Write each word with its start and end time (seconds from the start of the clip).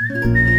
Música 0.00 0.53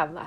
اول 0.00 0.26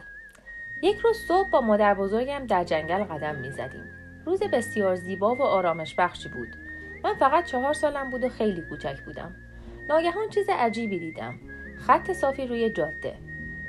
یک 0.82 1.00
روز 1.00 1.18
صبح 1.18 1.50
با 1.50 1.62
مادر 1.62 1.94
بزرگم 1.94 2.46
در 2.48 2.64
جنگل 2.64 3.04
قدم 3.04 3.36
می 3.36 3.52
زدیم. 3.52 3.90
روز 4.26 4.44
بسیار 4.44 4.96
زیبا 4.96 5.36
و 5.36 5.42
آرامش 5.42 5.96
بخشی 5.96 6.30
بود. 6.30 6.48
من 7.04 7.14
فقط 7.14 7.46
چهار 7.46 7.74
سالم 7.74 8.10
بود 8.10 8.24
و 8.24 8.30
خیلی 8.30 8.62
کوچک 8.62 9.02
بودم. 9.06 9.36
ناگهان 9.90 10.30
چیز 10.30 10.46
عجیبی 10.50 11.00
دیدم. 11.00 11.40
خط 11.88 12.12
صافی 12.12 12.48
روی 12.48 12.70
جاده. 12.70 13.16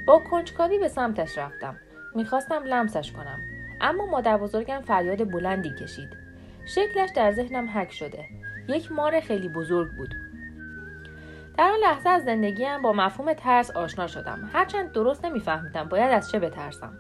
با 0.07 0.19
کنجکاوی 0.19 0.79
به 0.79 0.89
سمتش 0.89 1.39
رفتم. 1.39 1.77
می‌خواستم 2.15 2.65
لمسش 2.65 3.13
کنم. 3.13 3.41
اما 3.81 4.07
مادر 4.07 4.37
بزرگم 4.37 4.81
فریاد 4.81 5.31
بلندی 5.31 5.75
کشید. 5.81 6.09
شکلش 6.67 7.11
در 7.17 7.33
ذهنم 7.33 7.69
حک 7.69 7.93
شده. 7.93 8.25
یک 8.69 8.93
مار 8.93 9.21
خیلی 9.21 9.49
بزرگ 9.49 9.89
بود. 9.97 10.15
در 11.59 11.71
آن 11.71 11.79
لحظه 11.79 12.09
از 12.09 12.25
زندگیم 12.25 12.83
با 12.83 12.93
مفهوم 12.93 13.33
ترس 13.33 13.71
آشنا 13.71 14.07
شدم. 14.07 14.51
هرچند 14.53 14.93
درست 14.93 15.25
نمیفهمیدم 15.25 15.85
باید 15.85 16.13
از 16.13 16.31
چه 16.31 16.39
بترسم. 16.39 16.93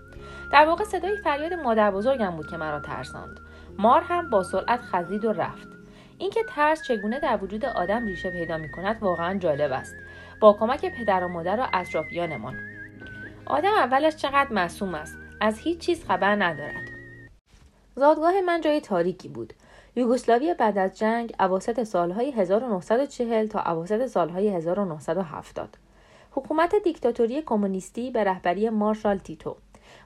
در 0.52 0.66
واقع 0.66 0.84
صدای 0.84 1.16
فریاد 1.16 1.52
مادر 1.52 1.90
بزرگم 1.90 2.30
بود 2.30 2.50
که 2.50 2.56
مرا 2.56 2.80
ترساند. 2.80 3.40
مار 3.78 4.00
هم 4.00 4.30
با 4.30 4.42
سرعت 4.42 4.80
خزید 4.80 5.24
و 5.24 5.32
رفت. 5.32 5.68
اینکه 6.18 6.40
ترس 6.48 6.82
چگونه 6.82 7.20
در 7.20 7.38
وجود 7.42 7.64
آدم 7.64 8.06
ریشه 8.06 8.30
پیدا 8.30 8.58
می 8.58 8.72
کند 8.72 9.02
واقعا 9.02 9.38
جالب 9.38 9.72
است. 9.72 9.94
با 10.40 10.52
کمک 10.52 10.98
پدر 10.98 11.24
و 11.24 11.28
مادر 11.28 11.60
و 11.60 11.66
اطرافیانمان 11.72 12.56
آدم 13.46 13.72
اولش 13.72 14.16
چقدر 14.16 14.52
معصوم 14.52 14.94
است. 14.94 15.18
از 15.40 15.58
هیچ 15.58 15.78
چیز 15.78 16.04
خبر 16.04 16.34
ندارد. 16.34 16.88
زادگاه 17.96 18.40
من 18.40 18.60
جای 18.60 18.80
تاریکی 18.80 19.28
بود. 19.28 19.52
یوگسلاوی 19.96 20.54
بعد 20.54 20.78
از 20.78 20.98
جنگ 20.98 21.34
اواسط 21.40 21.82
سالهای 21.82 22.30
1940 22.30 23.46
تا 23.46 23.60
اواسط 23.60 24.06
سالهای 24.06 24.48
1970 24.48 25.68
حکومت 26.30 26.74
دیکتاتوری 26.84 27.42
کمونیستی 27.42 28.10
به 28.10 28.24
رهبری 28.24 28.70
مارشال 28.70 29.18
تیتو. 29.18 29.56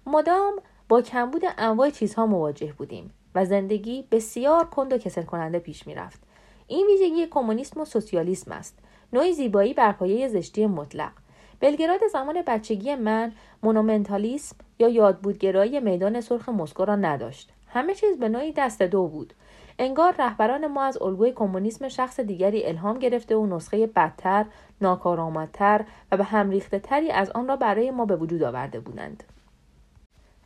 مدام 0.06 0.56
با 0.88 1.02
کمبود 1.02 1.42
انواع 1.58 1.90
چیزها 1.90 2.26
مواجه 2.26 2.72
بودیم 2.72 3.10
و 3.34 3.44
زندگی 3.44 4.04
بسیار 4.10 4.64
کند 4.64 4.92
و 4.92 4.98
کسل 4.98 5.22
کننده 5.22 5.58
پیش 5.58 5.86
می 5.86 5.94
رفت. 5.94 6.20
این 6.66 6.86
ویژگی 6.86 7.26
کمونیسم 7.26 7.80
و 7.80 7.84
سوسیالیسم 7.84 8.52
است. 8.52 8.78
نوعی 9.12 9.32
زیبایی 9.32 9.74
بر 9.74 9.92
پایه 9.92 10.28
زشتی 10.28 10.66
مطلق. 10.66 11.12
بلگراد 11.60 12.00
زمان 12.12 12.42
بچگی 12.46 12.94
من 12.94 13.32
مونومنتالیسم 13.62 14.56
یا 14.78 14.88
یادبودگرایی 14.88 15.80
میدان 15.80 16.20
سرخ 16.20 16.48
مسکو 16.48 16.84
را 16.84 16.96
نداشت. 16.96 17.52
همه 17.70 17.94
چیز 17.94 18.18
به 18.18 18.28
نوعی 18.28 18.52
دست 18.52 18.82
دو 18.82 19.06
بود. 19.06 19.34
انگار 19.78 20.14
رهبران 20.18 20.66
ما 20.66 20.82
از 20.84 21.02
الگوی 21.02 21.32
کمونیسم 21.32 21.88
شخص 21.88 22.20
دیگری 22.20 22.66
الهام 22.66 22.98
گرفته 22.98 23.36
و 23.36 23.56
نسخه 23.56 23.86
بدتر 23.86 24.46
ناکارآمدتر 24.80 25.84
و 26.12 26.16
به 26.16 26.24
هم 26.24 26.50
ریخته 26.50 26.78
تری 26.78 27.10
از 27.10 27.30
آن 27.30 27.48
را 27.48 27.56
برای 27.56 27.90
ما 27.90 28.04
به 28.04 28.16
وجود 28.16 28.42
آورده 28.42 28.80
بودند. 28.80 29.24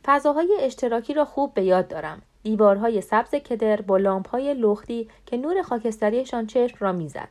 فضاهای 0.05 0.57
اشتراکی 0.59 1.13
را 1.13 1.25
خوب 1.25 1.53
به 1.53 1.63
یاد 1.63 1.87
دارم. 1.87 2.21
دیوارهای 2.43 3.01
سبز 3.01 3.29
کدر 3.35 3.81
با 3.81 3.97
لامپهای 3.97 4.53
لختی 4.53 5.09
که 5.25 5.37
نور 5.37 5.61
خاکستریشان 5.61 6.47
چشم 6.47 6.77
را 6.79 6.91
می‌زد. 6.91 7.29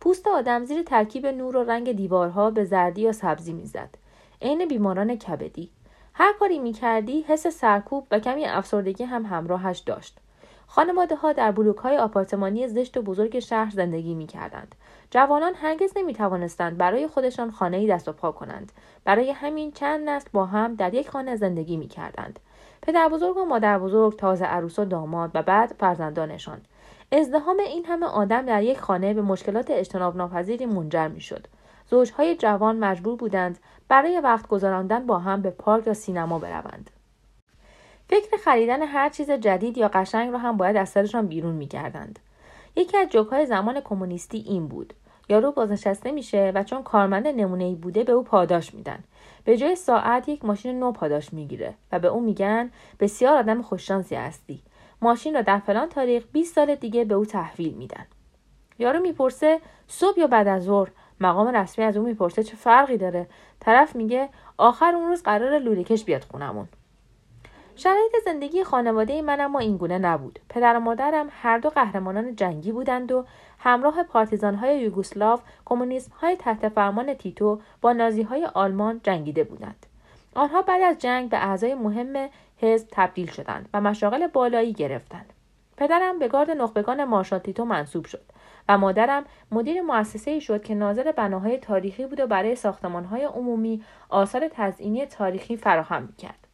پوست 0.00 0.28
آدم 0.28 0.64
زیر 0.64 0.82
ترکیب 0.82 1.26
نور 1.26 1.56
و 1.56 1.62
رنگ 1.62 1.92
دیوارها 1.92 2.50
به 2.50 2.64
زردی 2.64 3.00
یا 3.00 3.12
سبزی 3.12 3.52
می‌زد. 3.52 3.88
عین 4.42 4.68
بیماران 4.68 5.16
کبدی. 5.16 5.70
هر 6.14 6.32
کاری 6.40 6.58
می‌کردی 6.58 7.22
حس 7.22 7.46
سرکوب 7.46 8.06
و 8.10 8.18
کمی 8.18 8.44
افسردگی 8.44 9.04
هم 9.04 9.26
همراهش 9.26 9.78
داشت 9.78 10.18
خانواده 10.74 11.16
ها 11.16 11.32
در 11.32 11.52
بلوک 11.52 11.76
های 11.76 11.96
آپارتمانی 11.98 12.68
زشت 12.68 12.96
و 12.96 13.02
بزرگ 13.02 13.38
شهر 13.38 13.70
زندگی 13.70 14.14
می 14.14 14.26
کردند. 14.26 14.74
جوانان 15.10 15.54
هرگز 15.54 15.92
نمی 15.96 16.14
توانستند 16.14 16.78
برای 16.78 17.06
خودشان 17.06 17.50
خانه 17.50 17.86
دست 17.86 18.08
و 18.08 18.12
پا 18.12 18.32
کنند. 18.32 18.72
برای 19.04 19.30
همین 19.30 19.72
چند 19.72 20.08
نسل 20.08 20.28
با 20.32 20.46
هم 20.46 20.74
در 20.74 20.94
یک 20.94 21.10
خانه 21.10 21.36
زندگی 21.36 21.76
می 21.76 21.88
کردند. 21.88 22.40
پدر 22.82 23.08
بزرگ 23.08 23.36
و 23.36 23.44
مادر 23.44 23.78
بزرگ 23.78 24.16
تازه 24.16 24.44
عروس 24.44 24.78
و 24.78 24.84
داماد 24.84 25.30
و 25.34 25.42
بعد 25.42 25.74
فرزندانشان. 25.78 26.60
ازدهام 27.12 27.58
این 27.60 27.84
همه 27.84 28.06
آدم 28.06 28.46
در 28.46 28.62
یک 28.62 28.80
خانه 28.80 29.14
به 29.14 29.22
مشکلات 29.22 29.70
اجتناب 29.70 30.16
ناپذیری 30.16 30.66
منجر 30.66 31.08
می 31.08 31.20
شد. 31.20 31.46
زوجهای 31.90 32.36
جوان 32.36 32.78
مجبور 32.78 33.16
بودند 33.16 33.58
برای 33.92 34.20
وقت 34.20 34.46
گذراندن 34.46 35.06
با 35.06 35.18
هم 35.18 35.42
به 35.42 35.50
پارک 35.50 35.86
یا 35.86 35.94
سینما 35.94 36.38
بروند. 36.38 36.90
فکر 38.08 38.36
خریدن 38.36 38.82
هر 38.82 39.08
چیز 39.08 39.30
جدید 39.30 39.78
یا 39.78 39.88
قشنگ 39.88 40.32
را 40.32 40.38
هم 40.38 40.56
باید 40.56 40.76
از 40.76 40.88
سرشان 40.88 41.26
بیرون 41.26 41.54
می‌کردند. 41.54 42.18
یکی 42.76 42.96
از 42.96 43.08
جوکهای 43.08 43.46
زمان 43.46 43.80
کمونیستی 43.80 44.38
این 44.38 44.68
بود. 44.68 44.94
یارو 45.28 45.52
بازنشسته 45.52 46.10
میشه 46.10 46.52
و 46.54 46.62
چون 46.62 46.82
کارمند 46.82 47.26
نمونه 47.28 47.64
ای 47.64 47.74
بوده 47.74 48.04
به 48.04 48.12
او 48.12 48.22
پاداش 48.22 48.74
میدن. 48.74 49.04
به 49.44 49.56
جای 49.56 49.76
ساعت 49.76 50.28
یک 50.28 50.44
ماشین 50.44 50.78
نو 50.78 50.92
پاداش 50.92 51.32
می‌گیره 51.32 51.74
و 51.92 51.98
به 51.98 52.08
او 52.08 52.20
میگن 52.20 52.70
بسیار 53.00 53.36
آدم 53.36 53.62
خوششانسی 53.62 54.14
هستی. 54.14 54.62
ماشین 55.02 55.34
را 55.34 55.42
در 55.42 55.58
فلان 55.58 55.88
تاریخ 55.88 56.24
20 56.32 56.54
سال 56.54 56.74
دیگه 56.74 57.04
به 57.04 57.14
او 57.14 57.24
تحویل 57.24 57.74
میدن. 57.74 58.06
یارو 58.78 59.00
می‌پرسه 59.00 59.60
صبح 59.88 60.20
یا 60.20 60.26
بعد 60.26 60.48
از 60.48 60.62
ظهر؟ 60.62 60.90
مقام 61.20 61.48
رسمی 61.48 61.84
از 61.84 61.96
او 61.96 62.04
می‌پرسه 62.04 62.42
چه 62.42 62.56
فرقی 62.56 62.96
داره؟ 62.96 63.26
طرف 63.60 63.96
میگه 63.96 64.28
آخر 64.58 64.94
اون 64.94 65.08
روز 65.08 65.22
قرار 65.22 65.58
لولهکش 65.58 66.04
بیاد 66.04 66.24
خونمون. 66.24 66.68
شرایط 67.76 68.12
زندگی 68.24 68.64
خانواده 68.64 69.22
من 69.22 69.40
اما 69.40 69.58
اینگونه 69.58 69.98
نبود. 69.98 70.38
پدر 70.48 70.76
و 70.76 70.80
مادرم 70.80 71.28
هر 71.30 71.58
دو 71.58 71.70
قهرمانان 71.70 72.36
جنگی 72.36 72.72
بودند 72.72 73.12
و 73.12 73.24
همراه 73.58 74.02
پارتیزان 74.02 74.54
های 74.54 74.80
یوگسلاو 74.80 75.40
کمونیسم 75.64 76.12
های 76.20 76.36
تحت 76.36 76.68
فرمان 76.68 77.14
تیتو 77.14 77.60
با 77.80 77.92
نازی 77.92 78.22
های 78.22 78.44
آلمان 78.44 79.00
جنگیده 79.04 79.44
بودند. 79.44 79.86
آنها 80.34 80.62
بعد 80.62 80.82
از 80.82 80.98
جنگ 80.98 81.30
به 81.30 81.36
اعضای 81.36 81.74
مهم 81.74 82.28
حزب 82.58 82.88
تبدیل 82.90 83.30
شدند 83.30 83.68
و 83.74 83.80
مشاغل 83.80 84.26
بالایی 84.26 84.72
گرفتند. 84.72 85.32
پدرم 85.76 86.18
به 86.18 86.28
گارد 86.28 86.50
نخبگان 86.50 87.04
مارشال 87.04 87.38
تیتو 87.38 87.64
منصوب 87.64 88.04
شد. 88.04 88.22
و 88.68 88.78
مادرم 88.78 89.24
مدیر 89.50 89.82
مؤسسه 89.82 90.30
ای 90.30 90.40
شد 90.40 90.62
که 90.62 90.74
ناظر 90.74 91.12
بناهای 91.12 91.58
تاریخی 91.58 92.06
بود 92.06 92.20
و 92.20 92.26
برای 92.26 92.54
ساختمانهای 92.54 93.24
عمومی 93.24 93.84
آثار 94.08 94.48
تزئینی 94.52 95.06
تاریخی 95.06 95.56
فراهم 95.56 96.02
می‌کرد 96.02 96.48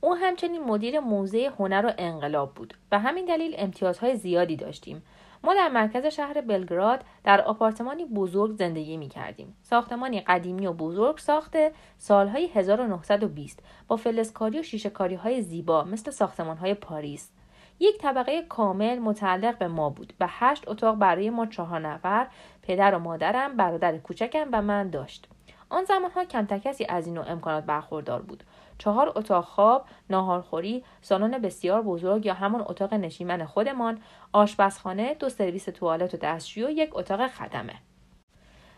او 0.00 0.14
همچنین 0.14 0.64
مدیر 0.64 1.00
موزه 1.00 1.52
هنر 1.58 1.86
و 1.86 1.92
انقلاب 1.98 2.54
بود 2.54 2.74
و 2.92 2.98
همین 2.98 3.24
دلیل 3.24 3.54
امتیازهای 3.58 4.16
زیادی 4.16 4.56
داشتیم 4.56 5.02
ما 5.44 5.54
در 5.54 5.68
مرکز 5.68 6.06
شهر 6.06 6.40
بلگراد 6.40 7.04
در 7.24 7.40
آپارتمانی 7.40 8.04
بزرگ 8.04 8.56
زندگی 8.56 8.96
می 8.96 9.08
کردیم. 9.08 9.56
ساختمانی 9.62 10.20
قدیمی 10.20 10.66
و 10.66 10.72
بزرگ 10.72 11.18
ساخته 11.18 11.72
سالهای 11.98 12.46
1920 12.54 13.62
با 13.88 13.96
فلزکاری 13.96 14.60
و 14.60 14.62
شیشکاری 14.62 15.14
های 15.14 15.42
زیبا 15.42 15.84
مثل 15.84 16.10
ساختمان 16.10 16.56
های 16.56 16.74
پاریس. 16.74 17.30
یک 17.80 17.98
طبقه 17.98 18.42
کامل 18.42 18.98
متعلق 18.98 19.58
به 19.58 19.68
ما 19.68 19.90
بود 19.90 20.12
و 20.20 20.26
هشت 20.28 20.68
اتاق 20.68 20.96
برای 20.96 21.30
ما 21.30 21.46
چهار 21.46 21.80
نفر 21.80 22.26
پدر 22.62 22.94
و 22.94 22.98
مادرم 22.98 23.56
برادر 23.56 23.98
کوچکم 23.98 24.48
و 24.52 24.62
من 24.62 24.90
داشت. 24.90 25.28
آن 25.70 25.84
زمانها 25.84 26.24
کمتر 26.24 26.58
کسی 26.58 26.84
از 26.84 27.06
این 27.06 27.14
نوع 27.14 27.30
امکانات 27.30 27.64
برخوردار 27.64 28.22
بود 28.22 28.44
چهار 28.78 29.12
اتاق 29.16 29.44
خواب، 29.44 29.86
ناهارخوری، 30.10 30.84
سالن 31.00 31.38
بسیار 31.38 31.82
بزرگ 31.82 32.26
یا 32.26 32.34
همان 32.34 32.64
اتاق 32.66 32.94
نشیمن 32.94 33.44
خودمان، 33.44 34.02
آشپزخانه، 34.32 35.14
دو 35.14 35.28
سرویس 35.28 35.64
توالت 35.64 36.14
و 36.14 36.16
دستشویی 36.16 36.66
و 36.66 36.70
یک 36.70 36.90
اتاق 36.96 37.26
خدمه. 37.26 37.74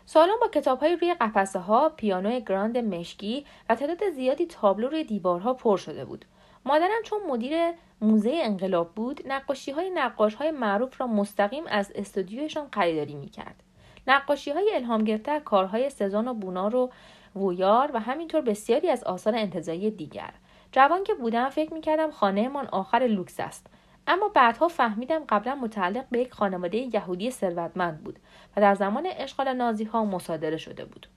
سالن 0.05 0.33
با 0.41 0.47
کتاب 0.47 0.79
های 0.79 0.95
روی 0.95 1.13
قفسه 1.13 1.59
ها، 1.59 1.89
پیانو 1.89 2.39
گراند 2.39 2.77
مشکی 2.77 3.45
و 3.69 3.75
تعداد 3.75 4.09
زیادی 4.15 4.45
تابلو 4.45 4.87
روی 4.87 5.03
دیوارها 5.03 5.53
پر 5.53 5.77
شده 5.77 6.05
بود. 6.05 6.25
مادرم 6.67 7.03
چون 7.03 7.19
مدیر 7.27 7.53
موزه 8.01 8.31
انقلاب 8.43 8.95
بود، 8.95 9.21
نقاشی 9.25 9.71
های 9.71 9.89
نقاش 9.89 10.35
های 10.35 10.51
معروف 10.51 11.01
را 11.01 11.07
مستقیم 11.07 11.63
از 11.67 11.91
استودیوشان 11.95 12.67
خریداری 12.73 13.15
می 13.15 13.29
کرد. 13.29 13.63
نقاشی 14.07 14.51
های 14.51 14.71
الهام 14.75 15.03
گرفته 15.03 15.39
کارهای 15.39 15.89
سزان 15.89 16.27
و 16.27 16.33
بونا 16.33 16.67
رو 16.67 16.91
وویار 17.35 17.91
و 17.93 17.99
همینطور 17.99 18.41
بسیاری 18.41 18.89
از 18.89 19.03
آثار 19.03 19.35
انتظایی 19.35 19.91
دیگر. 19.91 20.33
جوان 20.71 21.03
که 21.03 21.13
بودم 21.13 21.49
فکر 21.49 21.73
می‌کردم 21.73 22.11
خانهمان 22.11 22.67
آخر 22.67 22.99
لوکس 22.99 23.39
است. 23.39 23.67
اما 24.07 24.27
بعدها 24.27 24.67
فهمیدم 24.67 25.23
قبلا 25.29 25.55
متعلق 25.55 26.05
به 26.11 26.19
یک 26.19 26.33
خانواده 26.33 26.77
یهودی 26.77 27.31
ثروتمند 27.31 28.03
بود 28.03 28.19
و 28.57 28.61
در 28.61 28.75
زمان 28.75 29.07
اشغال 29.17 29.53
نازی 29.53 29.83
ها 29.83 30.05
مصادره 30.05 30.57
شده 30.57 30.85
بود. 30.85 31.07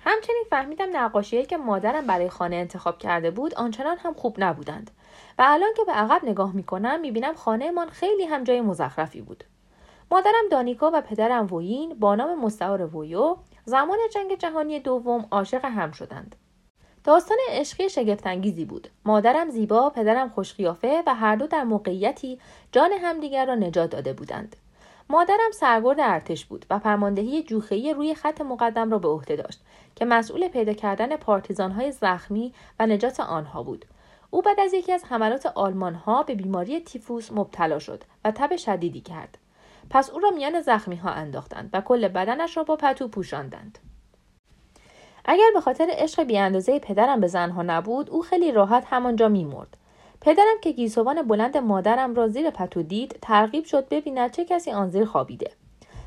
همچنین 0.00 0.44
فهمیدم 0.50 0.96
نقاشیهایی 0.96 1.46
که 1.46 1.56
مادرم 1.56 2.06
برای 2.06 2.28
خانه 2.28 2.56
انتخاب 2.56 2.98
کرده 2.98 3.30
بود 3.30 3.54
آنچنان 3.54 3.98
هم 3.98 4.14
خوب 4.14 4.36
نبودند. 4.38 4.90
و 5.38 5.44
الان 5.46 5.70
که 5.76 5.84
به 5.84 5.92
عقب 5.92 6.24
نگاه 6.24 6.56
می‌کنم 6.56 7.00
می‌بینم 7.00 7.34
خانهمان 7.34 7.88
خیلی 7.88 8.24
هم 8.24 8.44
جای 8.44 8.60
مزخرفی 8.60 9.20
بود. 9.20 9.44
مادرم 10.10 10.48
دانیکا 10.50 10.90
و 10.94 11.00
پدرم 11.00 11.46
وویین 11.52 11.94
با 11.94 12.14
نام 12.14 12.40
مستعار 12.40 12.96
وویو 12.96 13.36
زمان 13.64 13.98
جنگ 14.12 14.38
جهانی 14.38 14.80
دوم 14.80 15.26
عاشق 15.30 15.64
هم 15.64 15.90
شدند. 15.90 16.36
داستان 17.04 17.38
عشقی 17.50 17.88
شگفتانگیزی 17.88 18.64
بود. 18.64 18.88
مادرم 19.04 19.50
زیبا 19.50 19.90
پدرم 19.90 20.28
خوشقیافه 20.28 21.02
و 21.06 21.14
هر 21.14 21.36
دو 21.36 21.46
در 21.46 21.64
موقعیتی 21.64 22.38
جان 22.72 22.92
همدیگر 22.92 23.46
را 23.46 23.54
نجات 23.54 23.90
داده 23.90 24.12
بودند. 24.12 24.56
مادرم 25.10 25.50
سرگرد 25.52 26.00
ارتش 26.00 26.44
بود 26.44 26.66
و 26.70 26.78
فرماندهی 26.78 27.42
جوخهای 27.42 27.94
روی 27.94 28.14
خط 28.14 28.40
مقدم 28.40 28.90
را 28.90 28.98
به 28.98 29.08
عهده 29.08 29.36
داشت 29.36 29.60
که 29.96 30.04
مسئول 30.04 30.48
پیدا 30.48 30.72
کردن 30.72 31.16
پارتیزانهای 31.16 31.92
زخمی 31.92 32.54
و 32.78 32.86
نجات 32.86 33.20
آنها 33.20 33.62
بود. 33.62 33.84
او 34.30 34.42
بعد 34.42 34.60
از 34.60 34.74
یکی 34.74 34.92
از 34.92 35.04
حملات 35.04 35.46
آلمانها 35.46 36.22
به 36.22 36.34
بیماری 36.34 36.80
تیفوس 36.80 37.32
مبتلا 37.32 37.78
شد 37.78 38.04
و 38.24 38.30
تب 38.30 38.56
شدیدی 38.56 39.00
کرد. 39.00 39.38
پس 39.90 40.10
او 40.10 40.18
را 40.18 40.30
میان 40.30 40.60
زخمی 40.60 40.96
ها 40.96 41.10
انداختند 41.10 41.70
و 41.72 41.80
کل 41.80 42.08
بدنش 42.08 42.56
را 42.56 42.62
با 42.64 42.76
پتو 42.76 43.08
پوشاندند. 43.08 43.78
اگر 45.24 45.50
به 45.54 45.60
خاطر 45.60 45.86
عشق 45.90 46.22
بیاندازه 46.22 46.78
پدرم 46.78 47.20
به 47.20 47.26
زنها 47.26 47.62
نبود 47.62 48.10
او 48.10 48.22
خیلی 48.22 48.52
راحت 48.52 48.84
همانجا 48.90 49.28
میمرد. 49.28 49.76
پدرم 50.20 50.60
که 50.62 50.72
گیسوان 50.72 51.22
بلند 51.22 51.56
مادرم 51.56 52.14
را 52.14 52.28
زیر 52.28 52.50
پتو 52.50 52.82
دید 52.82 53.18
ترغیب 53.22 53.64
شد 53.64 53.88
ببیند 53.88 54.30
چه 54.30 54.44
کسی 54.44 54.70
آن 54.70 54.90
زیر 54.90 55.04
خوابیده. 55.04 55.50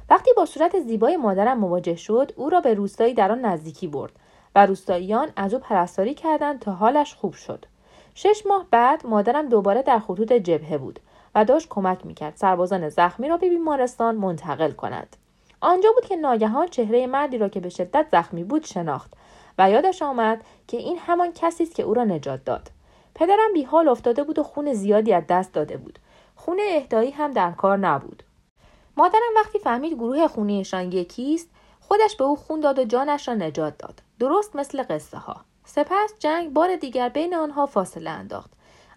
وقتی 0.09 0.31
با 0.37 0.45
صورت 0.45 0.79
زیبای 0.79 1.17
مادرم 1.17 1.59
مواجه 1.59 1.95
شد 1.95 2.31
او 2.35 2.49
را 2.49 2.61
به 2.61 2.73
روستایی 2.73 3.13
در 3.13 3.31
آن 3.31 3.45
نزدیکی 3.45 3.87
برد 3.87 4.11
و 4.55 4.65
روستاییان 4.65 5.29
از 5.35 5.53
او 5.53 5.59
پرستاری 5.59 6.13
کردند 6.13 6.59
تا 6.59 6.71
حالش 6.71 7.13
خوب 7.13 7.33
شد. 7.33 7.65
شش 8.15 8.43
ماه 8.45 8.65
بعد 8.71 9.05
مادرم 9.05 9.49
دوباره 9.49 9.81
در 9.81 9.99
خطوط 9.99 10.33
جبهه 10.33 10.77
بود 10.77 10.99
و 11.35 11.45
داشت 11.45 11.67
کمک 11.69 12.05
می‌کرد 12.05 12.35
سربازان 12.35 12.89
زخمی 12.89 13.29
را 13.29 13.37
به 13.37 13.49
بیمارستان 13.49 14.15
منتقل 14.15 14.71
کند 14.71 15.15
آنجا 15.61 15.91
بود 15.91 16.05
که 16.05 16.15
ناگهان 16.15 16.67
چهره 16.67 17.07
مردی 17.07 17.37
را 17.37 17.49
که 17.49 17.59
به 17.59 17.69
شدت 17.69 18.05
زخمی 18.11 18.43
بود 18.43 18.65
شناخت 18.65 19.13
و 19.57 19.69
یادش 19.69 20.01
آمد 20.01 20.41
که 20.67 20.77
این 20.77 20.97
همان 20.97 21.31
کسی 21.31 21.63
است 21.63 21.75
که 21.75 21.83
او 21.83 21.93
را 21.93 22.03
نجات 22.03 22.45
داد. 22.45 22.69
پدرم 23.15 23.53
بیحال 23.53 23.87
افتاده 23.87 24.23
بود 24.23 24.39
و 24.39 24.43
خون 24.43 24.73
زیادی 24.73 25.13
از 25.13 25.23
دست 25.29 25.53
داده 25.53 25.77
بود. 25.77 25.99
خون 26.35 26.59
اهدایی 26.69 27.11
هم 27.11 27.31
در 27.31 27.51
کار 27.51 27.77
نبود. 27.77 28.23
مادرم 28.97 29.31
وقتی 29.35 29.59
فهمید 29.59 29.93
گروه 29.93 30.27
خونیشان 30.27 30.91
یکیست 30.91 31.49
خودش 31.79 32.15
به 32.15 32.23
او 32.23 32.35
خون 32.35 32.59
داد 32.59 32.79
و 32.79 32.83
جانش 32.83 33.27
را 33.27 33.33
نجات 33.33 33.77
داد. 33.77 34.01
درست 34.19 34.55
مثل 34.55 34.83
قصه 34.89 35.17
ها 35.17 35.35
سپس 35.65 36.13
جنگ 36.19 36.53
بار 36.53 36.75
دیگر 36.75 37.09
بین 37.09 37.35
آنها 37.35 37.65
فاصله 37.65 38.09
انداخت. 38.09 38.51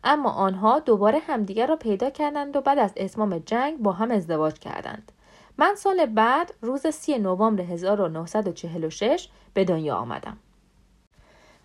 اما 0.04 0.30
آنها 0.30 0.78
دوباره 0.78 1.19
همدیگر 1.19 1.66
را 1.66 1.76
پیدا 1.76 2.10
کردند 2.10 2.56
و 2.56 2.60
بعد 2.60 2.78
از 2.78 2.92
اتمام 2.96 3.38
جنگ 3.38 3.78
با 3.78 3.92
هم 3.92 4.10
ازدواج 4.10 4.58
کردند. 4.58 5.12
من 5.58 5.74
سال 5.74 6.06
بعد 6.06 6.54
روز 6.62 6.86
سی 6.86 7.19
نوامبر 7.19 7.62
1946 7.62 9.28
به 9.54 9.64
دنیا 9.64 9.96
آمدم. 9.96 10.38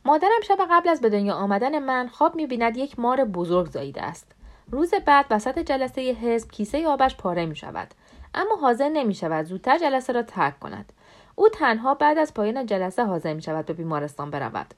مادرم 0.05 0.41
شب 0.43 0.57
قبل 0.71 0.89
از 0.89 1.01
به 1.01 1.09
دنیا 1.09 1.33
آمدن 1.33 1.79
من 1.79 2.07
خواب 2.07 2.35
می‌بیند 2.35 2.77
یک 2.77 2.99
مار 2.99 3.25
بزرگ 3.25 3.67
زاییده 3.67 4.01
است. 4.01 4.31
روز 4.71 4.93
بعد 5.05 5.25
وسط 5.29 5.59
جلسه 5.59 6.01
حزب 6.01 6.51
کیسه 6.51 6.87
آبش 6.87 7.15
پاره 7.15 7.45
می 7.45 7.55
شود 7.55 7.87
اما 8.33 8.55
حاضر 8.55 8.89
نمی 8.89 9.13
شود 9.13 9.45
زودتر 9.45 9.77
جلسه 9.77 10.13
را 10.13 10.23
ترک 10.23 10.59
کند. 10.59 10.93
او 11.35 11.49
تنها 11.49 11.93
بعد 11.93 12.17
از 12.17 12.33
پایان 12.33 12.65
جلسه 12.65 13.05
حاضر 13.05 13.33
می 13.33 13.41
شود 13.41 13.65
به 13.65 13.73
بیمارستان 13.73 14.31
برود. 14.31 14.73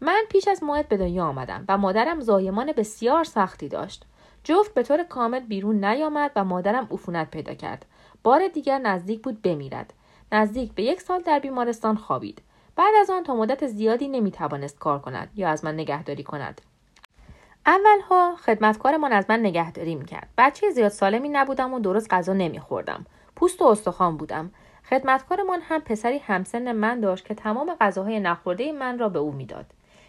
من 0.00 0.22
پیش 0.30 0.48
از 0.48 0.62
موعد 0.62 0.88
به 0.88 0.96
دنیا 0.96 1.24
آمدم 1.24 1.64
و 1.68 1.78
مادرم 1.78 2.20
زایمان 2.20 2.72
بسیار 2.72 3.24
سختی 3.24 3.68
داشت. 3.68 4.04
جفت 4.44 4.74
به 4.74 4.82
طور 4.82 5.02
کامل 5.02 5.40
بیرون 5.40 5.84
نیامد 5.84 6.30
و 6.36 6.44
مادرم 6.44 6.88
عفونت 6.90 7.30
پیدا 7.30 7.54
کرد. 7.54 7.86
بار 8.22 8.48
دیگر 8.48 8.78
نزدیک 8.78 9.22
بود 9.22 9.42
بمیرد. 9.42 9.92
نزدیک 10.32 10.72
به 10.72 10.82
یک 10.82 11.00
سال 11.00 11.20
در 11.20 11.38
بیمارستان 11.38 11.96
خوابید. 11.96 12.42
بعد 12.80 12.94
از 13.00 13.10
آن 13.10 13.22
تا 13.22 13.34
مدت 13.34 13.66
زیادی 13.66 14.08
نمی 14.08 14.30
توانست 14.30 14.78
کار 14.78 14.98
کند 14.98 15.30
یا 15.34 15.48
از 15.48 15.64
من 15.64 15.74
نگهداری 15.74 16.22
کند. 16.22 16.60
اولها 17.66 18.36
خدمتکارمان 18.36 19.12
از 19.12 19.24
من 19.28 19.40
نگهداری 19.40 19.94
می‌کرد. 19.94 20.28
بچه 20.38 20.70
زیاد 20.70 20.90
سالمی 20.90 21.28
نبودم 21.28 21.74
و 21.74 21.80
درست 21.80 22.14
غذا 22.14 22.32
نمیخوردم. 22.32 23.06
پوست 23.36 23.62
و 23.62 23.64
استخوان 23.64 24.16
بودم. 24.16 24.50
خدمتکارمان 24.90 25.60
هم 25.62 25.80
پسری 25.80 26.18
همسن 26.18 26.72
من 26.72 27.00
داشت 27.00 27.24
که 27.24 27.34
تمام 27.34 27.74
غذاهای 27.80 28.20
نخورده 28.20 28.72
من 28.72 28.98
را 28.98 29.08
به 29.08 29.18
او 29.18 29.32
می‌داد. 29.32 29.66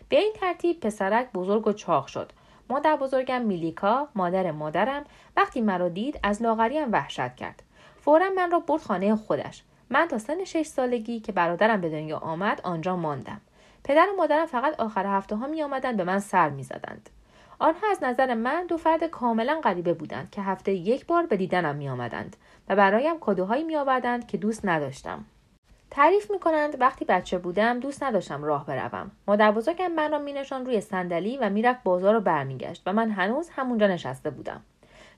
به 0.09 0.17
این 0.17 0.33
ترتیب 0.35 0.79
پسرک 0.79 1.31
بزرگ 1.31 1.67
و 1.67 1.73
چاق 1.73 2.07
شد. 2.07 2.31
مادر 2.69 2.95
بزرگم 2.95 3.41
میلیکا 3.41 4.07
مادر 4.15 4.51
مادرم 4.51 5.05
وقتی 5.37 5.61
مرا 5.61 5.89
دید 5.89 6.19
از 6.23 6.41
لاغریم 6.41 6.91
وحشت 6.91 7.35
کرد. 7.35 7.63
فورا 8.01 8.29
من 8.29 8.51
را 8.51 8.59
برد 8.59 8.81
خانه 8.81 9.15
خودش. 9.15 9.63
من 9.91 10.07
تا 10.07 10.17
سن 10.17 10.43
شش 10.43 10.65
سالگی 10.65 11.19
که 11.19 11.31
برادرم 11.31 11.81
به 11.81 11.89
دنیا 11.89 12.17
آمد 12.17 12.61
آنجا 12.63 12.95
ماندم 12.95 13.41
پدر 13.83 14.07
و 14.13 14.15
مادرم 14.15 14.45
فقط 14.45 14.79
آخر 14.79 15.05
هفته 15.05 15.35
ها 15.35 15.47
می 15.47 15.63
آمدن 15.63 15.97
به 15.97 16.03
من 16.03 16.19
سر 16.19 16.49
می 16.49 16.63
زدند. 16.63 17.09
آنها 17.59 17.87
از 17.91 18.03
نظر 18.03 18.33
من 18.33 18.65
دو 18.65 18.77
فرد 18.77 19.03
کاملا 19.03 19.61
غریبه 19.63 19.93
بودند 19.93 20.29
که 20.31 20.41
هفته 20.41 20.73
یک 20.73 21.05
بار 21.05 21.25
به 21.25 21.37
دیدنم 21.37 21.75
می 21.75 21.89
آمدند 21.89 22.35
و 22.69 22.75
برایم 22.75 23.19
کادوهایی 23.19 23.63
می 23.63 23.75
آوردند 23.75 24.27
که 24.27 24.37
دوست 24.37 24.65
نداشتم. 24.65 25.25
تعریف 25.89 26.31
می 26.31 26.39
کنند 26.39 26.81
وقتی 26.81 27.05
بچه 27.05 27.37
بودم 27.37 27.79
دوست 27.79 28.03
نداشتم 28.03 28.43
راه 28.43 28.65
بروم. 28.65 29.11
مادر 29.27 29.51
بزرگم 29.51 29.91
من 29.91 30.11
را 30.11 30.19
می 30.19 30.33
نشان 30.33 30.65
روی 30.65 30.81
صندلی 30.81 31.37
و 31.37 31.49
می‌رفت 31.49 31.83
بازار 31.83 32.13
رو 32.13 32.21
برمیگشت 32.21 32.83
و 32.85 32.93
من 32.93 33.11
هنوز 33.11 33.49
همونجا 33.49 33.87
نشسته 33.87 34.29
بودم. 34.29 34.61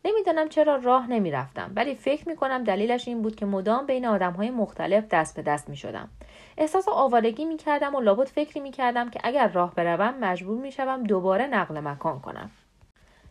نمی‌دانم 0.06 0.50
چرا 0.50 0.76
راه 0.76 1.10
نمی‌رفتم 1.10 1.72
ولی 1.76 1.96
فکر 1.96 2.30
می 2.30 2.36
کنم 2.36 2.64
دلیلش 2.64 3.08
این 3.08 3.22
بود 3.22 3.36
که 3.36 3.46
مدام 3.46 3.86
بین 3.86 4.06
آدم 4.06 4.34
های 4.34 4.50
مختلف 4.50 5.08
دست 5.08 5.36
به 5.36 5.42
دست 5.42 5.70
می 5.70 5.78
شدم. 5.78 6.10
احساس 6.58 6.88
آوارگی 6.88 7.46
می 7.46 7.58
کردم 7.58 7.96
و 7.96 8.02
لابد 8.02 8.28
فکری 8.28 8.60
می 8.60 8.72
کردم 8.72 9.10
که 9.10 9.20
اگر 9.24 9.48
راه 9.48 9.76
بروم 9.76 10.18
مجبور 10.20 10.62
می 10.62 10.72
شوم 10.72 11.04
دوباره 11.04 11.48
نقل 11.48 11.80
مکان 11.80 12.20
کنم. 12.20 12.52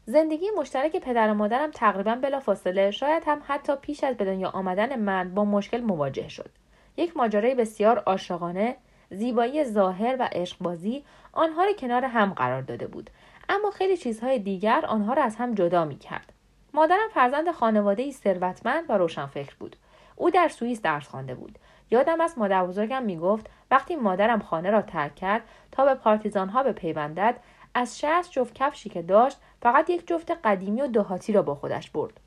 زندگی 0.07 0.47
مشترک 0.59 0.97
پدر 0.97 1.31
و 1.31 1.35
مادرم 1.35 1.71
تقریبا 1.71 2.15
بلافاصله 2.15 2.91
شاید 2.91 3.23
هم 3.27 3.43
حتی 3.47 3.77
پیش 3.77 4.05
از 4.05 4.17
به 4.17 4.25
دنیا 4.25 4.49
آمدن 4.49 4.99
من 4.99 5.35
با 5.35 5.45
مشکل 5.45 5.81
مواجه 5.81 6.29
شد. 6.29 6.51
یک 6.97 7.17
ماجرای 7.17 7.55
بسیار 7.55 7.99
عاشقانه، 7.99 8.77
زیبایی 9.11 9.65
ظاهر 9.65 10.17
و 10.21 10.29
عشقبازی 10.33 11.05
آنها 11.33 11.65
را 11.65 11.73
کنار 11.73 12.05
هم 12.05 12.33
قرار 12.33 12.63
داده 12.63 12.87
بود 12.87 13.11
اما 13.49 13.71
خیلی 13.71 13.97
چیزهای 13.97 14.39
دیگر 14.39 14.87
آنها 14.87 15.13
را 15.13 15.23
از 15.23 15.37
هم 15.37 15.55
جدا 15.55 15.85
می 15.85 15.99
کرد. 15.99 16.32
مادرم 16.75 17.09
فرزند 17.15 17.51
خانواده 17.51 18.11
ثروتمند 18.11 18.91
و 18.91 18.93
روشنفکر 18.93 19.55
بود. 19.61 19.77
او 20.17 20.31
در 20.31 20.49
سوئیس 20.49 20.83
درس 20.83 21.09
خوانده 21.09 21.35
بود. 21.35 21.59
یادم 21.91 22.21
از 22.21 22.39
مادر 22.39 22.67
بزرگم 22.67 23.03
می‌گفت 23.03 23.47
وقتی 23.71 23.97
مادرم 23.97 24.41
خانه 24.41 24.71
را 24.71 24.83
ترک 24.83 25.15
کرد 25.15 25.43
تا 25.73 25.85
به 25.85 25.95
پارتیزان 25.95 26.49
ها 26.49 26.63
بپیوندد 26.63 27.37
از 27.75 28.01
شصت 28.01 28.31
جفت 28.31 28.55
کفشی 28.55 28.91
که 28.91 29.03
داشت 29.03 29.39
فقط 29.63 29.91
یک 29.91 30.07
جفت 30.07 30.31
قدیمی 30.31 30.83
و 30.83 30.87
دهاتی 30.87 31.33
را 31.33 31.43
با 31.43 31.55
خودش 31.55 31.91
برد. 31.91 32.21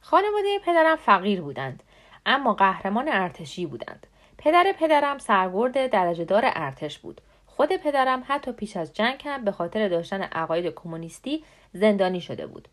خانواده 0.00 0.58
پدرم 0.64 0.96
فقیر 0.96 1.40
بودند 1.40 1.82
اما 2.26 2.54
قهرمان 2.54 3.08
ارتشی 3.08 3.66
بودند. 3.66 4.06
پدر 4.38 4.74
پدرم 4.78 5.18
سرگرد 5.18 5.90
درجه 5.90 6.24
دار 6.24 6.42
ارتش 6.44 6.98
بود. 6.98 7.20
خود 7.46 7.76
پدرم 7.76 8.22
حتی 8.26 8.52
پیش 8.52 8.76
از 8.76 8.92
جنگ 8.92 9.22
هم 9.24 9.44
به 9.44 9.52
خاطر 9.52 9.88
داشتن 9.88 10.22
عقاید 10.22 10.74
کمونیستی 10.74 11.44
زندانی 11.72 12.20
شده 12.20 12.46
بود. 12.46 12.68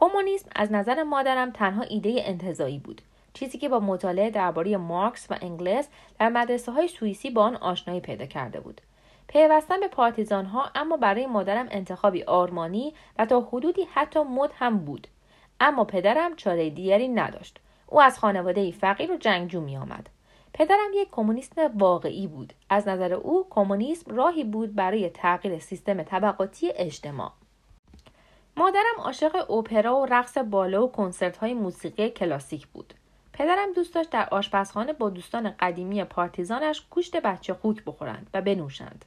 کمونیسم 0.00 0.48
از 0.56 0.72
نظر 0.72 1.02
مادرم 1.02 1.50
تنها 1.50 1.82
ایده 1.82 2.22
انتظایی 2.24 2.78
بود. 2.78 3.02
چیزی 3.32 3.58
که 3.58 3.68
با 3.68 3.80
مطالعه 3.80 4.30
درباره 4.30 4.76
مارکس 4.76 5.26
و 5.30 5.36
انگلس 5.40 5.88
در 6.18 6.28
مدرسه 6.28 6.72
های 6.72 6.88
سوئیسی 6.88 7.30
با 7.30 7.42
آن 7.42 7.56
آشنایی 7.56 8.00
پیدا 8.00 8.26
کرده 8.26 8.60
بود. 8.60 8.80
پیوستن 9.28 9.80
به 9.80 9.88
پارتیزان 9.88 10.44
ها 10.44 10.70
اما 10.74 10.96
برای 10.96 11.26
مادرم 11.26 11.68
انتخابی 11.70 12.22
آرمانی 12.22 12.94
و 13.18 13.26
تا 13.26 13.40
حدودی 13.40 13.82
حتی 13.94 14.22
مد 14.22 14.50
هم 14.54 14.78
بود. 14.78 15.08
اما 15.60 15.84
پدرم 15.84 16.36
چاره 16.36 16.70
دیگری 16.70 17.08
نداشت. 17.08 17.58
او 17.86 18.00
از 18.00 18.18
خانواده 18.18 18.70
فقیر 18.70 19.12
و 19.12 19.16
جنگجو 19.16 19.60
می 19.60 19.76
آمد. 19.76 20.08
پدرم 20.54 20.90
یک 20.94 21.08
کمونیست 21.10 21.58
واقعی 21.74 22.26
بود. 22.26 22.52
از 22.70 22.88
نظر 22.88 23.12
او 23.12 23.46
کمونیسم 23.50 24.16
راهی 24.16 24.44
بود 24.44 24.74
برای 24.74 25.10
تغییر 25.10 25.58
سیستم 25.58 26.02
طبقاتی 26.02 26.72
اجتماع. 26.74 27.32
مادرم 28.60 28.98
عاشق 28.98 29.50
اپرا 29.50 29.96
و 29.96 30.06
رقص 30.06 30.38
بالا 30.38 30.86
و 30.86 30.92
کنسرت 30.92 31.36
های 31.36 31.54
موسیقی 31.54 32.10
کلاسیک 32.10 32.66
بود. 32.66 32.94
پدرم 33.32 33.72
دوست 33.72 33.94
داشت 33.94 34.10
در 34.10 34.28
آشپزخانه 34.30 34.92
با 34.92 35.10
دوستان 35.10 35.54
قدیمی 35.60 36.04
پارتیزانش 36.04 36.86
گوشت 36.90 37.16
بچه 37.16 37.54
خوک 37.54 37.84
بخورند 37.84 38.30
و 38.34 38.42
بنوشند. 38.42 39.04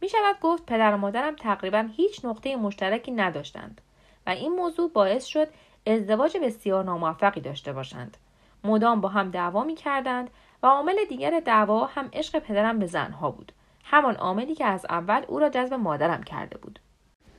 می 0.00 0.08
شود 0.08 0.36
گفت 0.42 0.66
پدر 0.66 0.94
و 0.94 0.96
مادرم 0.96 1.36
تقریبا 1.36 1.88
هیچ 1.96 2.24
نقطه 2.24 2.56
مشترکی 2.56 3.10
نداشتند 3.10 3.80
و 4.26 4.30
این 4.30 4.52
موضوع 4.52 4.90
باعث 4.90 5.24
شد 5.24 5.48
ازدواج 5.86 6.36
بسیار 6.36 6.84
ناموفقی 6.84 7.40
داشته 7.40 7.72
باشند. 7.72 8.16
مدام 8.64 9.00
با 9.00 9.08
هم 9.08 9.30
دعوا 9.30 9.64
می 9.64 9.74
کردند 9.74 10.30
و 10.62 10.66
عامل 10.66 11.04
دیگر 11.08 11.40
دعوا 11.40 11.86
هم 11.86 12.08
عشق 12.12 12.38
پدرم 12.38 12.78
به 12.78 12.86
زنها 12.86 13.30
بود. 13.30 13.52
همان 13.84 14.16
عاملی 14.16 14.54
که 14.54 14.64
از 14.64 14.86
اول 14.90 15.24
او 15.28 15.38
را 15.38 15.48
جذب 15.48 15.74
مادرم 15.74 16.22
کرده 16.22 16.58
بود. 16.58 16.78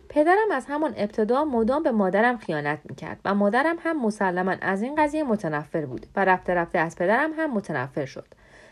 پدرم 0.10 0.52
از 0.52 0.66
همان 0.66 0.94
ابتدا 0.98 1.46
مدام 1.46 1.84
به 1.84 1.92
مادرم 1.92 2.38
خیانت 2.38 2.80
می‌کرد 2.90 3.20
و 3.26 3.36
مادرم 3.36 3.76
هم 3.80 4.06
مسلما 4.06 4.56
از 4.62 4.82
این 4.82 4.96
قضیه 4.96 5.24
متنفر 5.24 5.86
بود 5.86 6.06
و 6.16 6.26
رفته 6.26 6.54
رفته 6.54 6.80
از 6.80 6.96
پدرم 6.96 7.32
هم 7.38 7.54
متنفر 7.54 8.06
شد 8.06 8.26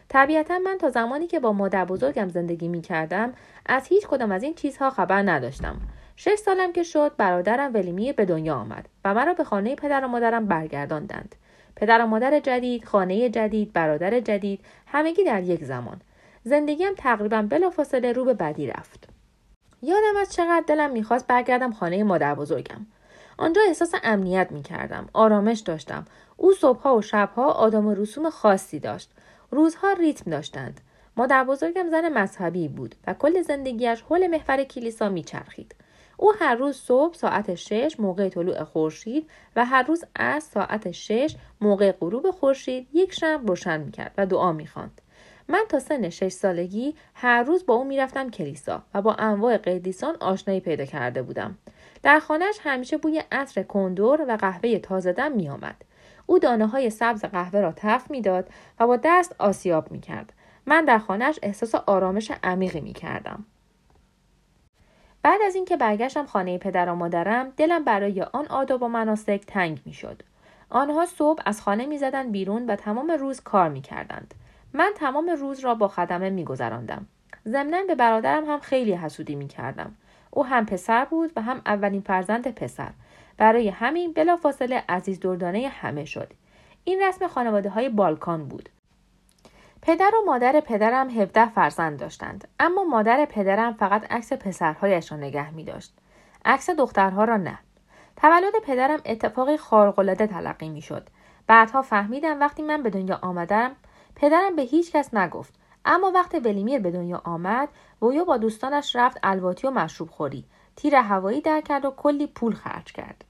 طبیعتا 0.09 0.59
من 0.59 0.77
تا 0.77 0.89
زمانی 0.89 1.27
که 1.27 1.39
با 1.39 1.53
مادر 1.53 1.85
بزرگم 1.85 2.29
زندگی 2.29 2.67
می 2.67 2.81
کردم 2.81 3.33
از 3.65 3.87
هیچ 3.87 4.07
کدام 4.07 4.31
از 4.31 4.43
این 4.43 4.53
چیزها 4.53 4.89
خبر 4.89 5.21
نداشتم. 5.21 5.75
شش 6.15 6.35
سالم 6.35 6.73
که 6.73 6.83
شد 6.83 7.11
برادرم 7.17 7.73
ولیمیر 7.73 8.13
به 8.13 8.25
دنیا 8.25 8.55
آمد 8.55 8.89
و 9.05 9.13
مرا 9.13 9.33
به 9.33 9.43
خانه 9.43 9.75
پدر 9.75 10.05
و 10.05 10.07
مادرم 10.07 10.45
برگرداندند. 10.45 11.35
پدر 11.75 12.01
و 12.01 12.07
مادر 12.07 12.39
جدید، 12.39 12.85
خانه 12.85 13.29
جدید، 13.29 13.73
برادر 13.73 14.19
جدید، 14.19 14.59
همگی 14.87 15.23
در 15.23 15.43
یک 15.43 15.63
زمان. 15.63 16.01
زندگیم 16.43 16.93
تقریبا 16.97 17.41
بلافاصله 17.41 18.11
رو 18.11 18.25
به 18.25 18.33
بدی 18.33 18.67
رفت. 18.67 19.16
یادم 19.81 20.19
از 20.21 20.33
چقدر 20.33 20.63
دلم 20.67 20.91
می‌خواست 20.91 21.27
برگردم 21.27 21.71
خانه 21.71 22.03
مادر 22.03 22.35
بزرگم. 22.35 22.85
آنجا 23.37 23.61
احساس 23.67 23.91
امنیت 24.03 24.51
می 24.51 24.63
کردم. 24.63 25.09
آرامش 25.13 25.59
داشتم. 25.59 26.05
او 26.37 26.53
صبحها 26.53 26.97
و 26.97 27.01
شبها 27.01 27.51
آدم 27.51 27.87
و 27.87 27.93
رسوم 27.93 28.29
خاصی 28.29 28.79
داشت. 28.79 29.11
روزها 29.51 29.93
ریتم 29.93 30.31
داشتند. 30.31 30.81
مادر 31.17 31.43
بزرگم 31.43 31.89
زن 31.89 32.09
مذهبی 32.09 32.67
بود 32.67 32.95
و 33.07 33.13
کل 33.13 33.41
زندگیش 33.41 34.01
حول 34.01 34.27
محور 34.27 34.63
کلیسا 34.63 35.09
میچرخید. 35.09 35.75
او 36.17 36.33
هر 36.39 36.55
روز 36.55 36.75
صبح 36.75 37.13
ساعت 37.13 37.55
شش 37.55 37.95
موقع 37.99 38.29
طلوع 38.29 38.63
خورشید 38.63 39.29
و 39.55 39.65
هر 39.65 39.83
روز 39.83 40.03
از 40.15 40.43
ساعت 40.43 40.91
شش 40.91 41.35
موقع 41.61 41.91
غروب 41.91 42.31
خورشید 42.31 42.87
یک 42.93 43.13
شم 43.13 43.43
روشن 43.47 43.81
می‌کرد 43.81 44.13
و 44.17 44.25
دعا 44.25 44.51
می‌خواند. 44.51 45.01
من 45.47 45.63
تا 45.69 45.79
سن 45.79 46.09
شش 46.09 46.31
سالگی 46.31 46.95
هر 47.13 47.43
روز 47.43 47.65
با 47.65 47.73
او 47.73 47.83
می‌رفتم 47.83 48.29
کلیسا 48.29 48.83
و 48.93 49.01
با 49.01 49.13
انواع 49.13 49.57
قدیسان 49.57 50.15
آشنایی 50.19 50.59
پیدا 50.59 50.85
کرده 50.85 51.21
بودم. 51.21 51.57
در 52.03 52.19
خانهش 52.19 52.59
همیشه 52.61 52.97
بوی 52.97 53.23
عطر 53.31 53.63
کندور 53.63 54.25
و 54.27 54.37
قهوه 54.37 54.79
تازه 54.79 55.13
دم 55.13 55.31
میآمد. 55.31 55.75
او 56.25 56.39
دانه 56.39 56.67
های 56.67 56.89
سبز 56.89 57.25
قهوه 57.25 57.61
را 57.61 57.73
تف 57.75 58.11
می‌داد 58.11 58.49
و 58.79 58.87
با 58.87 58.99
دست 59.03 59.35
آسیاب 59.39 59.91
می 59.91 59.99
کرد. 59.99 60.33
من 60.65 60.85
در 60.85 60.97
خانهش 60.97 61.39
احساس 61.43 61.75
آرامش 61.75 62.31
عمیقی 62.43 62.81
می 62.81 62.93
کردم. 62.93 63.45
بعد 65.21 65.41
از 65.41 65.55
اینکه 65.55 65.77
برگشتم 65.77 66.25
خانه 66.25 66.57
پدر 66.57 66.89
و 66.89 66.95
مادرم 66.95 67.53
دلم 67.57 67.83
برای 67.83 68.21
آن 68.21 68.47
آداب 68.47 68.83
و 68.83 68.87
مناسک 68.87 69.43
تنگ 69.47 69.81
می 69.85 69.93
شد. 69.93 70.23
آنها 70.69 71.05
صبح 71.05 71.43
از 71.45 71.61
خانه 71.61 71.85
می 71.85 71.97
زدن 71.97 72.31
بیرون 72.31 72.65
و 72.65 72.75
تمام 72.75 73.11
روز 73.11 73.41
کار 73.41 73.69
می 73.69 73.81
کردند. 73.81 74.33
من 74.77 74.91
تمام 74.95 75.29
روز 75.29 75.59
را 75.59 75.75
با 75.75 75.87
خدمه 75.87 76.29
می 76.29 76.43
گذراندم. 76.43 77.05
ضمنا 77.47 77.83
به 77.87 77.95
برادرم 77.95 78.45
هم 78.45 78.59
خیلی 78.59 78.93
حسودی 78.93 79.35
می 79.35 79.47
کردم. 79.47 79.95
او 80.31 80.45
هم 80.45 80.65
پسر 80.65 81.05
بود 81.05 81.31
و 81.35 81.41
هم 81.41 81.61
اولین 81.65 82.01
فرزند 82.01 82.55
پسر. 82.55 82.89
برای 83.37 83.69
همین 83.69 84.13
بلافاصله 84.13 84.83
عزیز 84.89 85.19
دردانه 85.19 85.67
همه 85.67 86.05
شد. 86.05 86.33
این 86.83 87.01
رسم 87.01 87.27
خانواده 87.27 87.69
های 87.69 87.89
بالکان 87.89 88.47
بود. 88.47 88.69
پدر 89.81 90.11
و 90.21 90.25
مادر 90.25 90.59
پدرم 90.59 91.09
17 91.09 91.49
فرزند 91.49 91.99
داشتند. 91.99 92.47
اما 92.59 92.83
مادر 92.83 93.25
پدرم 93.25 93.73
فقط 93.73 94.11
عکس 94.11 94.33
پسرهایش 94.33 95.11
را 95.11 95.17
نگه 95.17 95.53
می 95.53 95.63
داشت 95.63 95.93
عکس 96.45 96.69
دخترها 96.69 97.23
را 97.23 97.37
نه. 97.37 97.59
تولد 98.15 98.53
پدرم 98.63 98.99
اتفاقی 99.05 99.57
خارق‌العاده 99.57 100.27
تلقی 100.27 100.69
می 100.69 100.81
شد 100.81 101.09
بعدها 101.47 101.81
فهمیدم 101.81 102.39
وقتی 102.39 102.63
من 102.63 102.83
به 102.83 102.89
دنیا 102.89 103.19
آمدم 103.21 103.71
پدرم 104.17 104.55
به 104.55 104.61
هیچ 104.61 104.91
کس 104.91 105.13
نگفت. 105.13 105.53
اما 105.85 106.11
وقت 106.11 106.35
ولیمیر 106.45 106.79
به 106.79 106.91
دنیا 106.91 107.21
آمد 107.23 107.69
ویو 108.01 108.25
با 108.25 108.37
دوستانش 108.37 108.95
رفت 108.95 109.17
الواتی 109.23 109.67
و 109.67 109.71
مشروب 109.71 110.09
خوری. 110.09 110.45
تیر 110.75 110.95
هوایی 110.95 111.41
در 111.41 111.61
کرد 111.61 111.85
و 111.85 111.91
کلی 111.91 112.27
پول 112.27 112.53
خرج 112.53 112.91
کرد. 112.91 113.23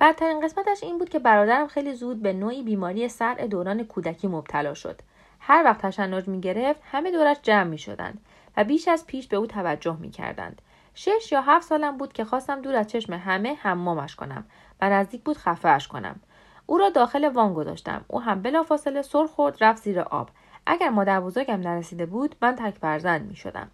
بدترین 0.00 0.40
قسمتش 0.40 0.82
این 0.82 0.98
بود 0.98 1.08
که 1.08 1.18
برادرم 1.18 1.66
خیلی 1.66 1.94
زود 1.94 2.22
به 2.22 2.32
نوعی 2.32 2.62
بیماری 2.62 3.08
سرع 3.08 3.46
دوران 3.46 3.84
کودکی 3.84 4.28
مبتلا 4.28 4.74
شد. 4.74 5.00
هر 5.40 5.64
وقت 5.64 5.82
تشنج 5.82 6.28
می 6.28 6.40
گرفت 6.40 6.80
همه 6.84 7.10
دورش 7.10 7.36
جمع 7.42 7.70
می 7.70 7.78
شدند 7.78 8.20
و 8.56 8.64
بیش 8.64 8.88
از 8.88 9.06
پیش 9.06 9.28
به 9.28 9.36
او 9.36 9.46
توجه 9.46 9.96
می 10.00 10.10
کردند. 10.10 10.62
شش 10.94 11.32
یا 11.32 11.40
هفت 11.40 11.66
سالم 11.66 11.96
بود 11.96 12.12
که 12.12 12.24
خواستم 12.24 12.62
دور 12.62 12.76
از 12.76 12.86
چشم 12.86 13.12
همه 13.12 13.54
حمامش 13.54 14.16
کنم 14.16 14.44
و 14.80 14.90
نزدیک 14.90 15.22
بود 15.22 15.36
خفهش 15.36 15.88
کنم. 15.88 16.20
او 16.66 16.78
را 16.78 16.90
داخل 16.90 17.28
وان 17.28 17.54
گذاشتم 17.54 18.04
او 18.08 18.22
هم 18.22 18.42
بلافاصله 18.42 19.02
سر 19.02 19.26
خورد 19.26 19.64
رفت 19.64 19.82
زیر 19.82 20.00
آب 20.00 20.30
اگر 20.66 20.88
مادر 20.88 21.20
بزرگم 21.20 21.60
نرسیده 21.60 22.06
بود 22.06 22.36
من 22.42 22.56
تک 22.56 22.74
فرزند 22.74 23.28
می 23.28 23.36
شدم. 23.36 23.70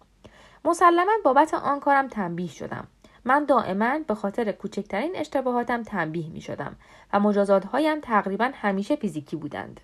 مسلما 0.65 1.11
بابت 1.23 1.53
آن 1.53 1.79
کارم 1.79 2.07
تنبیه 2.07 2.49
شدم 2.49 2.87
من 3.25 3.45
دائما 3.45 3.99
به 4.07 4.15
خاطر 4.15 4.51
کوچکترین 4.51 5.11
اشتباهاتم 5.15 5.83
تنبیه 5.83 6.29
می 6.29 6.41
شدم 6.41 6.75
و 7.13 7.19
مجازات 7.19 7.65
هایم 7.65 7.99
تقریبا 7.99 8.51
همیشه 8.53 8.95
فیزیکی 8.95 9.35
بودند. 9.35 9.81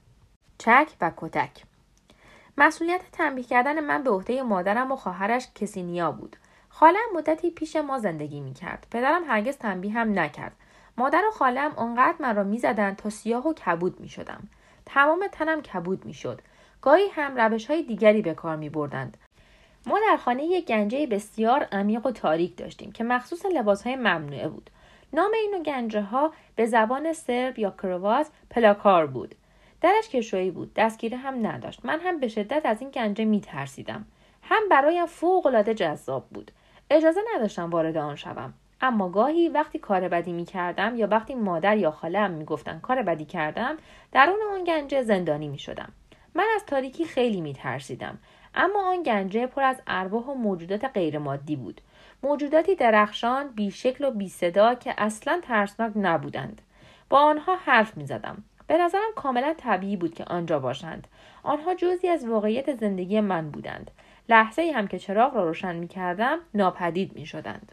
چک 0.58 0.88
و 1.02 1.12
کتک 1.18 1.64
مسئولیت 2.58 3.02
تنبیه 3.12 3.44
کردن 3.44 3.80
من 3.80 4.04
به 4.04 4.10
عهده 4.10 4.44
مادرم 4.44 4.92
و 4.92 4.96
خواهرش 4.96 5.48
کسینیا 5.56 6.12
بود. 6.12 6.36
خالم 6.70 7.16
مدتی 7.16 7.52
پیش 7.52 7.76
ما 7.76 8.00
زندگی 8.00 8.40
می 8.40 8.54
کرد. 8.54 8.88
پدرم 8.92 9.24
هرگز 9.24 9.58
تنبیه 9.58 9.94
هم 9.94 10.20
نکرد. 10.20 10.54
مادر 11.00 11.24
و 11.28 11.32
خالم 11.32 11.72
من 12.20 12.36
را 12.36 12.44
می‌زدند 12.44 12.96
تا 12.96 13.10
سیاه 13.10 13.48
و 13.48 13.54
کبود 13.54 14.00
می 14.00 14.10
شدم. 14.10 14.48
تمام 14.86 15.28
تنم 15.32 15.62
کبود 15.62 16.06
می 16.06 16.14
شد. 16.14 16.42
گاهی 16.82 17.08
هم 17.14 17.38
روش 17.38 17.66
های 17.66 17.84
دیگری 17.84 18.22
به 18.22 18.34
کار 18.34 18.56
می 18.56 18.70
بردند. 18.70 19.18
ما 19.88 20.00
در 20.10 20.18
خانه 20.18 20.44
یک 20.44 20.66
گنجه 20.66 21.08
بسیار 21.08 21.64
عمیق 21.64 22.06
و 22.06 22.12
تاریک 22.12 22.58
داشتیم 22.58 22.92
که 22.92 23.04
مخصوص 23.04 23.46
لباس 23.46 23.84
های 23.84 23.96
ممنوعه 23.96 24.48
بود. 24.48 24.70
نام 25.14 25.32
این 25.34 25.64
گنجه 25.64 26.02
ها 26.02 26.34
به 26.56 26.66
زبان 26.66 27.14
سرب 27.14 27.60
یا 27.60 27.72
کروات 27.72 28.28
پلاکار 28.50 29.08
بود. 29.08 29.36
درش 29.82 30.10
کشویی 30.10 30.52
بود. 30.52 30.74
دستگیره 30.74 31.18
هم 31.18 31.48
نداشت. 31.48 31.86
من 31.86 32.00
هم 32.00 32.20
به 32.20 32.28
شدت 32.28 32.66
از 32.66 32.82
این 32.82 32.90
گنجه 32.90 33.26
می 33.26 33.42
ترسیدم. 33.42 34.06
هم 34.44 34.70
برایم 34.72 35.06
فوق 35.06 35.46
العاده 35.46 35.74
جذاب 35.74 36.26
بود. 36.30 36.52
اجازه 36.90 37.22
نداشتم 37.36 37.70
وارد 37.70 37.98
آن 37.98 38.16
شوم. 38.16 38.54
اما 38.82 39.10
گاهی 39.10 39.50
وقتی 39.50 39.80
کار 39.80 40.08
بدی 40.08 40.32
می 40.32 40.46
کردم 40.46 40.96
یا 40.96 41.08
وقتی 41.08 41.36
مادر 41.36 41.78
یا 41.78 41.92
خالم 41.92 42.32
می 42.32 42.46
گفتن 42.46 42.80
کار 42.80 43.02
بدی 43.04 43.26
کردم 43.26 43.78
درون 44.12 44.40
آن 44.54 44.64
گنجه 44.64 45.04
زندانی 45.04 45.48
می 45.48 45.60
شدم. 45.60 45.92
من 46.36 46.46
از 46.56 46.66
تاریکی 46.66 47.06
خیلی 47.06 47.42
می 47.42 47.54
ترسیدم. 47.54 48.18
اما 48.56 48.90
آن 48.90 49.04
گنجه 49.04 49.48
پر 49.48 49.64
از 49.64 49.82
ارواح 49.88 50.24
و 50.26 50.34
موجودات 50.34 50.86
غیرمادی 50.86 51.56
بود 51.56 51.82
موجوداتی 52.24 52.76
درخشان 52.76 53.48
بیشکل 53.48 54.06
و 54.06 54.12
بی 54.12 54.30
صدا 54.30 54.76
که 54.76 54.94
اصلا 54.98 55.40
ترسناک 55.44 55.92
نبودند 55.96 56.62
با 57.10 57.20
آنها 57.20 57.56
حرف 57.56 57.98
می 57.98 58.06
زدم. 58.06 58.44
به 58.68 58.78
نظرم 58.78 59.12
کاملا 59.16 59.54
طبیعی 59.58 59.98
بود 59.98 60.14
که 60.14 60.24
آنجا 60.24 60.60
باشند 60.60 61.08
آنها 61.44 61.74
جزی 61.76 62.08
از 62.08 62.26
واقعیت 62.26 62.76
زندگی 62.76 63.22
من 63.22 63.52
بودند 63.52 63.92
لحظه 64.30 64.72
هم 64.76 64.88
که 64.88 65.00
چراغ 65.00 65.36
را 65.36 65.44
روشن 65.44 65.76
می 65.76 65.88
کردم 65.88 66.40
ناپدید 66.54 67.16
می 67.16 67.26
شدند. 67.26 67.72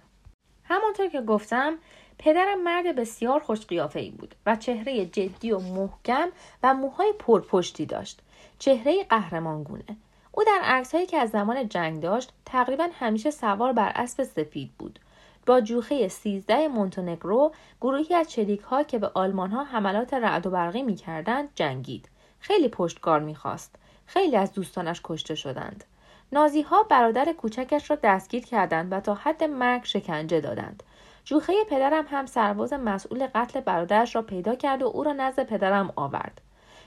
همانطور 0.69 1.09
که 1.09 1.21
گفتم 1.21 1.75
پدرم 2.19 2.63
مرد 2.63 2.97
بسیار 2.97 3.41
خوش 3.41 3.61
ای 3.95 4.11
بود 4.11 4.35
و 4.47 4.57
چهره 4.57 5.07
جدی 5.07 5.53
و 5.53 5.59
محکم 5.59 6.29
و 6.63 6.75
موهای 6.75 7.13
پرپشتی 7.19 7.87
داشت. 7.87 8.21
چهره 8.59 9.05
قهرمانگونه. 9.05 9.85
او 10.33 10.45
در 10.45 10.61
عکسهایی 10.63 11.07
که 11.07 11.17
از 11.17 11.31
زمان 11.31 11.69
جنگ 11.69 12.03
داشت 12.03 12.33
تقریبا 12.45 12.89
همیشه 12.93 13.31
سوار 13.31 13.73
بر 13.73 13.93
اسب 13.95 14.23
سفید 14.23 14.71
بود. 14.79 14.99
با 15.47 15.61
جوخه 15.61 16.09
13 16.09 16.69
مونتونگرو 16.69 17.53
گروهی 17.81 18.15
از 18.15 18.31
چریک 18.31 18.61
ها 18.61 18.83
که 18.83 18.99
به 18.99 19.11
آلمان 19.15 19.51
ها 19.51 19.65
حملات 19.65 20.15
رعد 20.15 20.47
و 20.47 20.51
برقی 20.51 20.83
می 20.83 20.95
کردند 20.95 21.49
جنگید. 21.55 22.09
خیلی 22.41 22.69
پشتکار 22.69 23.21
می‌خواست. 23.21 23.75
خیلی 24.07 24.37
از 24.37 24.53
دوستانش 24.53 25.01
کشته 25.05 25.35
شدند. 25.35 25.85
نازی 26.33 26.63
ها 26.63 26.83
برادر 26.83 27.33
کوچکش 27.33 27.91
را 27.91 27.99
دستگیر 28.03 28.45
کردند 28.45 28.93
و 28.93 29.01
تا 29.01 29.15
حد 29.15 29.45
مرگ 29.45 29.85
شکنجه 29.85 30.41
دادند 30.41 30.83
جوخه 31.25 31.53
پدرم 31.71 32.05
هم 32.09 32.27
سرباز 32.27 32.73
مسئول 32.73 33.27
قتل 33.35 33.61
برادرش 33.61 34.17
را 34.17 34.23
پیدا 34.23 34.55
کرد 34.55 34.83
و 34.83 34.87
او 34.87 35.05
را 35.05 35.13
نزد 35.13 35.47
پدرم 35.47 35.93
آورد 35.97 36.41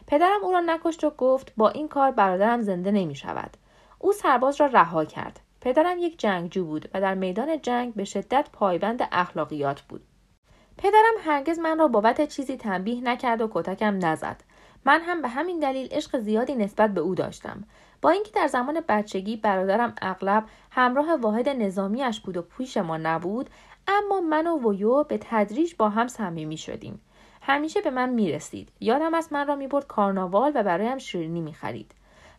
پدرم 0.09 0.43
او 0.43 0.51
را 0.51 0.59
نکشت 0.59 1.03
و 1.03 1.09
گفت 1.09 1.53
با 1.57 1.69
این 1.69 1.87
کار 1.87 2.11
برادرم 2.11 2.61
زنده 2.61 2.91
نمی 2.91 3.15
شود. 3.15 3.57
او 3.99 4.13
سرباز 4.13 4.61
را 4.61 4.67
رها 4.67 5.05
کرد. 5.05 5.39
پدرم 5.61 5.97
یک 5.99 6.19
جنگجو 6.19 6.65
بود 6.65 6.89
و 6.93 7.01
در 7.01 7.15
میدان 7.15 7.61
جنگ 7.61 7.93
به 7.93 8.03
شدت 8.03 8.49
پایبند 8.53 9.07
اخلاقیات 9.11 9.81
بود. 9.81 10.01
پدرم 10.77 11.13
هرگز 11.25 11.59
من 11.59 11.79
را 11.79 11.87
بابت 11.87 12.27
چیزی 12.27 12.57
تنبیه 12.57 13.01
نکرد 13.01 13.41
و 13.41 13.49
کتکم 13.53 14.05
نزد. 14.05 14.43
من 14.85 15.01
هم 15.01 15.21
به 15.21 15.27
همین 15.27 15.59
دلیل 15.59 15.87
عشق 15.91 16.19
زیادی 16.19 16.55
نسبت 16.55 16.93
به 16.93 17.01
او 17.01 17.15
داشتم. 17.15 17.63
با 18.01 18.09
اینکه 18.09 18.31
در 18.31 18.47
زمان 18.47 18.83
بچگی 18.87 19.37
برادرم 19.37 19.93
اغلب 20.01 20.43
همراه 20.71 21.15
واحد 21.15 21.49
نظامیش 21.49 22.19
بود 22.19 22.37
و 22.37 22.41
پوش 22.41 22.77
ما 22.77 22.97
نبود 22.97 23.49
اما 23.87 24.21
من 24.21 24.47
و 24.47 24.69
ویو 24.69 25.03
به 25.03 25.19
تدریج 25.21 25.75
با 25.77 25.89
هم 25.89 26.07
صمیمی 26.07 26.57
شدیم. 26.57 27.01
همیشه 27.41 27.81
به 27.81 27.89
من 27.89 28.09
می‌رسید. 28.09 28.69
یادم 28.79 29.13
از 29.13 29.33
من 29.33 29.47
را 29.47 29.55
می‌برد 29.55 29.87
کارناوال 29.87 30.51
و 30.55 30.63
برایم 30.63 30.97
شیرینی 30.97 31.41
می‌خرید. 31.41 31.91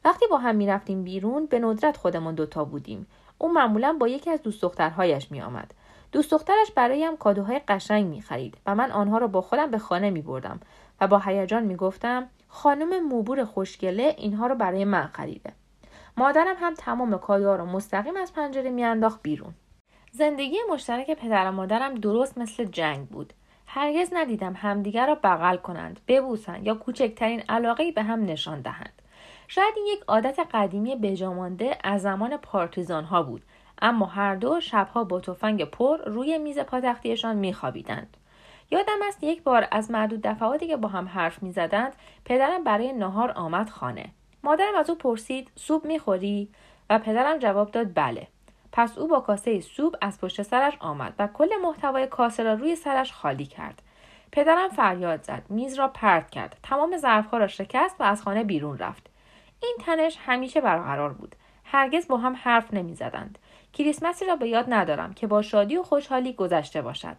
وقتی 0.04 0.26
با 0.26 0.38
هم 0.38 0.56
می‌رفتیم 0.56 1.04
بیرون 1.04 1.46
به 1.46 1.58
ندرت 1.58 1.96
خودمان 1.96 2.34
دوتا 2.34 2.64
بودیم. 2.64 3.06
او 3.38 3.52
معمولا 3.52 3.96
با 4.00 4.08
یکی 4.08 4.30
از 4.30 4.42
دوست 4.42 4.62
دخترهایش 4.62 5.30
میآمد. 5.30 5.74
دوست 6.12 6.30
دخترش 6.30 6.70
برایم 6.76 7.16
کادوهای 7.16 7.60
قشنگ 7.68 8.06
می‌خرید 8.06 8.56
و 8.66 8.74
من 8.74 8.90
آنها 8.90 9.18
را 9.18 9.26
با 9.26 9.40
خودم 9.40 9.70
به 9.70 9.78
خانه 9.78 10.10
میبردم 10.10 10.60
و 11.00 11.06
با 11.06 11.18
هیجان 11.18 11.62
می‌گفتم 11.62 12.28
خانم 12.52 13.04
موبور 13.04 13.44
خوشگله 13.44 14.14
اینها 14.18 14.46
رو 14.46 14.54
برای 14.54 14.84
من 14.84 15.06
خریده. 15.06 15.52
مادرم 16.16 16.56
هم 16.58 16.74
تمام 16.74 17.18
کادوها 17.18 17.56
را 17.56 17.64
مستقیم 17.64 18.16
از 18.16 18.32
پنجره 18.32 18.70
میانداخت 18.70 19.22
بیرون. 19.22 19.54
زندگی 20.12 20.56
مشترک 20.70 21.10
پدر 21.10 21.48
و 21.48 21.52
مادرم 21.52 21.94
درست 21.94 22.38
مثل 22.38 22.64
جنگ 22.64 23.08
بود. 23.08 23.32
هرگز 23.66 24.08
ندیدم 24.12 24.52
همدیگر 24.56 25.06
را 25.06 25.14
بغل 25.14 25.56
کنند 25.56 26.00
ببوسند 26.08 26.66
یا 26.66 26.74
کوچکترین 26.74 27.42
علاقه 27.48 27.92
به 27.92 28.02
هم 28.02 28.24
نشان 28.24 28.60
دهند. 28.60 29.02
شاید 29.48 29.74
این 29.76 29.86
یک 29.86 30.04
عادت 30.08 30.38
قدیمی 30.52 30.96
بجامانده 30.96 31.78
از 31.84 32.02
زمان 32.02 32.36
پارتیزان 32.36 33.04
ها 33.04 33.22
بود 33.22 33.42
اما 33.82 34.06
هر 34.06 34.34
دو 34.34 34.60
شبها 34.60 35.04
با 35.04 35.20
تفنگ 35.20 35.64
پر 35.64 35.96
روی 35.96 36.38
میز 36.38 36.58
پاتختیشان 36.58 37.36
میخوابیدند. 37.36 38.16
یادم 38.70 38.98
است 39.08 39.24
یک 39.24 39.42
بار 39.42 39.68
از 39.70 39.90
معدود 39.90 40.22
دفعاتی 40.22 40.66
که 40.66 40.76
با 40.76 40.88
هم 40.88 41.08
حرف 41.08 41.42
می‌زدند 41.42 41.92
پدرم 42.24 42.64
برای 42.64 42.92
نهار 42.92 43.32
آمد 43.36 43.70
خانه. 43.70 44.06
مادرم 44.44 44.74
از 44.74 44.90
او 44.90 44.96
پرسید 44.96 45.50
سوپ 45.56 45.86
می‌خوری؟ 45.86 46.48
و 46.90 46.98
پدرم 46.98 47.38
جواب 47.38 47.70
داد 47.70 47.86
بله. 47.94 48.26
پس 48.72 48.98
او 48.98 49.08
با 49.08 49.20
کاسه 49.20 49.60
سوپ 49.60 49.96
از 50.00 50.20
پشت 50.20 50.42
سرش 50.42 50.76
آمد 50.80 51.14
و 51.18 51.26
کل 51.26 51.48
محتوای 51.62 52.06
کاسه 52.06 52.42
را 52.42 52.54
روی 52.54 52.76
سرش 52.76 53.12
خالی 53.12 53.46
کرد. 53.46 53.82
پدرم 54.32 54.68
فریاد 54.68 55.22
زد 55.22 55.42
میز 55.48 55.74
را 55.74 55.88
پرت 55.88 56.30
کرد 56.30 56.56
تمام 56.62 56.96
ظرفها 56.96 57.38
را 57.38 57.46
شکست 57.46 57.96
و 58.00 58.02
از 58.02 58.22
خانه 58.22 58.44
بیرون 58.44 58.78
رفت. 58.78 59.10
این 59.62 59.76
تنش 59.80 60.18
همیشه 60.20 60.60
برقرار 60.60 61.12
بود. 61.12 61.36
هرگز 61.64 62.08
با 62.08 62.16
هم 62.16 62.36
حرف 62.42 62.74
نمی‌زدند. 62.74 63.38
کریسمسی 63.72 64.24
را 64.24 64.36
به 64.36 64.48
یاد 64.48 64.66
ندارم 64.68 65.14
که 65.14 65.26
با 65.26 65.42
شادی 65.42 65.76
و 65.76 65.82
خوشحالی 65.82 66.32
گذشته 66.32 66.82
باشد. 66.82 67.16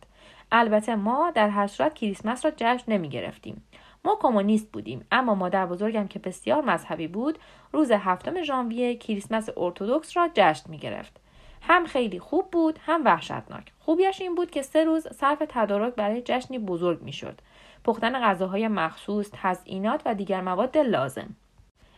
البته 0.52 0.96
ما 0.96 1.32
در 1.32 1.50
هر 1.50 1.68
صورت 1.68 1.94
کریسمس 1.94 2.46
را 2.46 2.52
جشن 2.58 2.92
نمی 2.92 3.10
گرفتیم 3.10 3.64
ما 4.06 4.18
کمونیست 4.22 4.72
بودیم 4.72 5.06
اما 5.12 5.36
مادر 5.36 5.66
بزرگم 5.66 6.08
که 6.08 6.20
بسیار 6.20 6.62
مذهبی 6.62 7.08
بود 7.08 7.40
روز 7.74 7.92
هفتم 7.92 8.42
ژانویه 8.42 8.96
کریسمس 8.96 9.50
ارتودکس 9.58 10.18
را 10.18 10.30
جشن 10.34 10.70
می 10.70 10.78
گرفت 10.78 11.22
هم 11.62 11.86
خیلی 11.86 12.20
خوب 12.20 12.52
بود 12.52 12.80
هم 12.86 13.06
وحشتناک. 13.06 13.74
خوبیش 13.80 14.22
این 14.22 14.36
بود 14.36 14.52
که 14.52 14.62
سه 14.62 14.84
روز 14.84 15.08
صرف 15.08 15.44
تدارک 15.50 15.96
برای 15.96 16.22
جشنی 16.26 16.60
بزرگ 16.60 17.02
می‌شد. 17.02 17.42
پختن 17.84 18.22
غذاهای 18.22 18.68
مخصوص 18.68 19.30
تزئینات 19.34 20.02
و 20.06 20.16
دیگر 20.16 20.42
مواد 20.42 20.78
لازم. 20.78 21.36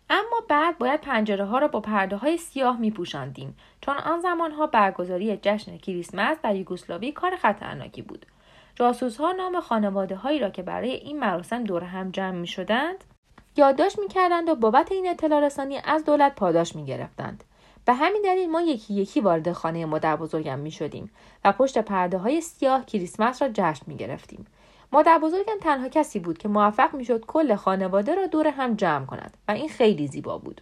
اما 0.09 0.41
بعد 0.49 0.77
باید 0.77 1.01
پنجره 1.01 1.45
ها 1.45 1.57
را 1.57 1.67
با 1.67 1.79
پرده 1.79 2.15
های 2.15 2.37
سیاه 2.37 2.79
می 2.79 2.91
پوشاندیم 2.91 3.57
چون 3.81 3.97
آن 3.97 4.19
زمان 4.19 4.51
ها 4.51 4.67
برگزاری 4.67 5.37
جشن 5.37 5.77
کریسمس 5.77 6.37
در 6.43 6.55
یوگسلاوی 6.55 7.11
کار 7.11 7.35
خطرناکی 7.35 8.01
بود. 8.01 8.25
جاسوس 8.75 9.17
ها 9.17 9.31
نام 9.31 9.59
خانواده 9.59 10.15
هایی 10.15 10.39
را 10.39 10.49
که 10.49 10.61
برای 10.61 10.91
این 10.91 11.19
مراسم 11.19 11.63
دور 11.63 11.83
هم 11.83 12.11
جمع 12.11 12.37
می 12.37 12.47
شدند 12.47 13.03
یادداشت 13.57 13.99
می 13.99 14.07
کردند 14.07 14.49
و 14.49 14.55
بابت 14.55 14.91
این 14.91 15.09
اطلاع 15.09 15.39
رسانی 15.39 15.79
از 15.83 16.05
دولت 16.05 16.35
پاداش 16.35 16.75
می 16.75 16.85
گرفتند. 16.85 17.43
به 17.85 17.93
همین 17.93 18.21
دلیل 18.25 18.49
ما 18.49 18.61
یکی 18.61 18.93
یکی 18.93 19.21
وارد 19.21 19.51
خانه 19.51 19.85
مادر 19.85 20.15
بزرگم 20.15 20.59
می 20.59 20.71
شدیم 20.71 21.11
و 21.45 21.51
پشت 21.51 21.77
پرده 21.77 22.17
های 22.17 22.41
سیاه 22.41 22.85
کریسمس 22.85 23.41
را 23.41 23.49
جشن 23.53 23.83
می 23.87 23.95
گرفتیم. 23.95 24.45
مادر 24.91 25.19
بزرگم 25.19 25.59
تنها 25.61 25.87
کسی 25.87 26.19
بود 26.19 26.37
که 26.37 26.47
موفق 26.47 26.93
می‌شد 26.93 27.25
کل 27.25 27.55
خانواده 27.55 28.15
را 28.15 28.27
دور 28.27 28.47
هم 28.47 28.75
جمع 28.75 29.05
کند 29.05 29.37
و 29.47 29.51
این 29.51 29.69
خیلی 29.69 30.07
زیبا 30.07 30.37
بود 30.37 30.61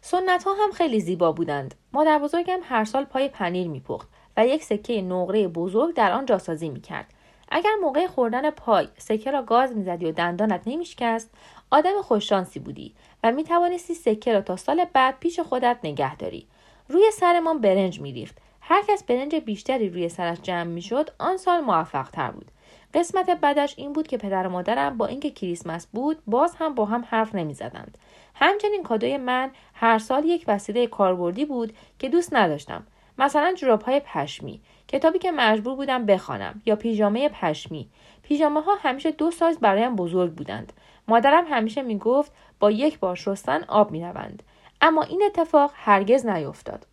سنت 0.00 0.44
ها 0.44 0.54
هم 0.64 0.70
خیلی 0.70 1.00
زیبا 1.00 1.32
بودند 1.32 1.74
مادر 1.92 2.18
بزرگم 2.18 2.58
هر 2.62 2.84
سال 2.84 3.04
پای 3.04 3.28
پنیر 3.28 3.68
میپخت 3.68 4.08
و 4.36 4.46
یک 4.46 4.64
سکه 4.64 5.02
نقره 5.02 5.48
بزرگ 5.48 5.94
در 5.94 6.12
آن 6.12 6.26
جاسازی 6.26 6.68
می‌کرد 6.68 7.06
اگر 7.48 7.70
موقع 7.82 8.06
خوردن 8.06 8.50
پای 8.50 8.88
سکه 8.98 9.30
را 9.30 9.42
گاز 9.42 9.76
می‌زدی 9.76 10.06
و 10.06 10.12
دندانت 10.12 10.60
نمیشکست 10.66 11.30
آدم 11.70 12.02
خوششانسی 12.02 12.60
بودی 12.60 12.94
و 13.24 13.32
می 13.32 13.44
توانستی 13.44 13.94
سکه 13.94 14.32
را 14.32 14.40
تا 14.40 14.56
سال 14.56 14.84
بعد 14.92 15.18
پیش 15.20 15.40
خودت 15.40 15.76
نگه 15.84 16.16
داری 16.16 16.46
روی 16.88 17.10
سرمان 17.12 17.60
برنج 17.60 18.00
میریخت 18.00 18.38
هر 18.60 18.82
کس 18.88 19.04
برنج 19.04 19.34
بیشتری 19.34 19.88
روی 19.88 20.08
سرش 20.08 20.38
جمع 20.42 20.64
می‌شد 20.64 21.10
آن 21.18 21.36
سال 21.36 21.60
موفق 21.60 22.10
تر 22.10 22.30
بود 22.30 22.50
قسمت 22.94 23.30
بدش 23.30 23.74
این 23.78 23.92
بود 23.92 24.06
که 24.06 24.16
پدر 24.16 24.46
و 24.46 24.50
مادرم 24.50 24.96
با 24.96 25.06
اینکه 25.06 25.30
کریسمس 25.30 25.86
بود 25.86 26.18
باز 26.26 26.54
هم 26.58 26.74
با 26.74 26.84
هم 26.84 27.04
حرف 27.08 27.34
نمی 27.34 27.54
زدند. 27.54 27.98
همچنین 28.34 28.82
کادوی 28.82 29.16
من 29.16 29.50
هر 29.74 29.98
سال 29.98 30.24
یک 30.24 30.44
وسیله 30.48 30.86
کاربردی 30.86 31.44
بود 31.44 31.72
که 31.98 32.08
دوست 32.08 32.34
نداشتم. 32.34 32.86
مثلا 33.18 33.54
جوراب 33.56 33.82
های 33.82 34.00
پشمی، 34.00 34.60
کتابی 34.88 35.18
که 35.18 35.30
مجبور 35.30 35.74
بودم 35.74 36.06
بخوانم 36.06 36.62
یا 36.66 36.76
پیژامه 36.76 37.28
پشمی. 37.28 37.88
پیژامه 38.22 38.60
ها 38.60 38.74
همیشه 38.82 39.10
دو 39.10 39.30
سایز 39.30 39.58
برایم 39.58 39.96
بزرگ 39.96 40.32
بودند. 40.32 40.72
مادرم 41.08 41.44
همیشه 41.50 41.82
می 41.82 41.98
گفت 41.98 42.32
با 42.60 42.70
یک 42.70 42.98
بار 42.98 43.16
شستن 43.16 43.64
آب 43.64 43.90
می 43.90 44.02
روند. 44.04 44.42
اما 44.80 45.02
این 45.02 45.22
اتفاق 45.26 45.72
هرگز 45.74 46.26
نیفتاد. 46.26 46.86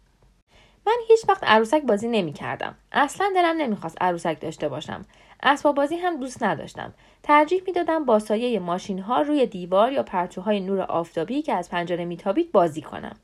من 0.88 0.98
هیچ 1.08 1.20
وقت 1.30 1.44
عروسک 1.44 1.82
بازی 1.82 2.08
نمی 2.08 2.34
کردم. 2.34 2.76
اصلا 2.92 3.32
دلم 3.36 3.58
نمی‌خواست 3.58 3.98
عروسک 4.02 4.42
داشته 4.42 4.70
باشم. 4.70 5.06
اسباب 5.44 5.76
بازی 5.76 5.96
هم 5.96 6.20
دوست 6.20 6.44
نداشتم. 6.44 6.94
ترجیح 7.24 7.62
می‌دادم 7.68 8.06
با 8.06 8.20
سایه 8.20 8.60
ماشین 8.60 9.00
ها 9.00 9.22
روی 9.22 9.46
دیوار 9.46 9.92
یا 9.92 10.04
پرتوهای 10.04 10.60
نور 10.60 10.82
آفتابی 10.82 11.42
که 11.42 11.54
از 11.54 11.70
پنجره 11.70 12.06
میتابید 12.06 12.52
بازی 12.52 12.82
کنم. 12.82 13.16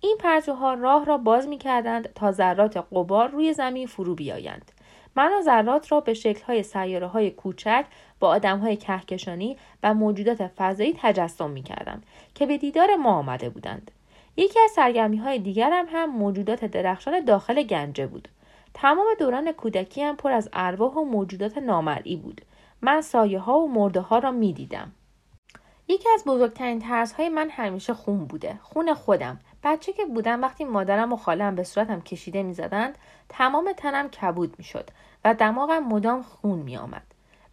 این 0.00 0.16
پرتوها 0.20 0.74
راه 0.74 1.04
را 1.04 1.18
باز 1.18 1.48
می‌کردند 1.48 2.12
تا 2.12 2.32
ذرات 2.32 2.76
قبار 2.92 3.28
روی 3.28 3.52
زمین 3.52 3.86
فرو 3.86 4.14
بیایند. 4.14 4.72
من 5.16 5.40
ذرات 5.44 5.92
را 5.92 6.00
به 6.00 6.14
شکلهای 6.14 6.62
سیاره 6.62 7.06
های 7.06 7.30
کوچک 7.30 7.84
با 8.20 8.28
آدم 8.28 8.58
های 8.58 8.76
کهکشانی 8.76 9.56
و 9.82 9.94
موجودات 9.94 10.46
فضایی 10.46 10.98
تجسم 11.00 11.50
می 11.50 11.62
کردم 11.62 12.02
که 12.34 12.46
به 12.46 12.58
دیدار 12.58 12.96
ما 12.96 13.10
آمده 13.10 13.50
بودند. 13.50 13.90
یکی 14.36 14.60
از 14.60 14.70
سرگرمی 14.70 15.16
های 15.16 15.38
دیگرم 15.38 15.86
هم 15.88 16.10
موجودات 16.10 16.64
درخشان 16.64 17.24
داخل 17.24 17.62
گنجه 17.62 18.06
بود. 18.06 18.28
تمام 18.74 19.06
دوران 19.18 19.52
کودکیم 19.52 20.16
پر 20.16 20.32
از 20.32 20.48
ارواح 20.52 20.92
و 20.92 21.04
موجودات 21.04 21.58
نامرئی 21.58 22.16
بود. 22.16 22.40
من 22.80 23.00
سایه 23.00 23.38
ها 23.38 23.58
و 23.58 23.68
مرده 23.68 24.00
ها 24.00 24.18
را 24.18 24.30
می 24.30 24.52
دیدم. 24.52 24.92
یکی 25.88 26.08
از 26.14 26.24
بزرگترین 26.24 26.78
ترس 26.78 27.12
های 27.12 27.28
من 27.28 27.50
همیشه 27.50 27.94
خون 27.94 28.24
بوده. 28.24 28.58
خون 28.62 28.94
خودم. 28.94 29.40
بچه 29.66 29.92
که 29.92 30.04
بودم 30.04 30.42
وقتی 30.42 30.64
مادرم 30.64 31.12
و 31.12 31.16
خالم 31.16 31.54
به 31.54 31.64
صورتم 31.64 32.00
کشیده 32.00 32.42
می 32.42 32.54
زدند 32.54 32.98
تمام 33.28 33.72
تنم 33.76 34.08
کبود 34.08 34.54
می 34.58 34.64
شد 34.64 34.90
و 35.24 35.34
دماغم 35.34 35.84
مدام 35.84 36.22
خون 36.22 36.58
می 36.58 36.76
آمد. 36.76 37.02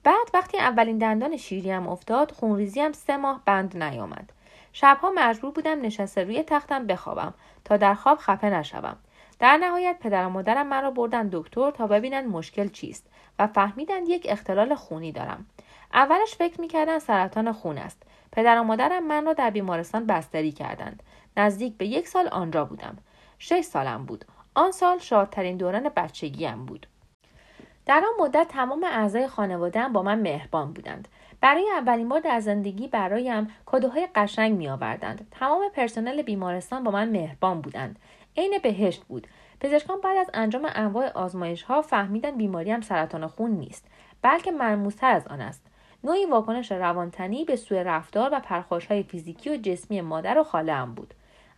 بعد 0.03 0.27
وقتی 0.33 0.57
اولین 0.57 0.97
دندان 0.97 1.37
شیریم 1.37 1.87
افتاد 1.87 2.31
خونریزیم 2.31 2.91
سه 2.91 3.17
ماه 3.17 3.41
بند 3.45 3.83
نیامد. 3.83 4.29
شبها 4.73 5.11
مجبور 5.15 5.51
بودم 5.51 5.81
نشسته 5.81 6.23
روی 6.23 6.43
تختم 6.43 6.87
بخوابم 6.87 7.33
تا 7.65 7.77
در 7.77 7.93
خواب 7.93 8.17
خفه 8.17 8.49
نشوم. 8.49 8.97
در 9.39 9.57
نهایت 9.57 9.97
پدر 9.99 10.25
و 10.25 10.29
مادرم 10.29 10.67
من 10.67 10.83
را 10.83 10.91
بردن 10.91 11.29
دکتر 11.31 11.71
تا 11.71 11.87
ببینند 11.87 12.29
مشکل 12.29 12.67
چیست 12.67 13.07
و 13.39 13.47
فهمیدند 13.47 14.09
یک 14.09 14.25
اختلال 14.29 14.75
خونی 14.75 15.11
دارم 15.11 15.45
اولش 15.93 16.35
فکر 16.35 16.61
می‌کردن 16.61 16.99
سرطان 16.99 17.51
خون 17.51 17.77
است 17.77 18.03
پدر 18.31 18.59
و 18.59 18.63
مادرم 18.63 19.07
من 19.07 19.25
را 19.25 19.33
در 19.33 19.49
بیمارستان 19.49 20.05
بستری 20.05 20.51
کردند 20.51 21.03
نزدیک 21.37 21.77
به 21.77 21.87
یک 21.87 22.07
سال 22.07 22.27
آنجا 22.27 22.65
بودم. 22.65 22.97
شش 23.39 23.61
سالم 23.61 24.05
بود. 24.05 24.25
آن 24.55 24.71
سال 24.71 24.99
شادترین 24.99 25.57
دوران 25.57 25.89
بچگیم 25.89 26.65
بود. 26.65 26.87
در 27.85 28.03
آن 28.07 28.25
مدت 28.25 28.47
تمام 28.47 28.83
اعضای 28.83 29.27
خانوادهام 29.27 29.93
با 29.93 30.03
من 30.03 30.19
مهربان 30.19 30.73
بودند. 30.73 31.07
برای 31.41 31.69
اولین 31.77 32.09
بار 32.09 32.19
در 32.19 32.39
زندگی 32.39 32.87
برایم 32.87 33.47
کادوهای 33.65 34.07
قشنگ 34.15 34.57
می 34.57 34.69
آوردند. 34.69 35.27
تمام 35.31 35.69
پرسنل 35.69 36.21
بیمارستان 36.21 36.83
با 36.83 36.91
من 36.91 37.09
مهربان 37.09 37.61
بودند. 37.61 37.99
عین 38.37 38.57
بهشت 38.63 39.03
بود. 39.03 39.27
پزشکان 39.59 40.01
بعد 40.01 40.17
از 40.17 40.29
انجام 40.33 40.69
انواع 40.75 41.11
آزمایش 41.11 41.63
ها 41.63 41.81
فهمیدن 41.81 42.37
بیماریم 42.37 42.81
سرطان 42.81 43.27
خون 43.27 43.51
نیست 43.51 43.87
بلکه 44.21 44.51
مرموزتر 44.51 45.11
از 45.11 45.27
آن 45.27 45.41
است. 45.41 45.61
نوعی 46.03 46.25
واکنش 46.25 46.71
روانتنی 46.71 47.45
به 47.45 47.55
سوء 47.55 47.83
رفتار 47.83 48.29
و 48.33 48.39
پرخاش 48.39 48.85
های 48.85 49.03
فیزیکی 49.03 49.49
و 49.49 49.57
جسمی 49.57 50.01
مادر 50.01 50.39
و 50.39 50.43
خاله 50.43 50.73
هم 50.73 50.93
بود. 50.95 51.13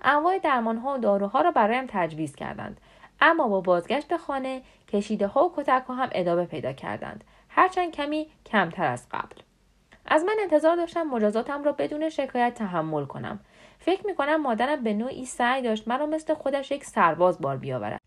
انواع 0.05 0.39
درمان 0.39 0.77
ها 0.77 0.93
و 0.93 0.97
داروها 0.97 1.41
را 1.41 1.51
برایم 1.51 1.85
تجویز 1.87 2.35
کردند. 2.35 2.81
اما 3.21 3.47
با 3.47 3.61
بازگشت 3.61 4.07
به 4.07 4.17
خانه 4.17 4.61
کشیده 4.87 5.27
ها 5.27 5.45
و 5.45 5.53
کتک 5.55 5.83
ها 5.87 5.93
هم 5.95 6.09
ادامه 6.11 6.45
پیدا 6.45 6.73
کردند. 6.73 7.23
هرچند 7.49 7.91
کمی 7.91 8.27
کمتر 8.45 8.85
از 8.85 9.07
قبل. 9.11 9.35
از 10.05 10.23
من 10.23 10.35
انتظار 10.41 10.75
داشتم 10.75 11.03
مجازاتم 11.03 11.63
را 11.63 11.71
بدون 11.71 12.09
شکایت 12.09 12.53
تحمل 12.53 13.05
کنم. 13.05 13.39
فکر 13.79 14.07
می‌کنم 14.07 14.41
مادرم 14.41 14.83
به 14.83 14.93
نوعی 14.93 15.25
سعی 15.25 15.61
داشت 15.61 15.87
مرا 15.87 16.05
مثل 16.05 16.33
خودش 16.33 16.71
یک 16.71 16.85
سرباز 16.85 17.41
بار 17.41 17.57
بیاورد. 17.57 18.01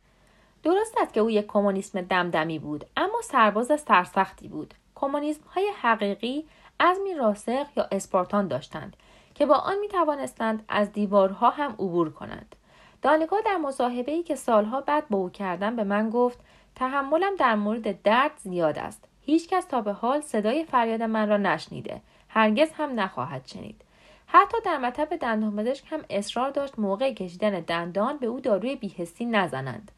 درست 0.63 0.95
است 1.03 1.13
که 1.13 1.21
او 1.21 1.31
یک 1.31 1.47
کمونیسم 1.47 2.01
دمدمی 2.01 2.59
بود 2.59 2.85
اما 2.97 3.21
سرباز 3.23 3.81
سرسختی 3.81 4.49
بود. 4.49 4.75
کمونیسم 4.95 5.43
های 5.55 5.71
حقیقی 5.81 6.45
عزمی 6.81 7.15
راسخ 7.15 7.67
یا 7.77 7.89
اسپارتان 7.93 8.49
داشتند. 8.49 8.97
که 9.39 9.47
با 9.47 9.55
آن 9.55 9.79
می 9.79 9.89
توانستند 9.89 10.65
از 10.69 10.93
دیوارها 10.93 11.51
هم 11.51 11.73
عبور 11.73 12.11
کنند. 12.11 12.57
دانگاه 13.03 13.41
در 13.47 13.57
مصاحبه 13.57 14.13
ای 14.13 14.23
که 14.23 14.35
سالها 14.35 14.81
بعد 14.81 15.09
با 15.09 15.19
او 15.19 15.31
کردم 15.31 15.77
به 15.77 15.85
من 15.85 16.11
گفت 16.11 16.39
تحملم 16.75 17.37
در 17.39 17.55
مورد 17.55 18.03
درد 18.03 18.31
زیاد 18.37 18.79
است. 18.79 19.05
هیچکس 19.23 19.65
تا 19.65 19.81
به 19.81 19.93
حال 19.93 20.21
صدای 20.21 20.65
فریاد 20.65 21.03
من 21.03 21.29
را 21.29 21.37
نشنیده. 21.37 22.01
هرگز 22.29 22.73
هم 22.73 23.01
نخواهد 23.01 23.47
شنید. 23.47 23.83
حتی 24.27 24.57
در 24.65 24.79
مطب 24.79 25.17
دندانپزشک 25.17 25.85
هم 25.91 26.01
اصرار 26.11 26.51
داشت 26.51 26.79
موقع 26.79 27.13
کشیدن 27.13 27.61
دندان 27.61 28.17
به 28.17 28.27
او 28.27 28.41
داروی 28.41 28.77
بیهستی 28.77 29.25
نزنند. 29.25 29.93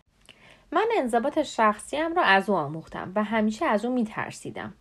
من 0.72 0.86
انضباط 0.96 1.42
شخصیم 1.42 2.14
را 2.14 2.22
از 2.22 2.50
او 2.50 2.56
آموختم 2.56 3.12
و 3.14 3.24
همیشه 3.24 3.66
از 3.66 3.84
او 3.84 3.94
میترسیدم. 3.94 4.74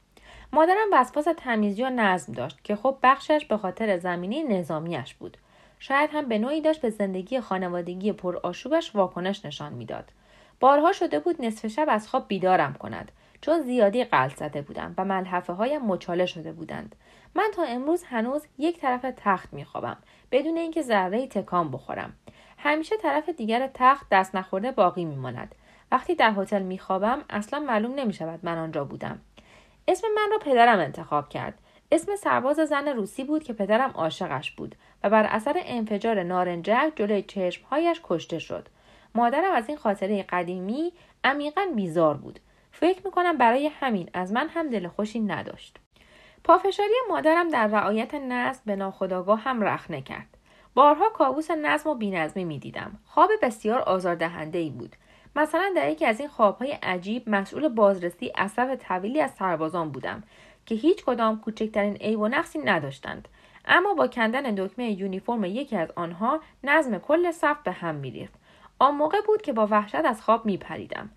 مادرم 0.53 0.88
وسواس 0.93 1.25
تمیزی 1.38 1.83
و 1.83 1.89
نظم 1.89 2.33
داشت 2.33 2.63
که 2.63 2.75
خب 2.75 2.97
بخشش 3.03 3.45
به 3.45 3.57
خاطر 3.57 3.97
زمینه 3.97 4.59
نظامیش 4.59 5.13
بود. 5.13 5.38
شاید 5.79 6.09
هم 6.13 6.25
به 6.25 6.38
نوعی 6.38 6.62
داشت 6.62 6.81
به 6.81 6.89
زندگی 6.89 7.39
خانوادگی 7.39 8.12
پرآشوبش 8.12 8.95
واکنش 8.95 9.45
نشان 9.45 9.73
می‌داد. 9.73 10.12
بارها 10.59 10.91
شده 10.91 11.19
بود 11.19 11.45
نصف 11.45 11.67
شب 11.67 11.85
از 11.89 12.07
خواب 12.07 12.27
بیدارم 12.27 12.73
کند 12.73 13.12
چون 13.41 13.62
زیادی 13.62 14.03
قلط 14.03 14.35
زده 14.35 14.62
بودم 14.62 14.93
و 14.97 15.05
ملحفه 15.05 15.53
هایم 15.53 15.81
مچاله 15.81 16.25
شده 16.25 16.51
بودند. 16.51 16.95
من 17.35 17.51
تا 17.55 17.63
امروز 17.63 18.03
هنوز 18.03 18.45
یک 18.57 18.79
طرف 18.79 19.05
تخت 19.17 19.53
میخوابم 19.53 19.97
بدون 20.31 20.57
اینکه 20.57 20.81
ذره 20.81 21.27
تکان 21.27 21.71
بخورم. 21.71 22.13
همیشه 22.57 22.97
طرف 22.97 23.29
دیگر 23.29 23.69
تخت 23.73 24.07
دست 24.12 24.35
نخورده 24.35 24.71
باقی 24.71 25.05
میماند. 25.05 25.55
وقتی 25.91 26.15
در 26.15 26.33
هتل 26.38 26.62
میخوابم 26.62 27.23
اصلا 27.29 27.59
معلوم 27.59 27.95
نمی‌شود 27.95 28.39
من 28.43 28.57
آنجا 28.57 28.83
بودم. 28.83 29.19
اسم 29.89 30.08
من 30.15 30.30
را 30.32 30.38
پدرم 30.38 30.80
انتخاب 30.80 31.30
کرد. 31.30 31.60
اسم 31.91 32.15
سرباز 32.15 32.56
زن 32.56 32.88
روسی 32.88 33.23
بود 33.23 33.43
که 33.43 33.54
پدرم 33.54 33.91
عاشقش 33.91 34.52
بود 34.52 34.75
و 35.04 35.10
بر 35.10 35.23
اثر 35.23 35.62
انفجار 35.65 36.23
نارنجک 36.23 36.93
جلوی 36.95 37.21
چشمهایش 37.21 38.02
کشته 38.04 38.39
شد. 38.39 38.67
مادرم 39.15 39.54
از 39.54 39.67
این 39.67 39.78
خاطره 39.78 40.23
قدیمی 40.23 40.93
عمیقا 41.23 41.62
بیزار 41.75 42.17
بود. 42.17 42.39
فکر 42.71 43.02
می‌کنم 43.06 43.38
برای 43.38 43.67
همین 43.67 44.10
از 44.13 44.32
من 44.32 44.47
هم 44.47 44.69
دل 44.69 44.88
خوشی 44.88 45.19
نداشت. 45.19 45.78
پافشاری 46.43 46.93
مادرم 47.10 47.49
در 47.49 47.67
رعایت 47.67 48.15
نظم 48.15 48.62
به 48.65 48.75
ناخداگاه 48.75 49.39
هم 49.39 49.62
رخنه 49.62 50.02
کرد. 50.02 50.38
بارها 50.73 51.10
کابوس 51.10 51.52
نظم 51.52 51.89
و 51.89 51.95
بینظمی 51.95 52.45
می‌دیدم. 52.45 52.99
خواب 53.06 53.30
بسیار 53.41 53.80
آزاردهنده 53.80 54.60
ای 54.60 54.69
بود. 54.69 54.95
مثلا 55.39 55.73
در 55.75 55.89
یکی 55.89 56.06
از 56.06 56.19
این 56.19 56.30
خوابهای 56.30 56.71
عجیب 56.71 57.30
مسئول 57.30 57.67
بازرسی 57.67 58.32
اصف 58.38 58.75
طویلی 58.88 59.21
از 59.21 59.32
سربازان 59.32 59.91
بودم 59.91 60.23
که 60.65 60.75
هیچ 60.75 61.06
کدام 61.06 61.41
کوچکترین 61.41 61.95
عیب 61.95 62.19
و 62.19 62.28
نقصی 62.28 62.60
نداشتند. 62.60 63.28
اما 63.65 63.93
با 63.93 64.08
کندن 64.08 64.56
دکمه 64.56 64.91
یونیفرم 64.91 65.45
یکی 65.45 65.75
از 65.75 65.91
آنها 65.95 66.39
نظم 66.63 66.97
کل 66.97 67.32
صف 67.32 67.58
به 67.63 67.71
هم 67.71 67.95
میریخت. 67.95 68.34
آن 68.80 68.95
موقع 68.95 69.21
بود 69.28 69.41
که 69.41 69.54
با 69.54 69.67
وحشت 69.71 69.95
از 69.95 70.21
خواب 70.21 70.45
میپریدم. 70.45 71.10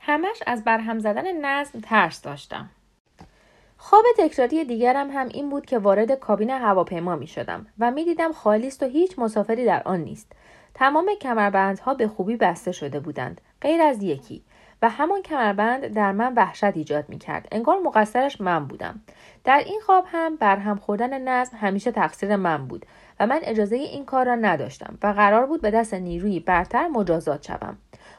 همش 0.00 0.42
از 0.46 0.64
برهم 0.64 0.98
زدن 0.98 1.46
نظم 1.46 1.80
ترس 1.80 2.22
داشتم. 2.22 2.70
خواب 3.76 4.04
تکراری 4.18 4.64
دیگرم 4.64 5.10
هم 5.10 5.28
این 5.28 5.50
بود 5.50 5.66
که 5.66 5.78
وارد 5.78 6.12
کابین 6.12 6.50
هواپیما 6.50 7.16
می 7.16 7.26
شدم 7.26 7.66
و 7.78 7.90
می 7.90 8.04
دیدم 8.04 8.32
خالی 8.32 8.66
است 8.66 8.82
و 8.82 8.86
هیچ 8.86 9.18
مسافری 9.18 9.64
در 9.64 9.82
آن 9.84 10.00
نیست. 10.00 10.32
تمام 10.74 11.10
کمربندها 11.20 11.94
به 11.94 12.08
خوبی 12.08 12.36
بسته 12.36 12.72
شده 12.72 13.00
بودند 13.00 13.40
غیر 13.60 13.82
از 13.82 14.02
یکی 14.02 14.42
و 14.82 14.88
همان 14.88 15.22
کمربند 15.22 15.86
در 15.86 16.12
من 16.12 16.34
وحشت 16.34 16.64
ایجاد 16.76 17.08
می 17.08 17.18
کرد. 17.18 17.48
انگار 17.52 17.78
مقصرش 17.78 18.40
من 18.40 18.66
بودم. 18.66 19.00
در 19.44 19.62
این 19.66 19.80
خواب 19.86 20.04
هم 20.12 20.36
برهم 20.36 20.76
خوردن 20.76 21.28
نظم 21.28 21.56
همیشه 21.56 21.92
تقصیر 21.92 22.36
من 22.36 22.66
بود 22.66 22.86
و 23.20 23.26
من 23.26 23.40
اجازه 23.42 23.76
این 23.76 24.04
کار 24.04 24.26
را 24.26 24.34
نداشتم 24.34 24.98
و 25.02 25.06
قرار 25.06 25.46
بود 25.46 25.60
به 25.60 25.70
دست 25.70 25.94
نیروی 25.94 26.40
برتر 26.40 26.88
مجازات 26.88 27.46
شوم. 27.46 27.78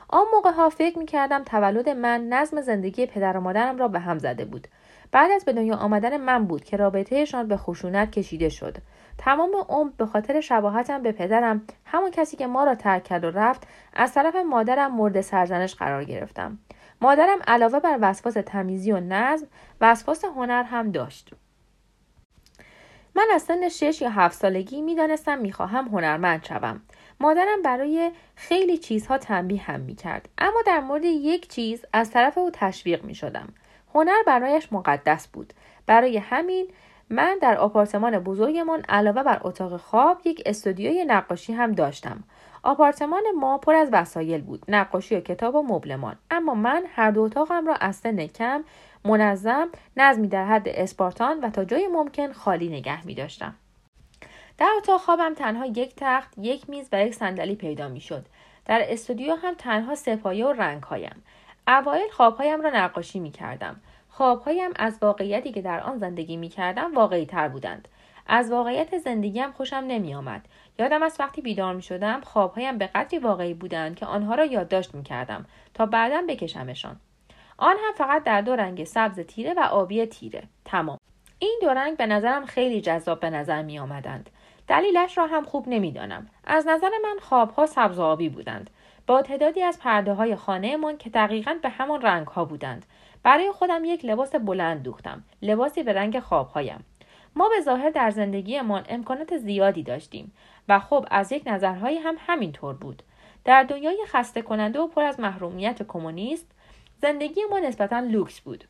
آن 0.09 0.25
موقع 0.33 0.51
ها 0.51 0.69
فکر 0.69 0.99
می 0.99 1.05
کردم 1.05 1.43
تولد 1.43 1.89
من 1.89 2.29
نظم 2.29 2.61
زندگی 2.61 3.05
پدر 3.05 3.37
و 3.37 3.41
مادرم 3.41 3.77
را 3.77 3.87
به 3.87 3.99
هم 3.99 4.19
زده 4.19 4.45
بود. 4.45 4.67
بعد 5.11 5.31
از 5.31 5.45
به 5.45 5.53
دنیا 5.53 5.75
آمدن 5.75 6.17
من 6.17 6.45
بود 6.45 6.63
که 6.63 6.77
رابطهشان 6.77 7.47
به 7.47 7.57
خشونت 7.57 8.11
کشیده 8.11 8.49
شد. 8.49 8.77
تمام 9.17 9.51
عمر 9.69 9.91
به 9.97 10.05
خاطر 10.05 10.41
شباهتم 10.41 11.01
به 11.01 11.11
پدرم 11.11 11.61
همون 11.85 12.11
کسی 12.11 12.37
که 12.37 12.47
ما 12.47 12.63
را 12.63 12.75
ترک 12.75 13.03
کرد 13.03 13.23
و 13.23 13.31
رفت 13.31 13.67
از 13.93 14.13
طرف 14.13 14.35
مادرم 14.35 14.91
مورد 14.91 15.21
سرزنش 15.21 15.75
قرار 15.75 16.03
گرفتم. 16.03 16.57
مادرم 17.01 17.39
علاوه 17.47 17.79
بر 17.79 17.97
وسواس 18.01 18.33
تمیزی 18.33 18.91
و 18.91 18.99
نظم 18.99 19.47
وسواس 19.81 20.25
هنر 20.25 20.63
هم 20.63 20.91
داشت. 20.91 21.29
من 23.15 23.25
از 23.33 23.41
سن 23.41 23.69
شش 23.69 24.01
یا 24.01 24.09
هفت 24.09 24.37
سالگی 24.37 24.81
می‌دانستم 24.81 25.37
می‌خواهم 25.37 25.87
هنرمند 25.87 26.45
شوم. 26.45 26.81
مادرم 27.19 27.61
برای 27.61 28.11
خیلی 28.35 28.77
چیزها 28.77 29.17
تنبیه 29.17 29.61
هم 29.61 29.79
می‌کرد 29.79 30.29
اما 30.37 30.61
در 30.65 30.79
مورد 30.79 31.03
یک 31.05 31.47
چیز 31.47 31.85
از 31.93 32.11
طرف 32.11 32.37
او 32.37 32.51
تشویق 32.53 33.03
می‌شدم. 33.03 33.47
هنر 33.95 34.23
برایش 34.27 34.73
مقدس 34.73 35.27
بود. 35.27 35.53
برای 35.85 36.17
همین 36.17 36.67
من 37.09 37.37
در 37.41 37.57
آپارتمان 37.57 38.19
بزرگمان 38.19 38.83
علاوه 38.89 39.23
بر 39.23 39.39
اتاق 39.43 39.77
خواب 39.77 40.21
یک 40.25 40.41
استودیوی 40.45 41.05
نقاشی 41.05 41.53
هم 41.53 41.71
داشتم 41.71 42.23
آپارتمان 42.63 43.23
ما 43.39 43.57
پر 43.57 43.75
از 43.75 43.89
وسایل 43.91 44.41
بود 44.41 44.63
نقاشی 44.67 45.15
و 45.15 45.19
کتاب 45.19 45.55
و 45.55 45.63
مبلمان 45.63 46.15
اما 46.31 46.53
من 46.53 46.83
هر 46.95 47.11
دو 47.11 47.21
اتاقم 47.21 47.67
را 47.67 47.75
از 47.75 47.95
سن 47.95 48.27
کم 48.27 48.63
منظم 49.05 49.69
نظمی 49.97 50.27
در 50.27 50.45
حد 50.45 50.67
اسپارتان 50.67 51.39
و 51.39 51.49
تا 51.49 51.65
جای 51.65 51.87
ممکن 51.87 52.31
خالی 52.31 52.69
نگه 52.69 53.05
می 53.05 53.15
داشتم. 53.15 53.55
در 54.57 54.69
اتاق 54.77 55.01
خوابم 55.01 55.33
تنها 55.33 55.65
یک 55.65 55.93
تخت، 55.97 56.33
یک 56.37 56.69
میز 56.69 56.89
و 56.91 57.05
یک 57.05 57.15
صندلی 57.15 57.55
پیدا 57.55 57.87
می 57.87 58.01
شد. 58.01 58.25
در 58.65 58.81
استودیو 58.87 59.35
هم 59.35 59.53
تنها 59.53 59.95
سپایه 59.95 60.45
و 60.45 60.51
رنگهایم. 60.51 61.23
اوایل 61.67 62.09
خوابهایم 62.11 62.61
را 62.61 62.69
نقاشی 62.69 63.19
می 63.19 63.31
کردم. 63.31 63.81
خوابهایم 64.15 64.71
از 64.75 64.97
واقعیتی 65.01 65.51
که 65.51 65.61
در 65.61 65.79
آن 65.79 65.97
زندگی 65.97 66.37
می 66.37 66.49
کردم 66.49 66.93
واقعی 66.93 67.25
تر 67.25 67.47
بودند. 67.47 67.87
از 68.27 68.51
واقعیت 68.51 68.97
زندگیم 68.97 69.51
خوشم 69.51 69.83
نمی 69.87 70.15
آمد. 70.15 70.45
یادم 70.79 71.03
از 71.03 71.15
وقتی 71.19 71.41
بیدار 71.41 71.73
می 71.73 71.81
شدم 71.81 72.21
خوابهایم 72.21 72.77
به 72.77 72.87
قدری 72.87 73.19
واقعی 73.19 73.53
بودند 73.53 73.95
که 73.95 74.05
آنها 74.05 74.35
را 74.35 74.45
یادداشت 74.45 74.95
می 74.95 75.03
کردم 75.03 75.45
تا 75.73 75.85
بعدا 75.85 76.23
بکشمشان. 76.27 76.99
آن 77.57 77.75
هم 77.85 77.93
فقط 77.93 78.23
در 78.23 78.41
دو 78.41 78.55
رنگ 78.55 78.83
سبز 78.83 79.19
تیره 79.19 79.53
و 79.53 79.59
آبی 79.59 80.05
تیره. 80.05 80.43
تمام. 80.65 80.97
این 81.39 81.59
دو 81.61 81.69
رنگ 81.69 81.97
به 81.97 82.05
نظرم 82.05 82.45
خیلی 82.45 82.81
جذاب 82.81 83.19
به 83.19 83.29
نظر 83.29 83.61
می 83.61 83.79
آمدند. 83.79 84.29
دلیلش 84.67 85.17
را 85.17 85.27
هم 85.27 85.43
خوب 85.43 85.67
نمی‌دانم. 85.67 86.29
از 86.43 86.67
نظر 86.67 86.91
من 87.03 87.17
خوابها 87.21 87.65
سبز 87.65 87.99
و 87.99 88.01
آبی 88.01 88.29
بودند. 88.29 88.69
با 89.07 89.21
تعدادی 89.21 89.61
از 89.61 89.79
پرده 89.79 90.13
های 90.13 90.35
خانهمان 90.35 90.97
که 90.97 91.09
دقیقا 91.09 91.57
به 91.61 91.69
همان 91.69 92.01
رنگ 92.01 92.27
ها 92.27 92.45
بودند. 92.45 92.85
برای 93.23 93.51
خودم 93.51 93.85
یک 93.85 94.05
لباس 94.05 94.35
بلند 94.35 94.83
دوختم. 94.83 95.23
لباسی 95.41 95.83
به 95.83 95.93
رنگ 95.93 96.19
خوابهایم. 96.19 96.85
ما 97.35 97.49
به 97.49 97.61
ظاهر 97.61 97.89
در 97.89 98.11
زندگیمان 98.11 98.85
امکانات 98.89 99.37
زیادی 99.37 99.83
داشتیم 99.83 100.33
و 100.69 100.79
خب 100.79 101.05
از 101.11 101.31
یک 101.31 101.43
نظرهایی 101.45 101.97
هم 101.97 102.15
همینطور 102.19 102.73
بود. 102.73 103.03
در 103.45 103.63
دنیای 103.63 104.05
خسته 104.07 104.41
کننده 104.41 104.79
و 104.79 104.87
پر 104.87 105.03
از 105.03 105.19
محرومیت 105.19 105.83
کمونیست 105.83 106.51
زندگی 107.01 107.41
ما 107.49 107.59
نسبتا 107.59 107.99
لوکس 107.99 108.39
بود. 108.39 108.63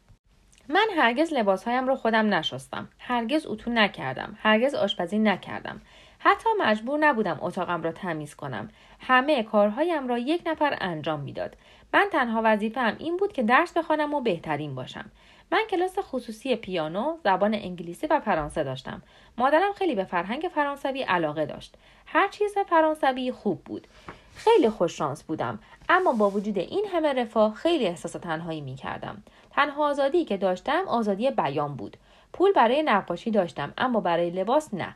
من 0.70 0.88
هرگز 0.98 1.34
لباسهایم 1.34 1.88
را 1.88 1.96
خودم 1.96 2.34
نشستم. 2.34 2.90
هرگز 3.00 3.46
اتو 3.48 3.72
نکردم. 3.72 4.38
هرگز 4.42 4.76
آشپزی 4.76 5.20
نکردم. 5.20 5.82
حتی 6.20 6.50
مجبور 6.60 7.00
نبودم 7.00 7.40
اتاقم 7.42 7.84
را 7.84 7.92
تمیز 7.92 8.36
کنم. 8.36 8.70
همه 9.00 9.44
کارهایم 9.44 10.08
را 10.08 10.18
یک 10.18 10.42
نفر 10.46 10.78
انجام 10.82 11.20
می‌داد. 11.20 11.58
من 11.94 12.08
تنها 12.12 12.42
وظیفه‌ام 12.44 12.96
این 13.00 13.18
بود 13.18 13.34
که 13.34 13.44
درس 13.44 13.78
بخوانم 13.78 14.14
و 14.14 14.22
بهترین 14.22 14.76
باشم. 14.76 15.06
من 15.52 15.62
کلاس 15.70 16.00
خصوصی 16.00 16.56
پیانو، 16.56 17.18
زبان 17.24 17.54
انگلیسی 17.54 18.08
و 18.08 18.20
فرانسه 18.20 18.64
داشتم. 18.64 19.02
مادرم 19.38 19.74
خیلی 19.74 19.96
به 19.96 20.04
فرهنگ 20.04 20.50
فرانسوی 20.56 21.02
علاقه 21.02 21.46
داشت. 21.46 21.76
هر 22.06 22.28
چیز 22.28 22.56
فرانسوی 22.70 23.32
خوب 23.32 23.64
بود. 23.64 23.88
خیلی 24.36 24.70
خوششانس 24.70 25.24
بودم 25.24 25.60
اما 25.90 26.12
با 26.12 26.30
وجود 26.30 26.58
این 26.58 26.86
همه 26.94 27.14
رفاه 27.14 27.54
خیلی 27.54 27.88
احساس 27.88 28.12
تنهایی 28.12 28.62
می 28.62 28.76
کردم. 28.76 29.24
تنها 29.52 29.90
آزادی 29.90 30.26
که 30.26 30.38
داشتم 30.38 30.88
آزادی 30.88 31.32
بیان 31.32 31.76
بود. 31.76 31.98
پول 32.34 32.52
برای 32.52 32.84
نقاشی 32.84 33.32
داشتم 33.32 33.74
اما 33.78 34.00
برای 34.00 34.30
لباس 34.30 34.74
نه. 34.74 34.96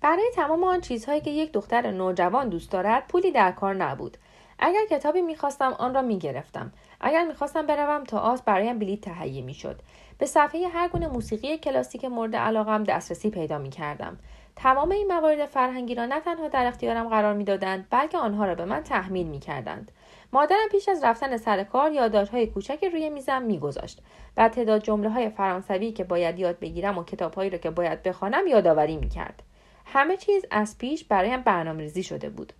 برای 0.00 0.30
تمام 0.34 0.64
آن 0.64 0.80
چیزهایی 0.80 1.20
که 1.20 1.30
یک 1.30 1.52
دختر 1.52 1.90
نوجوان 1.90 2.48
دوست 2.48 2.72
دارد 2.72 3.08
پولی 3.08 3.30
در 3.30 3.52
کار 3.52 3.74
نبود. 3.74 4.16
اگر 4.60 4.86
کتابی 4.90 5.22
می‌خواستم 5.22 5.72
آن 5.72 5.94
را 5.94 6.02
می‌گرفتم. 6.02 6.72
اگر 7.00 7.24
می‌خواستم 7.24 7.66
بروم 7.66 8.04
تا 8.04 8.18
آس 8.18 8.42
برایم 8.42 8.78
بلیط 8.78 9.04
تهیه 9.04 9.42
می‌شد. 9.42 9.80
به 10.18 10.26
صفحه 10.26 10.68
هر 10.68 10.88
گونه 10.88 11.08
موسیقی 11.08 11.58
کلاسیک 11.58 12.04
مورد 12.04 12.36
علاقم 12.36 12.84
دسترسی 12.84 13.30
پیدا 13.30 13.58
می‌کردم. 13.58 14.18
تمام 14.56 14.90
این 14.90 15.06
موارد 15.06 15.46
فرهنگی 15.46 15.94
را 15.94 16.06
نه 16.06 16.20
تنها 16.20 16.48
در 16.48 16.66
اختیارم 16.66 17.08
قرار 17.08 17.34
می‌دادند 17.34 17.86
بلکه 17.90 18.18
آنها 18.18 18.46
را 18.46 18.54
به 18.54 18.64
من 18.64 18.82
تحمیل 18.82 19.26
می‌کردند. 19.26 19.90
مادرم 20.32 20.68
پیش 20.70 20.88
از 20.88 21.04
رفتن 21.04 21.36
سر 21.36 21.64
کار 21.64 21.92
یادداشت‌های 21.92 22.46
کوچکی 22.46 22.88
روی 22.88 23.10
میزم 23.10 23.42
میگذاشت 23.42 24.02
و 24.36 24.48
تعداد 24.48 24.82
جمله 24.82 25.08
های 25.08 25.28
فرانسوی 25.28 25.92
که 25.92 26.04
باید 26.04 26.38
یاد 26.38 26.58
بگیرم 26.58 26.98
و 26.98 27.04
کتابهایی 27.04 27.50
را 27.50 27.58
که 27.58 27.70
باید 27.70 28.02
بخوانم 28.02 28.46
یادآوری 28.46 28.96
می‌کرد. 28.96 29.42
همه 29.86 30.16
چیز 30.16 30.44
از 30.50 30.78
پیش 30.78 31.04
برایم 31.04 31.40
برنامه‌ریزی 31.40 32.02
شده 32.02 32.30
بود. 32.30 32.52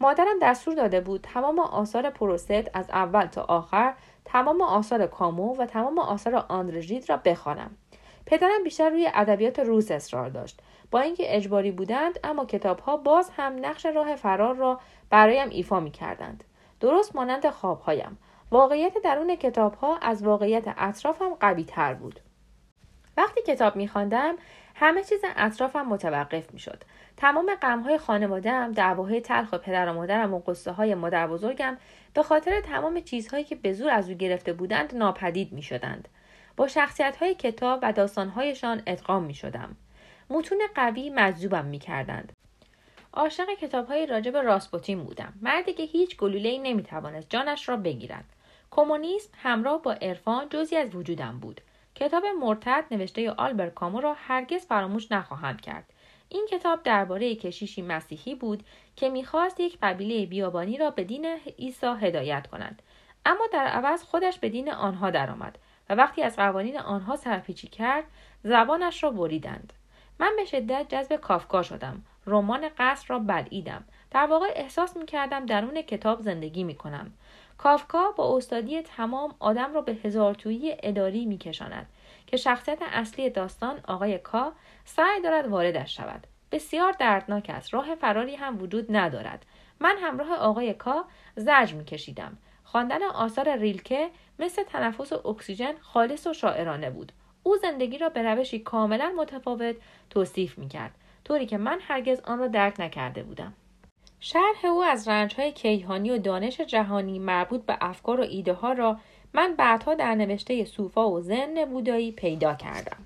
مادرم 0.00 0.38
دستور 0.42 0.74
داده 0.74 1.00
بود 1.00 1.20
تمام 1.20 1.58
آثار 1.58 2.10
پروست 2.10 2.50
از 2.74 2.90
اول 2.90 3.26
تا 3.26 3.42
آخر 3.42 3.94
تمام 4.24 4.62
آثار 4.62 5.06
کامو 5.06 5.56
و 5.56 5.66
تمام 5.66 5.98
آثار 5.98 6.34
آندرژید 6.48 7.10
را 7.10 7.16
بخوانم. 7.16 7.76
پدرم 8.26 8.64
بیشتر 8.64 8.90
روی 8.90 9.10
ادبیات 9.14 9.58
روس 9.58 9.90
اصرار 9.90 10.28
داشت. 10.28 10.60
با 10.90 11.00
اینکه 11.00 11.36
اجباری 11.36 11.70
بودند 11.70 12.18
اما 12.24 12.44
کتابها 12.44 12.96
باز 12.96 13.30
هم 13.36 13.56
نقش 13.60 13.86
راه 13.86 14.16
فرار 14.16 14.54
را 14.54 14.80
برایم 15.10 15.48
ایفا 15.50 15.80
می 15.80 15.90
کردند. 15.90 16.44
درست 16.80 17.16
مانند 17.16 17.50
خوابهایم. 17.50 18.18
واقعیت 18.50 18.92
درون 19.04 19.36
کتابها 19.36 19.96
از 19.96 20.22
واقعیت 20.22 20.64
اطرافم 20.76 21.34
قوی 21.40 21.64
تر 21.64 21.94
بود. 21.94 22.20
وقتی 23.16 23.42
کتاب 23.42 23.76
میخواندم 23.76 24.34
همه 24.74 25.04
چیز 25.04 25.20
اطرافم 25.36 25.82
متوقف 25.82 26.52
می‌شد. 26.52 26.84
تمام 27.16 27.54
غمهای 27.62 27.98
خانوادهام 27.98 28.72
دعواهای 28.72 29.20
تلخ 29.20 29.54
پدر 29.54 29.88
و 29.88 29.92
مادرم 29.92 30.34
و 30.34 30.38
قصه 30.38 30.72
های 30.72 30.94
مادر 30.94 31.26
بزرگم 31.26 31.76
به 32.14 32.22
خاطر 32.22 32.60
تمام 32.60 33.00
چیزهایی 33.00 33.44
که 33.44 33.54
به 33.54 33.72
زور 33.72 33.90
از 33.90 34.08
او 34.08 34.14
گرفته 34.14 34.52
بودند 34.52 34.94
ناپدید 34.94 35.52
می‌شدند 35.52 36.08
با 36.56 36.68
شخصیت 36.68 37.16
های 37.16 37.34
کتاب 37.34 37.78
و 37.82 37.92
داستانهایشان 37.92 38.82
ادغام 38.86 39.24
می 39.24 39.34
شدم. 39.34 39.76
متون 40.30 40.62
قوی 40.74 41.10
مجذوبم 41.10 41.64
می 41.64 41.78
کردند. 41.78 42.32
عاشق 43.12 43.46
کتاب 43.60 43.86
های 43.86 44.06
راجب 44.06 44.36
راسپوتین 44.36 45.04
بودم. 45.04 45.32
مردی 45.42 45.72
که 45.72 45.82
هیچ 45.82 46.16
گلوله 46.16 46.48
ای 46.48 46.58
نمی 46.58 46.82
توانست 46.82 47.30
جانش 47.30 47.68
را 47.68 47.76
بگیرد. 47.76 48.24
کمونیسم 48.70 49.30
همراه 49.42 49.82
با 49.82 49.92
عرفان 49.92 50.48
جزی 50.48 50.76
از 50.76 50.94
وجودم 50.94 51.38
بود. 51.38 51.60
کتاب 51.94 52.24
مرتد 52.40 52.84
نوشته 52.90 53.30
آلبر 53.30 53.68
کامو 53.68 54.00
را 54.00 54.14
هرگز 54.14 54.66
فراموش 54.66 55.12
نخواهم 55.12 55.56
کرد. 55.56 55.92
این 56.34 56.46
کتاب 56.46 56.82
درباره 56.82 57.34
کشیشی 57.34 57.82
مسیحی 57.82 58.34
بود 58.34 58.62
که 58.96 59.08
می‌خواست 59.08 59.60
یک 59.60 59.78
قبیله 59.82 60.26
بیابانی 60.26 60.76
را 60.76 60.90
به 60.90 61.04
دین 61.04 61.26
عیسی 61.58 61.86
هدایت 62.00 62.46
کند. 62.46 62.82
اما 63.26 63.46
در 63.52 63.66
عوض 63.66 64.02
خودش 64.02 64.38
به 64.38 64.48
دین 64.48 64.70
آنها 64.72 65.10
درآمد 65.10 65.58
و 65.90 65.94
وقتی 65.94 66.22
از 66.22 66.36
قوانین 66.36 66.78
آنها 66.78 67.16
سرپیچی 67.16 67.68
کرد 67.68 68.04
زبانش 68.44 69.04
را 69.04 69.10
بریدند. 69.10 69.72
من 70.18 70.32
به 70.36 70.44
شدت 70.44 70.86
جذب 70.88 71.16
کافکا 71.16 71.62
شدم 71.62 72.04
رمان 72.26 72.68
قصر 72.78 73.06
را 73.08 73.18
بلعیدم. 73.18 73.84
در 74.10 74.26
واقع 74.26 74.46
احساس 74.54 74.96
می 74.96 75.06
کردم 75.06 75.46
درون 75.46 75.82
کتاب 75.82 76.20
زندگی 76.20 76.64
می 76.64 76.74
کنم. 76.74 77.12
کافکا 77.58 78.10
با 78.10 78.36
استادی 78.36 78.82
تمام 78.82 79.34
آدم 79.38 79.74
را 79.74 79.80
به 79.80 79.92
هزارتویی 79.92 80.76
اداری 80.82 81.26
می 81.26 81.38
کشاند 81.38 81.86
که 82.34 82.38
شخصیت 82.38 82.78
اصلی 82.82 83.30
داستان 83.30 83.80
آقای 83.88 84.18
کا 84.18 84.52
سعی 84.84 85.20
دارد 85.22 85.46
واردش 85.46 85.96
شود. 85.96 86.26
بسیار 86.52 86.92
دردناک 86.92 87.50
است. 87.50 87.74
راه 87.74 87.94
فراری 87.94 88.34
هم 88.34 88.62
وجود 88.62 88.96
ندارد. 88.96 89.46
من 89.80 89.96
همراه 90.02 90.36
آقای 90.36 90.74
کا 90.74 91.04
زج 91.36 91.74
می 91.74 91.84
کشیدم. 91.84 92.38
خواندن 92.64 93.02
آثار 93.02 93.56
ریلکه 93.56 94.10
مثل 94.38 94.62
تنفس 94.62 95.12
اکسیژن 95.12 95.74
خالص 95.80 96.26
و 96.26 96.32
شاعرانه 96.32 96.90
بود 96.90 97.12
او 97.42 97.56
زندگی 97.56 97.98
را 97.98 98.08
به 98.08 98.22
روشی 98.22 98.58
کاملا 98.58 99.12
متفاوت 99.16 99.76
توصیف 100.10 100.58
می 100.58 100.68
کرد 100.68 100.94
طوری 101.24 101.46
که 101.46 101.58
من 101.58 101.78
هرگز 101.82 102.20
آن 102.20 102.38
را 102.38 102.48
درک 102.48 102.80
نکرده 102.80 103.22
بودم 103.22 103.54
شرح 104.20 104.64
او 104.64 104.84
از 104.84 105.08
رنجهای 105.08 105.52
کیهانی 105.52 106.10
و 106.10 106.18
دانش 106.18 106.60
جهانی 106.60 107.18
مربوط 107.18 107.66
به 107.66 107.78
افکار 107.80 108.20
و 108.20 108.22
ایده 108.22 108.52
ها 108.52 108.72
را 108.72 108.98
من 109.34 109.54
بعدها 109.58 109.94
در 109.94 110.14
نوشته 110.14 110.64
صوفا 110.64 111.10
و 111.10 111.20
زن 111.20 111.64
بودایی 111.64 112.12
پیدا 112.12 112.54
کردم. 112.54 112.96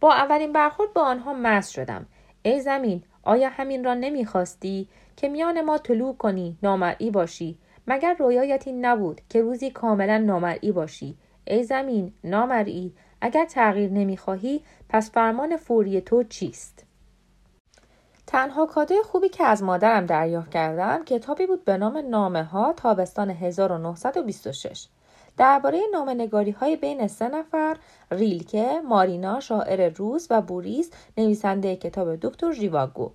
با 0.00 0.14
اولین 0.14 0.52
برخورد 0.52 0.92
با 0.92 1.02
آنها 1.02 1.34
مس 1.34 1.70
شدم. 1.70 2.06
ای 2.42 2.60
زمین 2.60 3.02
آیا 3.22 3.48
همین 3.48 3.84
را 3.84 3.94
نمی‌خواستی 3.94 4.88
که 5.16 5.28
میان 5.28 5.60
ما 5.60 5.78
طلوع 5.78 6.16
کنی 6.16 6.56
نامرئی 6.62 7.10
باشی؟ 7.10 7.58
مگر 7.86 8.16
رویایت 8.18 8.66
این 8.66 8.84
نبود 8.84 9.20
که 9.28 9.42
روزی 9.42 9.70
کاملا 9.70 10.18
نامرئی 10.18 10.72
باشی؟ 10.72 11.16
ای 11.44 11.64
زمین 11.64 12.12
نامرئی 12.24 12.92
اگر 13.20 13.44
تغییر 13.44 13.90
نمی‌خواهی 13.90 14.62
پس 14.88 15.10
فرمان 15.10 15.56
فوری 15.56 16.00
تو 16.00 16.22
چیست؟ 16.22 16.86
تنها 18.26 18.66
کادوی 18.66 19.02
خوبی 19.02 19.28
که 19.28 19.44
از 19.44 19.62
مادرم 19.62 20.06
دریافت 20.06 20.50
کردم 20.50 21.04
کتابی 21.04 21.46
بود 21.46 21.64
به 21.64 21.76
نام 21.76 21.98
نامه 21.98 22.44
ها 22.44 22.72
تابستان 22.72 23.30
1926 23.30 24.86
درباره 25.36 25.80
نامنگاری 25.92 26.50
های 26.50 26.76
بین 26.76 27.08
سه 27.08 27.28
نفر 27.28 27.76
ریلکه، 28.10 28.80
مارینا 28.80 29.40
شاعر 29.40 29.88
روس 29.88 30.26
و 30.30 30.40
بوریس 30.40 30.90
نویسنده 31.18 31.76
کتاب 31.76 32.16
دکتر 32.16 32.52
ژیواگو 32.52 33.10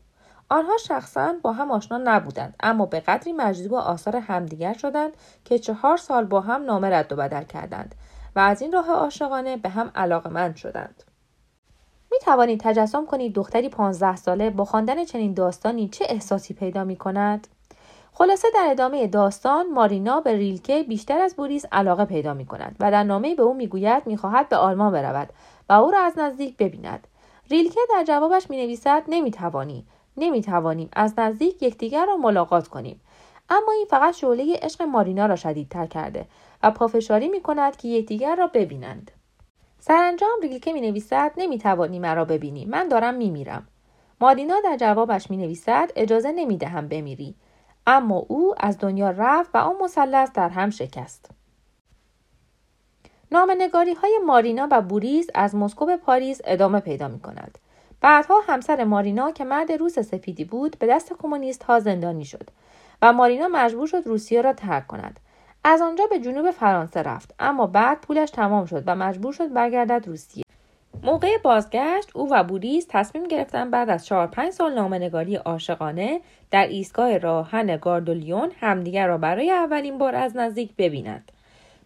آنها 0.50 0.78
شخصا 0.78 1.34
با 1.42 1.52
هم 1.52 1.72
آشنا 1.72 1.98
نبودند 2.04 2.56
اما 2.60 2.86
به 2.86 3.00
قدری 3.00 3.34
مجذوب 3.34 3.74
آثار 3.74 4.16
همدیگر 4.16 4.74
شدند 4.74 5.14
که 5.46 5.60
چهار 5.60 5.98
سال 5.98 6.26
با 6.26 6.42
هم 6.42 6.64
نامه 6.66 6.90
رد 6.90 7.14
و 7.14 7.16
بدل 7.16 7.44
کردند 7.44 7.96
و 8.36 8.40
از 8.40 8.62
این 8.62 8.72
راه 8.72 8.90
عاشقانه 8.90 9.58
به 9.58 9.70
هم 9.70 9.92
علاقمند 9.96 10.56
شدند 10.56 11.04
می 12.12 12.18
توانید 12.22 12.60
تجسم 12.60 13.06
کنید 13.06 13.34
دختری 13.34 13.70
پانزده 13.70 14.16
ساله 14.16 14.50
با 14.50 14.66
خواندن 14.66 15.06
چنین 15.06 15.34
داستانی 15.34 15.88
چه 15.88 16.06
احساسی 16.10 16.54
پیدا 16.54 16.84
می 16.84 16.96
کند؟ 16.96 17.48
خلاصه 18.18 18.48
در 18.54 18.68
ادامه 18.72 19.08
داستان 19.08 19.72
مارینا 19.72 20.20
به 20.20 20.34
ریلکه 20.34 20.84
بیشتر 20.84 21.20
از 21.20 21.36
بوریس 21.36 21.66
علاقه 21.72 22.06
پیدا 22.06 22.34
می 22.34 22.46
کند 22.46 22.76
و 22.80 22.92
در 22.92 23.04
نامه 23.04 23.36
به 23.36 23.44
او 23.44 23.54
می‌گوید 23.54 24.08
می‌خواهد 24.08 24.50
به 24.50 24.56
آلمان 24.56 24.92
برود 24.92 25.30
و 25.70 25.74
او 25.74 25.92
را 25.92 26.00
از 26.00 26.18
نزدیک 26.18 26.58
ببیند. 26.58 27.08
ریلکه 27.50 27.80
در 27.90 28.04
جوابش 28.04 28.50
می 28.50 28.58
نویسد 28.58 29.04
نمی 29.08 29.32
توانی 29.32 29.86
نمی 30.18 30.42
توانیم 30.42 30.90
از 30.94 31.14
نزدیک 31.18 31.64
یکدیگر 31.64 32.06
را 32.06 32.18
ملاقات 32.18 32.68
کنیم. 32.68 33.02
اما 33.50 33.72
این 33.72 33.86
فقط 33.90 34.14
شعله 34.14 34.60
عشق 34.62 34.82
مارینا 34.82 35.26
را 35.26 35.36
شدیدتر 35.36 35.86
کرده 35.86 36.26
و 36.64 36.72
پافشاری 36.72 37.28
می 37.28 37.42
کند 37.42 37.78
که 37.78 37.88
یکدیگر 37.88 38.36
را 38.36 38.48
ببینند. 38.48 39.12
سرانجام 39.80 40.40
ریلکه 40.42 40.74
می 40.74 40.82
نویسد 40.82 41.32
نمی 41.38 41.58
توانی 41.58 42.00
مرا 42.00 42.26
ببینی 42.26 42.66
من 42.66 42.88
دارم 42.88 43.14
می 43.14 43.30
میرم 43.30 43.68
مارینا 44.22 44.56
در 44.64 44.78
جوابش 44.78 45.30
می 45.30 45.38
نویسد 45.38 45.92
اجازه 45.96 46.32
نمی 46.32 46.58
دهم 46.58 46.88
بمیری. 46.88 47.36
اما 47.88 48.16
او 48.16 48.56
از 48.58 48.78
دنیا 48.78 49.10
رفت 49.10 49.50
و 49.54 49.58
آن 49.58 49.76
مثلث 49.82 50.32
در 50.32 50.50
هم 50.50 50.70
شکست. 50.70 51.30
نامه‌نگاری 53.32 53.94
های 53.94 54.20
مارینا 54.26 54.68
و 54.72 54.82
بوریس 54.82 55.28
از 55.36 55.56
مسکو 55.56 55.86
به 55.86 55.98
پاریس 55.98 56.42
ادامه 56.44 56.80
پیدا 56.80 57.08
می 57.08 57.20
کند. 57.20 57.58
بعدها 58.02 58.42
همسر 58.48 58.84
مارینا 58.84 59.32
که 59.32 59.44
مرد 59.44 59.72
روس 59.72 60.00
سفیدی 60.00 60.46
بود 60.46 60.80
به 60.80 60.88
دست 60.88 61.14
کمونیست 61.14 61.64
ها 61.64 61.80
زندانی 61.80 62.26
شد 62.26 62.50
و 63.02 63.14
مارینا 63.14 63.48
مجبور 63.48 63.88
شد 63.88 64.02
روسیه 64.06 64.42
را 64.42 64.54
ترک 64.54 64.88
کند. 64.88 65.20
از 65.64 65.82
آنجا 65.82 66.08
به 66.08 66.20
جنوب 66.20 66.52
فرانسه 66.52 67.04
رفت 67.04 67.36
اما 67.40 67.68
بعد 67.68 68.02
پولش 68.02 68.32
تمام 68.32 68.66
شد 68.66 68.84
و 68.86 68.96
مجبور 68.96 69.34
شد 69.34 69.54
برگردد 69.54 70.08
روسیه. 70.08 70.45
موقع 71.04 71.38
بازگشت 71.38 72.10
او 72.14 72.34
و 72.34 72.44
بوریس 72.44 72.88
تصمیم 72.90 73.28
گرفتن 73.28 73.72
بعد 73.72 73.90
از 73.90 74.06
چهار 74.06 74.28
پنج 74.28 74.54
سال 74.54 74.74
نامه‌نگاری 74.74 75.36
عاشقانه 75.36 76.22
در 76.52 76.68
ایستگاه 76.68 77.18
راه‌آهن 77.18 77.78
گار 77.78 77.96
دو 77.96 78.15
لیون 78.15 78.52
همدیگر 78.60 79.08
را 79.08 79.18
برای 79.18 79.52
اولین 79.52 79.98
بار 79.98 80.16
از 80.16 80.38
نزدیک 80.38 80.76
ببینند. 80.78 81.32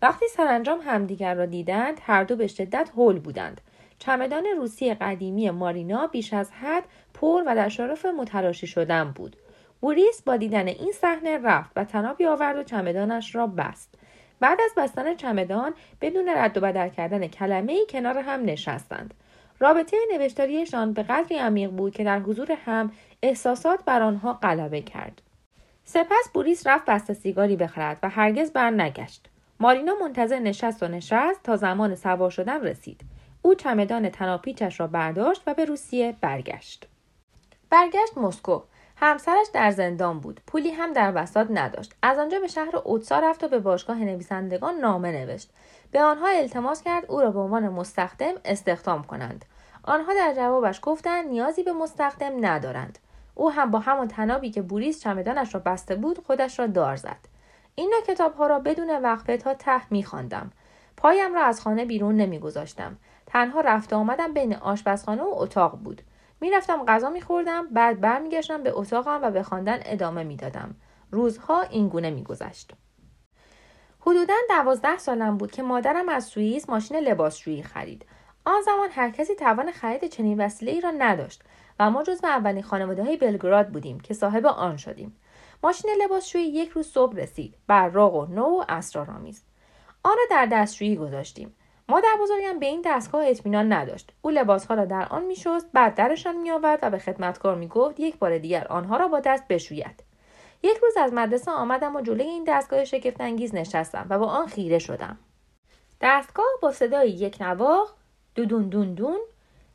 وقتی 0.02 0.26
سرانجام 0.28 0.80
همدیگر 0.86 1.34
را 1.34 1.46
دیدند 1.46 2.00
هر 2.04 2.24
دو 2.24 2.36
به 2.36 2.48
شدت 2.48 2.90
هول 2.96 3.20
بودند. 3.20 3.62
چمدان 4.00 4.46
روسی 4.58 4.94
قدیمی 4.94 5.50
مارینا 5.50 6.08
بیش 6.08 6.34
از 6.34 6.52
حد 6.52 6.84
پر 7.14 7.44
و 7.48 7.56
در 7.56 7.70
شرف 7.70 8.06
متراشی 8.06 8.68
شدن 8.68 9.12
بود. 9.16 9.36
بوریس 9.82 10.22
با 10.22 10.38
دیدن 10.38 10.68
این 10.68 10.92
صحنه 10.92 11.38
رفت 11.38 11.72
و 11.76 11.84
تنابی 11.84 12.26
آورد 12.26 12.58
و 12.58 12.64
چمدانش 12.64 13.36
را 13.36 13.48
بست. 13.48 13.99
بعد 14.40 14.60
از 14.62 14.72
بستن 14.78 15.16
چمدان 15.16 15.74
بدون 16.02 16.30
رد 16.36 16.58
و 16.58 16.62
بدل 16.62 16.90
کردن 16.90 17.28
کلمه 17.28 17.72
ای 17.72 17.86
کنار 17.90 18.18
هم 18.18 18.46
نشستند. 18.46 19.14
رابطه 19.60 19.98
نوشتاریشان 20.14 20.94
به 20.94 21.04
قدری 21.04 21.38
عمیق 21.38 21.70
بود 21.70 21.94
که 21.94 22.04
در 22.04 22.20
حضور 22.20 22.52
هم 22.52 22.92
احساسات 23.24 23.80
بر 23.86 24.02
آنها 24.02 24.34
غلبه 24.34 24.82
کرد. 24.82 25.22
سپس 25.84 26.30
بوریس 26.34 26.68
رفت 26.68 26.86
بسته 26.86 27.14
سیگاری 27.14 27.56
بخرد 27.56 28.00
و 28.04 28.10
هرگز 28.10 28.52
بر 28.52 28.70
نگشت. 28.70 29.30
مارینا 29.60 29.94
منتظر 30.02 30.40
نشست 30.40 30.84
و 30.84 30.88
نشست 30.88 31.44
تا 31.44 31.56
زمان 31.56 31.96
سوار 31.96 32.30
شدن 32.30 32.62
رسید. 32.62 33.02
او 33.42 33.56
چمدان 33.56 34.10
تناپیچش 34.10 34.80
را 34.80 34.88
برداشت 34.88 35.42
و 35.48 35.54
به 35.54 35.66
روسیه 35.66 36.16
برگشت. 36.22 36.88
برگشت 37.70 38.18
مسکو. 38.18 38.62
همسرش 39.02 39.48
در 39.54 39.72
زندان 39.72 40.20
بود. 40.20 40.42
پولی 40.48 40.72
هم 40.72 40.94
در 40.94 41.12
وسط 41.16 41.48
نداشت. 41.50 41.94
از 42.02 42.18
آنجا 42.18 42.40
به 42.40 42.48
شهر 42.48 42.78
اوتسا 42.78 43.20
رفت 43.20 43.44
و 43.44 43.48
به 43.48 43.60
باشگاه 43.60 43.98
نویسندگان 43.98 44.76
نامه 44.76 45.12
نوشت. 45.12 45.50
به 45.92 46.02
آنها 46.02 46.28
التماس 46.28 46.82
کرد 46.82 47.06
او 47.08 47.22
را 47.22 47.32
به 47.32 47.40
عنوان 47.40 47.70
مستخدم 47.70 48.34
استخدام 48.46 49.04
کنند. 49.04 49.46
آنها 49.84 50.14
در 50.14 50.34
جوابش 50.34 50.80
گفتند 50.82 51.28
نیازی 51.28 51.64
به 51.64 51.74
مستخدم 51.74 52.46
ندارند. 52.46 53.00
او 53.36 53.52
هم 53.52 53.72
با 53.72 53.80
همان 53.80 54.08
تنابی 54.08 54.52
که 54.52 54.62
بوریس 54.62 55.02
چمدانش 55.02 55.54
را 55.56 55.62
بسته 55.66 55.96
بود 55.96 56.24
خودش 56.26 56.60
را 56.60 56.68
دار 56.68 56.96
زد. 56.96 57.20
این 57.76 57.90
نوع 57.94 58.16
کتاب 58.16 58.36
ها 58.36 58.48
را 58.48 58.60
بدون 58.60 59.02
وقفه 59.02 59.38
تا 59.38 59.54
ته 59.54 59.82
میخواندم. 59.90 60.52
پایم 60.98 61.34
را 61.34 61.44
از 61.44 61.62
خانه 61.62 61.86
بیرون 61.86 62.16
نمیگذاشتم. 62.16 62.98
تنها 63.26 63.62
رفته 63.62 63.96
آمدم 63.96 64.34
بین 64.34 64.56
آشپزخانه 64.56 65.24
و 65.24 65.34
اتاق 65.34 65.78
بود. 65.78 66.02
می‌رفتم 66.42 66.86
غذا 66.86 67.10
میخوردم 67.10 67.68
بعد 67.68 68.02
برمیگشتم 68.02 68.64
به 68.64 68.72
اتاقم 68.74 69.20
و 69.24 69.32
به 69.32 69.44
خواندن 69.44 69.80
ادامه 69.86 70.24
می‌دادم. 70.24 70.76
روزها 71.12 71.62
اینگونه 71.62 72.10
میگذشت. 72.10 72.72
حدودا 74.00 74.34
دوازده 74.50 74.98
سالم 74.98 75.38
بود 75.38 75.52
که 75.52 75.64
مادرم 75.64 76.10
از 76.10 76.26
سوئیس 76.26 76.70
ماشین 76.70 76.98
لباسشویی 76.98 77.64
خرید. 77.64 78.06
آن 78.46 78.62
زمان 78.62 78.90
هر 78.92 79.10
کسی 79.10 79.36
توان 79.36 79.72
خرید 79.72 80.06
چنین 80.06 80.42
وسیله 80.42 80.72
ای 80.72 80.82
را 80.82 80.92
نداشت 80.92 81.44
و 81.80 81.92
ما 81.92 82.04
جزو 82.04 82.28
اولین 82.28 82.64
خانواده 82.64 83.04
های 83.04 83.18
بلگراد 83.18 83.70
بودیم 83.70 84.00
که 84.00 84.14
صاحب 84.14 84.46
آن 84.46 84.78
شدیم. 84.78 85.16
ماشین 85.64 85.92
لباسشویی 86.04 86.46
یک 86.46 86.70
روز 86.70 86.88
صبح 86.88 87.16
رسید. 87.16 87.56
براق 87.68 88.16
و 88.16 88.26
نو 88.26 88.46
و 88.46 88.64
اسرارآمیز. 88.70 89.44
آن 90.04 90.16
را 90.18 90.24
در 90.30 90.46
دستشویی 90.46 90.96
گذاشتیم. 90.96 91.56
مادر 91.90 92.18
بزرگم 92.22 92.60
به 92.60 92.66
این 92.66 92.82
دستگاه 92.86 93.28
اطمینان 93.28 93.74
نداشت. 93.74 94.12
او 94.22 94.30
لباسها 94.30 94.76
را 94.76 94.86
در 94.86 95.08
آن 95.10 95.26
میشست 95.26 95.66
بعد 95.74 95.96
درشان 95.96 96.36
میآورد 96.36 96.80
و 96.82 96.90
به 96.90 97.00
خدمتکار 97.00 97.56
می‌گفت 97.56 98.00
یک 98.00 98.18
بار 98.18 98.38
دیگر 98.38 98.68
آنها 98.68 98.98
را 98.98 99.08
با 99.08 99.20
دست 99.20 99.48
بشوید. 99.48 100.04
یک 100.64 100.78
روز 100.78 100.98
از 100.98 101.14
مدرسه 101.14 101.52
آمدم 101.52 101.96
و 101.96 102.02
جلوی 102.02 102.28
این 102.28 102.44
دستگاه 102.48 102.86
شگفتانگیز 102.86 103.56
نشستم 103.56 104.06
و 104.10 104.20
با 104.20 104.26
آن 104.26 104.48
خیره 104.48 104.80
شدم. 104.80 105.18
دستگاه 106.02 106.46
با 106.62 106.72
صدای 106.72 107.10
یک 107.10 107.38
نواخ 107.42 107.94
دودون 108.36 108.70
دون 108.70 108.94
دون 108.94 109.20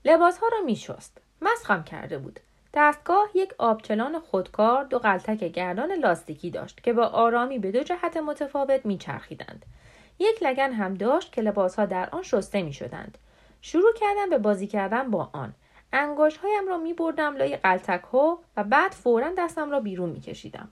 لباسها 0.04 0.48
را 0.48 0.60
میشست. 0.60 1.18
مسخم 1.42 1.82
کرده 1.84 2.18
بود. 2.18 2.40
دستگاه 2.74 3.28
یک 3.34 3.54
آبچلان 3.58 4.18
خودکار 4.18 4.84
دو 4.84 4.98
قلتک 4.98 5.44
گردان 5.44 5.92
لاستیکی 5.92 6.50
داشت 6.50 6.82
که 6.82 6.92
با 6.92 7.06
آرامی 7.06 7.58
به 7.58 7.72
دو 7.72 7.82
جهت 7.82 8.16
متفاوت 8.16 8.86
میچرخیدند. 8.86 9.64
یک 10.18 10.42
لگن 10.42 10.72
هم 10.72 10.94
داشت 10.94 11.32
که 11.32 11.42
لباسها 11.42 11.86
در 11.86 12.08
آن 12.10 12.22
شسته 12.22 12.62
می 12.62 12.72
شدند. 12.72 13.18
شروع 13.60 13.92
کردم 14.00 14.30
به 14.30 14.38
بازی 14.38 14.66
کردن 14.66 15.10
با 15.10 15.30
آن. 15.32 15.54
انگوش 15.92 16.36
هایم 16.36 16.68
را 16.68 16.76
می 16.76 16.92
بردم 16.92 17.36
لای 17.36 17.56
قلتک 17.56 18.02
ها 18.12 18.38
و 18.56 18.64
بعد 18.64 18.92
فورا 18.92 19.30
دستم 19.38 19.70
را 19.70 19.80
بیرون 19.80 20.10
می 20.10 20.20
کشیدم. 20.20 20.68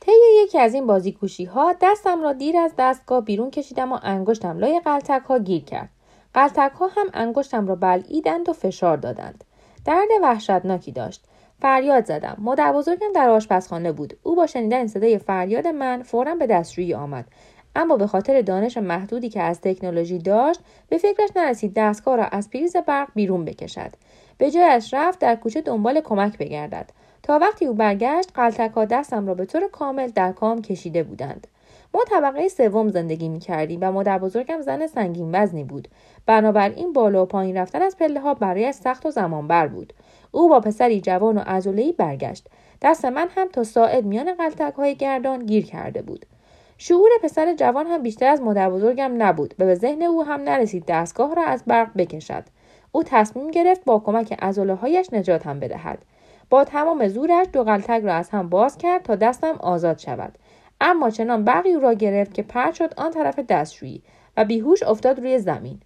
طی 0.00 0.12
یکی 0.42 0.58
از 0.58 0.74
این 0.74 0.86
بازیکوشی 0.86 1.44
ها 1.44 1.74
دستم 1.80 2.22
را 2.22 2.32
دیر 2.32 2.56
از 2.56 2.74
دستگاه 2.78 3.20
بیرون 3.20 3.50
کشیدم 3.50 3.92
و 3.92 3.98
انگشتم 4.02 4.58
لای 4.58 4.80
قلتک 4.84 5.22
ها 5.28 5.38
گیر 5.38 5.64
کرد. 5.64 5.88
قلتک 6.34 6.72
ها 6.72 6.86
هم 6.86 7.06
انگشتم 7.14 7.66
را 7.66 7.74
بلعیدند 7.74 8.48
و 8.48 8.52
فشار 8.52 8.96
دادند. 8.96 9.44
درد 9.84 10.08
وحشتناکی 10.22 10.92
داشت. 10.92 11.24
فریاد 11.60 12.04
زدم. 12.04 12.36
مادر 12.38 12.72
بزرگم 12.72 13.12
در 13.14 13.28
آشپزخانه 13.28 13.92
بود. 13.92 14.16
او 14.22 14.36
با 14.36 14.46
شنیدن 14.46 14.86
صدای 14.86 15.18
فریاد 15.18 15.66
من 15.66 16.02
فورا 16.02 16.34
به 16.34 16.46
دستشویی 16.46 16.94
آمد. 16.94 17.24
اما 17.76 17.96
به 17.96 18.06
خاطر 18.06 18.42
دانش 18.42 18.76
محدودی 18.76 19.28
که 19.28 19.42
از 19.42 19.60
تکنولوژی 19.60 20.18
داشت 20.18 20.60
به 20.88 20.98
فکرش 20.98 21.30
نرسید 21.36 21.74
دستگاه 21.74 22.16
را 22.16 22.24
از 22.24 22.50
پریز 22.50 22.76
برق 22.76 23.08
بیرون 23.14 23.44
بکشد. 23.44 23.90
به 24.38 24.50
جایش 24.50 24.94
رفت 24.94 25.18
در 25.18 25.36
کوچه 25.36 25.60
دنبال 25.60 26.00
کمک 26.00 26.38
بگردد. 26.38 26.90
تا 27.22 27.38
وقتی 27.38 27.66
او 27.66 27.74
برگشت 27.74 28.30
قلتکها 28.34 28.84
دستم 28.84 29.26
را 29.26 29.34
به 29.34 29.46
طور 29.46 29.68
کامل 29.68 30.08
در 30.08 30.32
کام 30.32 30.62
کشیده 30.62 31.02
بودند. 31.02 31.46
ما 31.94 32.00
طبقه 32.10 32.48
سوم 32.48 32.88
زندگی 32.88 33.28
می 33.28 33.40
کردیم 33.40 33.78
و 33.82 33.92
مادر 33.92 34.18
بزرگم 34.18 34.60
زن 34.60 34.86
سنگین 34.86 35.30
وزنی 35.32 35.64
بود. 35.64 35.88
بنابراین 36.26 36.92
بالا 36.92 37.22
و 37.22 37.26
پایین 37.26 37.56
رفتن 37.56 37.82
از 37.82 37.96
پله 37.96 38.20
ها 38.20 38.34
برایش 38.34 38.74
سخت 38.74 39.06
و 39.06 39.10
زمانبر 39.10 39.66
بود. 39.66 39.92
او 40.30 40.48
با 40.48 40.60
پسری 40.60 41.00
جوان 41.00 41.38
و 41.38 41.40
عضلهای 41.46 41.92
برگشت. 41.92 42.46
دست 42.82 43.04
من 43.04 43.28
هم 43.36 43.48
تا 43.48 43.64
ساعد 43.64 44.04
میان 44.04 44.34
قلتک 44.34 44.74
های 44.74 44.94
گردان 44.94 45.46
گیر 45.46 45.66
کرده 45.66 46.02
بود. 46.02 46.26
شعور 46.84 47.10
پسر 47.22 47.54
جوان 47.54 47.86
هم 47.86 48.02
بیشتر 48.02 48.26
از 48.26 48.42
مادر 48.42 48.70
بزرگم 48.70 49.22
نبود 49.22 49.54
و 49.58 49.64
به 49.64 49.74
ذهن 49.74 50.02
او 50.02 50.24
هم 50.24 50.40
نرسید 50.40 50.84
دستگاه 50.86 51.34
را 51.34 51.42
از 51.42 51.64
برق 51.66 51.90
بکشد. 51.96 52.44
او 52.92 53.02
تصمیم 53.02 53.50
گرفت 53.50 53.84
با 53.84 53.98
کمک 53.98 54.32
عضله 54.42 54.74
هایش 54.74 55.12
نجاتم 55.12 55.60
بدهد. 55.60 55.98
با 56.50 56.64
تمام 56.64 57.08
زورش 57.08 57.46
دو 57.52 57.64
قلتک 57.64 58.02
را 58.04 58.14
از 58.14 58.30
هم 58.30 58.48
باز 58.48 58.78
کرد 58.78 59.02
تا 59.02 59.14
دستم 59.14 59.56
آزاد 59.60 59.98
شود. 59.98 60.38
اما 60.80 61.10
چنان 61.10 61.44
برقی 61.44 61.72
او 61.72 61.80
را 61.80 61.92
گرفت 61.92 62.34
که 62.34 62.42
پرد 62.42 62.74
شد 62.74 62.94
آن 62.96 63.10
طرف 63.10 63.38
دستشویی 63.38 64.02
و 64.36 64.44
بیهوش 64.44 64.82
افتاد 64.82 65.18
روی 65.18 65.38
زمین. 65.38 65.80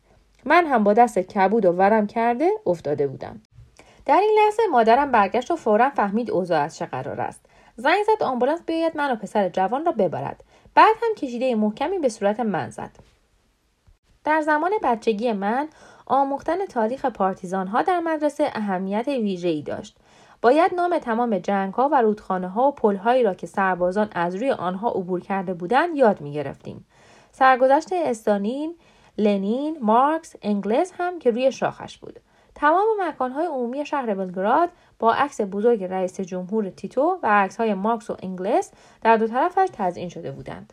من 0.45 0.67
هم 0.67 0.85
با 0.85 0.93
دست 0.93 1.19
کبود 1.19 1.65
و 1.67 1.73
ورم 1.73 2.07
کرده 2.07 2.51
افتاده 2.67 3.07
بودم. 3.07 3.41
در 4.07 4.21
این 4.21 4.39
لحظه 4.45 4.63
مادرم 4.71 5.13
برگشت 5.13 5.51
و 5.51 5.57
فورا 5.57 5.91
فهمید 5.91 6.31
اوضاع 6.31 6.61
از 6.61 6.77
چه 6.77 6.87
قرار 6.87 7.21
است. 7.21 7.47
زنگ 7.77 8.05
زد 8.07 8.23
آمبولانس 8.23 8.63
بیاید 8.67 8.97
من 8.97 9.13
و 9.13 9.17
پسر 9.17 9.49
جوان 9.49 9.85
را 9.85 9.93
ببرد. 9.93 10.45
بعد 10.77 10.97
هم 11.03 11.15
کشیده 11.15 11.55
محکمی 11.55 11.99
به 11.99 12.09
صورت 12.09 12.41
من 12.41 12.71
زد 12.71 12.91
در 14.25 14.41
زمان 14.41 14.71
بچگی 14.83 15.33
من 15.33 15.69
آموختن 16.07 16.67
تاریخ 16.67 17.05
پارتیزان 17.05 17.67
ها 17.67 17.83
در 17.83 18.01
مدرسه 18.01 18.51
اهمیت 18.55 19.09
ویژه 19.09 19.49
ای 19.49 19.63
داشت 19.63 19.97
باید 20.43 20.75
نام 20.75 20.99
تمام 20.99 21.39
جنگ 21.39 21.75
ها 21.75 21.89
و 21.93 22.03
رودخانه 22.03 22.49
ها 22.49 22.69
و 22.69 22.73
پل 22.73 22.97
هایی 22.97 23.23
را 23.23 23.35
که 23.35 23.47
سربازان 23.47 24.09
از 24.13 24.35
روی 24.35 24.51
آنها 24.51 24.91
عبور 24.91 25.21
کرده 25.21 25.55
بودند 25.55 25.97
یاد 25.97 26.21
می 26.21 26.33
گرفتیم. 26.33 26.87
سرگذشت 27.33 27.89
استانین، 27.93 28.75
لنین، 29.19 29.79
مارکس، 29.81 30.37
انگلس 30.43 30.93
هم 30.99 31.19
که 31.19 31.31
روی 31.31 31.53
شاخش 31.53 31.99
بود. 31.99 32.21
تمام 32.55 32.87
مکانهای 33.01 33.47
عمومی 33.47 33.87
شهر 33.87 34.15
بلگراد 34.15 34.69
با 34.99 35.15
عکس 35.15 35.41
بزرگ 35.41 35.85
رئیس 35.85 36.21
جمهور 36.21 36.71
تیتو 36.71 37.19
و 37.23 37.27
عکسهای 37.45 37.75
مارکس 37.75 38.11
و 38.11 38.17
انگلس 38.23 38.73
در 39.03 39.17
دو 39.17 39.27
طرفش 39.27 39.69
تزئین 39.73 40.09
شده 40.09 40.31
بودند 40.31 40.73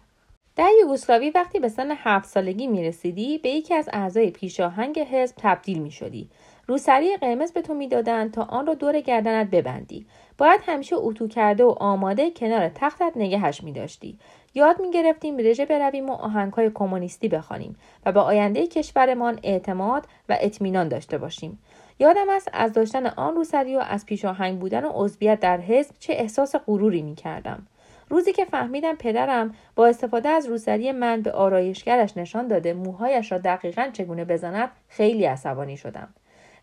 در 0.56 0.70
یوگسلاوی 0.82 1.30
وقتی 1.30 1.60
به 1.60 1.70
سن 1.70 1.92
هفت 1.92 2.30
سالگی 2.30 2.68
می 2.68 2.84
رسیدی 2.84 3.38
به 3.38 3.50
یکی 3.50 3.74
از 3.74 3.90
اعضای 3.94 4.32
پیشاهنگ 4.32 5.00
حزب 5.00 5.36
تبدیل 5.38 5.80
می 5.80 5.92
شدی. 5.92 6.30
روسری 6.68 7.18
قرمز 7.18 7.52
به 7.52 7.62
تو 7.62 7.74
می‌دادند 7.74 8.32
تا 8.32 8.44
آن 8.44 8.68
را 8.68 8.74
دور 8.74 9.00
گردنت 9.02 9.50
ببندی. 9.50 10.06
باید 10.38 10.62
همیشه 10.66 10.96
اتو 10.96 11.28
کرده 11.28 11.64
و 11.64 11.76
آماده 11.80 12.32
کنار 12.32 12.70
تختت 12.70 13.12
نگهش 13.16 13.64
می 13.64 13.72
داشتی. 13.72 14.18
یاد 14.54 14.82
می 14.82 14.92
گرفتیم 14.92 15.38
رژه 15.38 15.66
برویم 15.66 16.10
و 16.10 16.14
آهنگهای 16.14 16.72
کمونیستی 16.74 17.28
بخوانیم 17.28 17.76
و 18.06 18.12
به 18.12 18.20
آینده 18.20 18.68
کشورمان 18.68 19.40
اعتماد 19.44 20.08
و 20.30 20.38
اطمینان 20.42 20.88
داشته 20.88 21.18
باشیم. 21.18 21.60
یادم 22.00 22.30
است 22.30 22.50
از 22.54 22.74
داشتن 22.74 23.06
آن 23.06 23.36
روسری 23.36 23.76
و 23.76 23.80
از 23.80 24.06
پیشاهنگ 24.06 24.60
بودن 24.60 24.86
و 24.86 24.92
عضویت 24.94 25.40
در 25.40 25.58
حزب 25.58 25.96
چه 26.00 26.14
احساس 26.14 26.56
غروری 26.56 27.02
می 27.02 27.16
کردم. 27.16 27.68
روزی 28.10 28.34
که 28.34 28.46
فهمیدم 28.46 28.96
پدرم 28.96 29.56
با 29.76 29.88
استفاده 29.88 30.30
از 30.30 30.46
روسری 30.46 30.92
من 30.92 31.22
به 31.22 31.32
آرایشگرش 31.32 32.18
نشان 32.18 32.48
داده 32.48 32.74
موهایش 32.74 33.32
را 33.32 33.38
دقیقا 33.38 33.90
چگونه 33.94 34.26
بزند 34.26 34.72
خیلی 34.90 35.26
عصبانی 35.26 35.78
شدم 35.78 36.14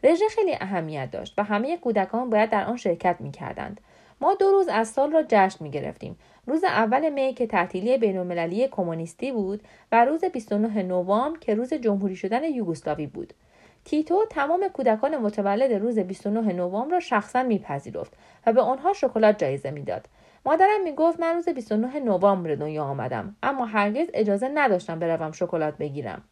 رژه 0.03 0.25
خیلی 0.31 0.55
اهمیت 0.61 1.11
داشت 1.11 1.35
و 1.39 1.43
همه 1.43 1.77
کودکان 1.77 2.31
باید 2.31 2.51
در 2.51 2.65
آن 2.65 2.77
شرکت 2.77 3.17
می 3.21 3.31
کردند. 3.31 3.81
ما 4.21 4.35
دو 4.35 4.51
روز 4.51 4.69
از 4.69 4.89
سال 4.89 5.13
را 5.13 5.23
جشن 5.29 5.65
می 5.65 5.71
گرفتیم. 5.71 6.19
روز 6.47 6.65
اول 6.65 7.11
می 7.11 7.35
که 7.35 7.47
تعطیلی 7.47 7.99
بینالمللی 7.99 8.69
کمونیستی 8.69 9.33
بود 9.33 9.63
و 9.93 10.05
روز 10.05 10.25
29 10.25 10.83
نوامبر 10.83 11.39
که 11.39 11.55
روز 11.55 11.75
جمهوری 11.75 12.17
شدن 12.17 12.45
یوگسلاوی 12.45 13.07
بود. 13.07 13.35
تیتو 13.85 14.25
تمام 14.31 14.69
کودکان 14.69 15.17
متولد 15.17 15.73
روز 15.73 15.99
29 15.99 16.53
نوامبر 16.53 16.93
را 16.93 17.01
شخصا 17.01 17.43
میپذیرفت 17.43 18.13
و 18.47 18.53
به 18.53 18.61
آنها 18.61 18.93
شکلات 18.93 19.39
جایزه 19.39 19.71
می‌داد. 19.71 20.07
مادرم 20.47 20.83
می‌گفت 20.85 21.21
من 21.21 21.35
روز 21.35 21.49
29 21.49 22.01
نوامبر 22.01 22.55
دنیا 22.55 22.85
آمدم 22.85 23.37
اما 23.43 23.65
هرگز 23.65 24.07
اجازه 24.15 24.51
نداشتم 24.55 24.99
بروم 24.99 25.33
شکلات 25.33 25.79
بگیرم. 25.79 26.23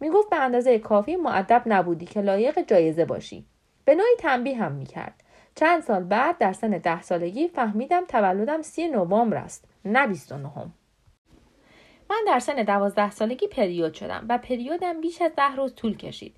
می‌گفت 0.00 0.30
به 0.30 0.36
اندازه 0.36 0.78
کافی 0.78 1.16
معدب 1.16 1.62
نبودی 1.66 2.06
که 2.06 2.20
لایق 2.20 2.66
جایزه 2.66 3.04
باشی. 3.04 3.46
به 3.84 3.94
نوعی 3.94 4.16
تنبیه 4.18 4.56
هم 4.56 4.72
می‌کرد. 4.72 5.22
چند 5.54 5.82
سال 5.82 6.04
بعد 6.04 6.38
در 6.38 6.52
سن 6.52 6.70
ده 6.70 7.02
سالگی 7.02 7.48
فهمیدم 7.48 8.04
تولدم 8.04 8.62
سی 8.62 8.88
نوامبر 8.88 9.36
است 9.36 9.64
نه 9.84 10.06
29 10.06 10.50
من 12.10 12.16
در 12.26 12.38
سن 12.38 12.62
دوازده 12.62 13.10
سالگی 13.10 13.46
پریود 13.46 13.94
شدم 13.94 14.26
و 14.28 14.38
پریودم 14.38 15.00
بیش 15.00 15.22
از 15.22 15.30
ده 15.36 15.56
روز 15.56 15.74
طول 15.74 15.96
کشید. 15.96 16.36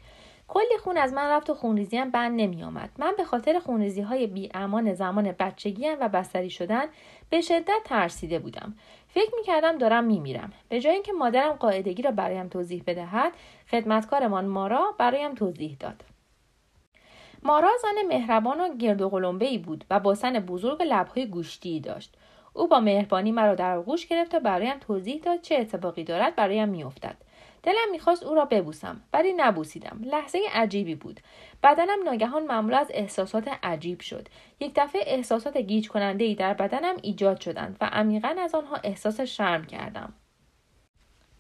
کلی 0.49 0.79
خون 0.85 0.97
از 0.97 1.13
من 1.13 1.31
رفت 1.31 1.51
و 1.51 1.55
خونریزی 1.55 1.97
هم 1.97 2.11
بند 2.11 2.41
نمی 2.41 2.63
آمد. 2.63 2.91
من 2.99 3.15
به 3.17 3.25
خاطر 3.25 3.59
خونریزی 3.59 4.01
های 4.01 4.27
بی 4.27 4.51
امان 4.55 4.95
زمان 4.95 5.33
بچگی 5.33 5.89
و 6.01 6.09
بستری 6.09 6.51
شدن 6.51 6.85
به 7.31 7.41
شدت 7.41 7.81
ترسیده 7.85 8.39
بودم. 8.39 8.75
فکر 9.09 9.31
می 9.37 9.43
کردم 9.43 9.79
دارم 9.79 10.05
می 10.05 10.21
میرم. 10.21 10.53
به 10.69 10.81
جای 10.81 10.93
اینکه 10.93 11.13
مادرم 11.13 11.53
قاعدگی 11.53 12.03
را 12.03 12.11
برایم 12.11 12.49
توضیح 12.49 12.83
بدهد، 12.87 13.33
خدمتکارمان 13.71 14.47
مارا 14.47 14.95
برایم 14.99 15.35
توضیح 15.35 15.77
داد. 15.81 16.05
مارا 17.43 17.71
زن 17.83 18.09
مهربان 18.09 18.61
و 18.61 18.77
گرد 18.77 19.03
و 19.03 19.39
ای 19.41 19.59
بود 19.59 19.85
و 19.91 20.01
با 20.01 20.15
سن 20.15 20.39
بزرگ 20.39 20.83
لبهای 20.83 21.27
گوشتی 21.27 21.81
داشت. 21.81 22.15
او 22.53 22.69
با 22.69 22.81
مهربانی 22.81 23.33
مرا 23.33 23.55
در 23.55 23.77
آغوش 23.77 24.07
گرفت 24.07 24.35
و 24.35 24.41
برایم 24.41 24.79
توضیح 24.79 25.21
داد 25.21 25.41
چه 25.41 25.55
اتفاقی 25.55 26.05
دارد 26.05 26.37
برایم 26.37 26.69
میافتد 26.69 27.17
دلم 27.63 27.91
می‌خواست 27.93 28.23
او 28.23 28.35
را 28.35 28.45
ببوسم 28.45 29.01
ولی 29.13 29.33
نبوسیدم. 29.33 30.01
لحظه 30.05 30.39
عجیبی 30.55 30.95
بود. 30.95 31.21
بدنم 31.63 32.03
ناگهان 32.05 32.43
مملو 32.43 32.77
از 32.77 32.91
احساسات 32.91 33.49
عجیب 33.63 34.01
شد. 34.01 34.29
یک 34.61 34.73
دفعه 34.77 35.03
احساسات 35.07 35.57
گیج 35.57 35.89
کننده 35.89 36.25
ای 36.25 36.35
در 36.35 36.55
بدنم 36.55 36.97
ایجاد 37.03 37.41
شدند 37.41 37.77
و 37.81 37.85
عمیقا 37.85 38.37
از 38.39 38.55
آنها 38.55 38.77
احساس 38.77 39.21
شرم 39.21 39.65
کردم. 39.65 40.13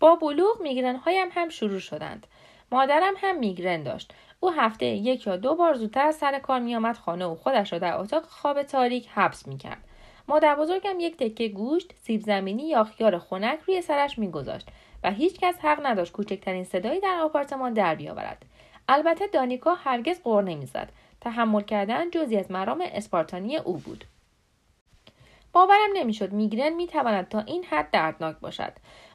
با 0.00 0.16
بلوغ 0.16 0.60
میگرن 0.60 0.96
هایم 0.96 1.28
هم 1.32 1.48
شروع 1.48 1.78
شدند. 1.78 2.26
مادرم 2.72 3.14
هم 3.16 3.38
میگرن 3.38 3.82
داشت. 3.82 4.14
او 4.40 4.50
هفته 4.50 4.86
یک 4.86 5.26
یا 5.26 5.36
دو 5.36 5.54
بار 5.54 5.74
زودتر 5.74 6.06
از 6.06 6.16
سر 6.16 6.38
کار 6.38 6.60
میآمد 6.60 6.96
خانه 6.96 7.24
و 7.24 7.34
خودش 7.34 7.72
را 7.72 7.78
در 7.78 7.96
اتاق 7.96 8.22
خواب 8.22 8.62
تاریک 8.62 9.08
حبس 9.14 9.48
می‌کرد. 9.48 9.84
مادر 10.28 10.54
بزرگم 10.54 11.00
یک 11.00 11.16
تکه 11.16 11.48
گوشت 11.48 11.94
سیب 11.96 12.20
زمینی 12.20 12.68
یا 12.68 12.84
خیار 12.84 13.18
خنک 13.18 13.60
روی 13.66 13.82
سرش 13.82 14.18
میگذاشت. 14.18 14.68
و 15.04 15.10
هیچکس 15.10 15.54
حق 15.60 15.86
نداشت 15.86 16.12
کوچکترین 16.12 16.64
صدایی 16.64 17.00
در 17.00 17.18
آپارتمان 17.22 17.72
در 17.72 17.94
بیاورد. 17.94 18.44
البته 18.88 19.26
دانیکا 19.26 19.74
هرگز 19.74 20.20
غر 20.24 20.42
نمی‌زد. 20.42 20.92
تحمل 21.20 21.62
کردن 21.62 22.10
جزی 22.10 22.36
از 22.36 22.50
مرام 22.50 22.84
اسپارتانی 22.84 23.56
او 23.56 23.76
بود. 23.76 24.04
باورم 25.52 25.90
نمی‌شد 25.94 26.32
میگرن 26.32 26.72
می‌تواند 26.72 27.28
تا 27.28 27.40
این 27.40 27.64
حد 27.64 27.90
دردناک 27.90 28.36
باشد. 28.36 28.72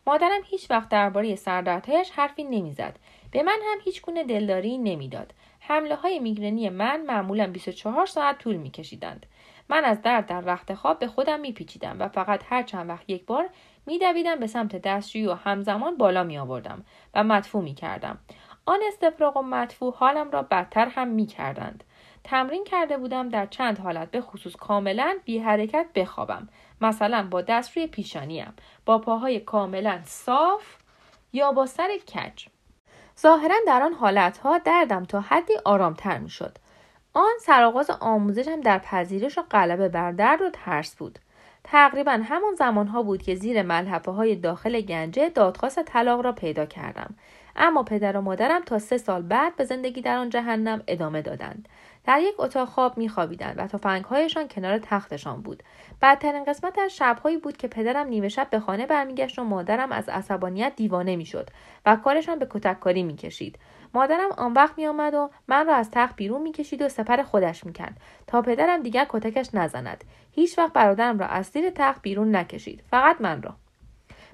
مادرم 0.07 0.41
هیچ 0.45 0.71
وقت 0.71 0.89
درباره 0.89 1.35
سردردهایش 1.35 2.11
حرفی 2.11 2.43
نمی‌زد. 2.43 2.95
به 3.31 3.43
من 3.43 3.59
هم 3.71 3.77
هیچ 3.83 4.01
گونه 4.01 4.23
دلداری 4.23 4.77
نمی‌داد. 4.77 5.33
حمله 5.59 5.95
های 5.95 6.19
میگرنی 6.19 6.69
من 6.69 7.01
معمولا 7.01 7.47
24 7.47 8.05
ساعت 8.05 8.37
طول 8.37 8.55
میکشیدند. 8.55 9.25
من 9.69 9.85
از 9.85 10.01
درد 10.01 10.25
در 10.25 10.41
رخت 10.41 10.73
خواب 10.73 10.99
به 10.99 11.07
خودم 11.07 11.39
میپیچیدم 11.39 11.95
و 11.99 12.07
فقط 12.07 12.41
هر 12.49 12.63
چند 12.63 12.89
وقت 12.89 13.09
یک 13.09 13.25
بار 13.25 13.49
میدویدم 13.85 14.35
به 14.35 14.47
سمت 14.47 14.75
دستشویی 14.75 15.27
و 15.27 15.33
همزمان 15.33 15.97
بالا 15.97 16.23
می 16.23 16.37
آوردم 16.37 16.85
و 17.13 17.23
مدفوع 17.23 17.63
می 17.63 17.73
کردم. 17.73 18.17
آن 18.65 18.79
استفراغ 18.87 19.37
و 19.37 19.41
مدفوع 19.41 19.95
حالم 19.97 20.31
را 20.31 20.41
بدتر 20.41 20.85
هم 20.85 21.07
می 21.07 21.25
کردند. 21.25 21.83
تمرین 22.23 22.63
کرده 22.63 22.97
بودم 22.97 23.29
در 23.29 23.45
چند 23.45 23.79
حالت 23.79 24.11
به 24.11 24.21
خصوص 24.21 24.55
کاملا 24.55 25.17
بی 25.25 25.39
حرکت 25.39 25.85
بخوابم. 25.95 26.49
مثلا 26.81 27.27
با 27.31 27.41
دست 27.41 27.77
روی 27.77 27.87
پیشانیم، 27.87 28.53
با 28.85 28.99
پاهای 28.99 29.39
کاملا 29.39 29.99
صاف 30.05 30.77
یا 31.33 31.51
با 31.51 31.65
سر 31.65 31.97
کج. 31.97 32.45
ظاهرا 33.19 33.55
در 33.67 33.81
آن 33.81 33.93
حالتها 33.93 34.57
دردم 34.57 35.05
تا 35.05 35.21
حدی 35.21 35.53
آرامتر 35.65 36.17
می 36.17 36.29
شد. 36.29 36.57
آن 37.13 37.33
سرآغاز 37.41 37.89
آموزشم 37.99 38.61
در 38.61 38.79
پذیرش 38.79 39.37
و 39.37 39.41
غلبه 39.41 39.89
بر 39.89 40.11
درد 40.11 40.41
و 40.41 40.49
ترس 40.49 40.95
بود. 40.95 41.19
تقریبا 41.63 42.11
همان 42.11 42.55
زمانها 42.55 43.03
بود 43.03 43.21
که 43.21 43.35
زیر 43.35 43.61
ملحفه 43.61 44.11
های 44.11 44.35
داخل 44.35 44.81
گنجه 44.81 45.29
دادخواست 45.29 45.83
طلاق 45.83 46.21
را 46.21 46.31
پیدا 46.31 46.65
کردم. 46.65 47.15
اما 47.55 47.83
پدر 47.83 48.17
و 48.17 48.21
مادرم 48.21 48.61
تا 48.61 48.79
سه 48.79 48.97
سال 48.97 49.21
بعد 49.21 49.55
به 49.55 49.65
زندگی 49.65 50.01
در 50.01 50.17
آن 50.17 50.29
جهنم 50.29 50.83
ادامه 50.87 51.21
دادند. 51.21 51.69
در 52.05 52.19
یک 52.19 52.35
اتاق 52.39 52.67
خواب 52.67 52.97
میخوابیدند 52.97 53.55
و 53.57 53.67
تفنگهایشان 53.67 54.47
کنار 54.47 54.77
تختشان 54.77 55.41
بود. 55.41 55.63
بدترین 56.01 56.43
قسمت 56.43 56.79
از 56.79 56.95
شبهایی 56.95 57.37
بود 57.37 57.57
که 57.57 57.67
پدرم 57.67 58.07
نیمه 58.07 58.29
شب 58.29 58.49
به 58.49 58.59
خانه 58.59 58.85
برمیگشت 58.85 59.39
و 59.39 59.43
مادرم 59.43 59.91
از 59.91 60.09
عصبانیت 60.09 60.73
دیوانه 60.75 61.15
می‌شد 61.15 61.49
و 61.85 61.95
کارشان 61.95 62.39
به 62.39 62.47
کتککاری 62.49 63.03
می‌کشید. 63.03 63.59
مادرم 63.93 64.31
آن 64.37 64.53
وقت 64.53 64.77
میآمد 64.77 65.13
و 65.13 65.29
من 65.47 65.67
را 65.67 65.75
از 65.75 65.91
تخت 65.91 66.15
بیرون 66.15 66.41
می‌کشید 66.41 66.81
و 66.81 66.89
سپر 66.89 67.23
خودش 67.23 67.65
می‌کرد 67.65 67.97
تا 68.27 68.41
پدرم 68.41 68.81
دیگر 68.81 69.05
کتکش 69.09 69.49
نزند. 69.53 70.03
هیچ 70.35 70.57
وقت 70.57 70.73
برادرم 70.73 71.19
را 71.19 71.27
از 71.27 71.45
زیر 71.45 71.69
تخت 71.69 72.01
بیرون 72.01 72.35
نکشید 72.35 72.83
فقط 72.91 73.21
من 73.21 73.41
را 73.41 73.55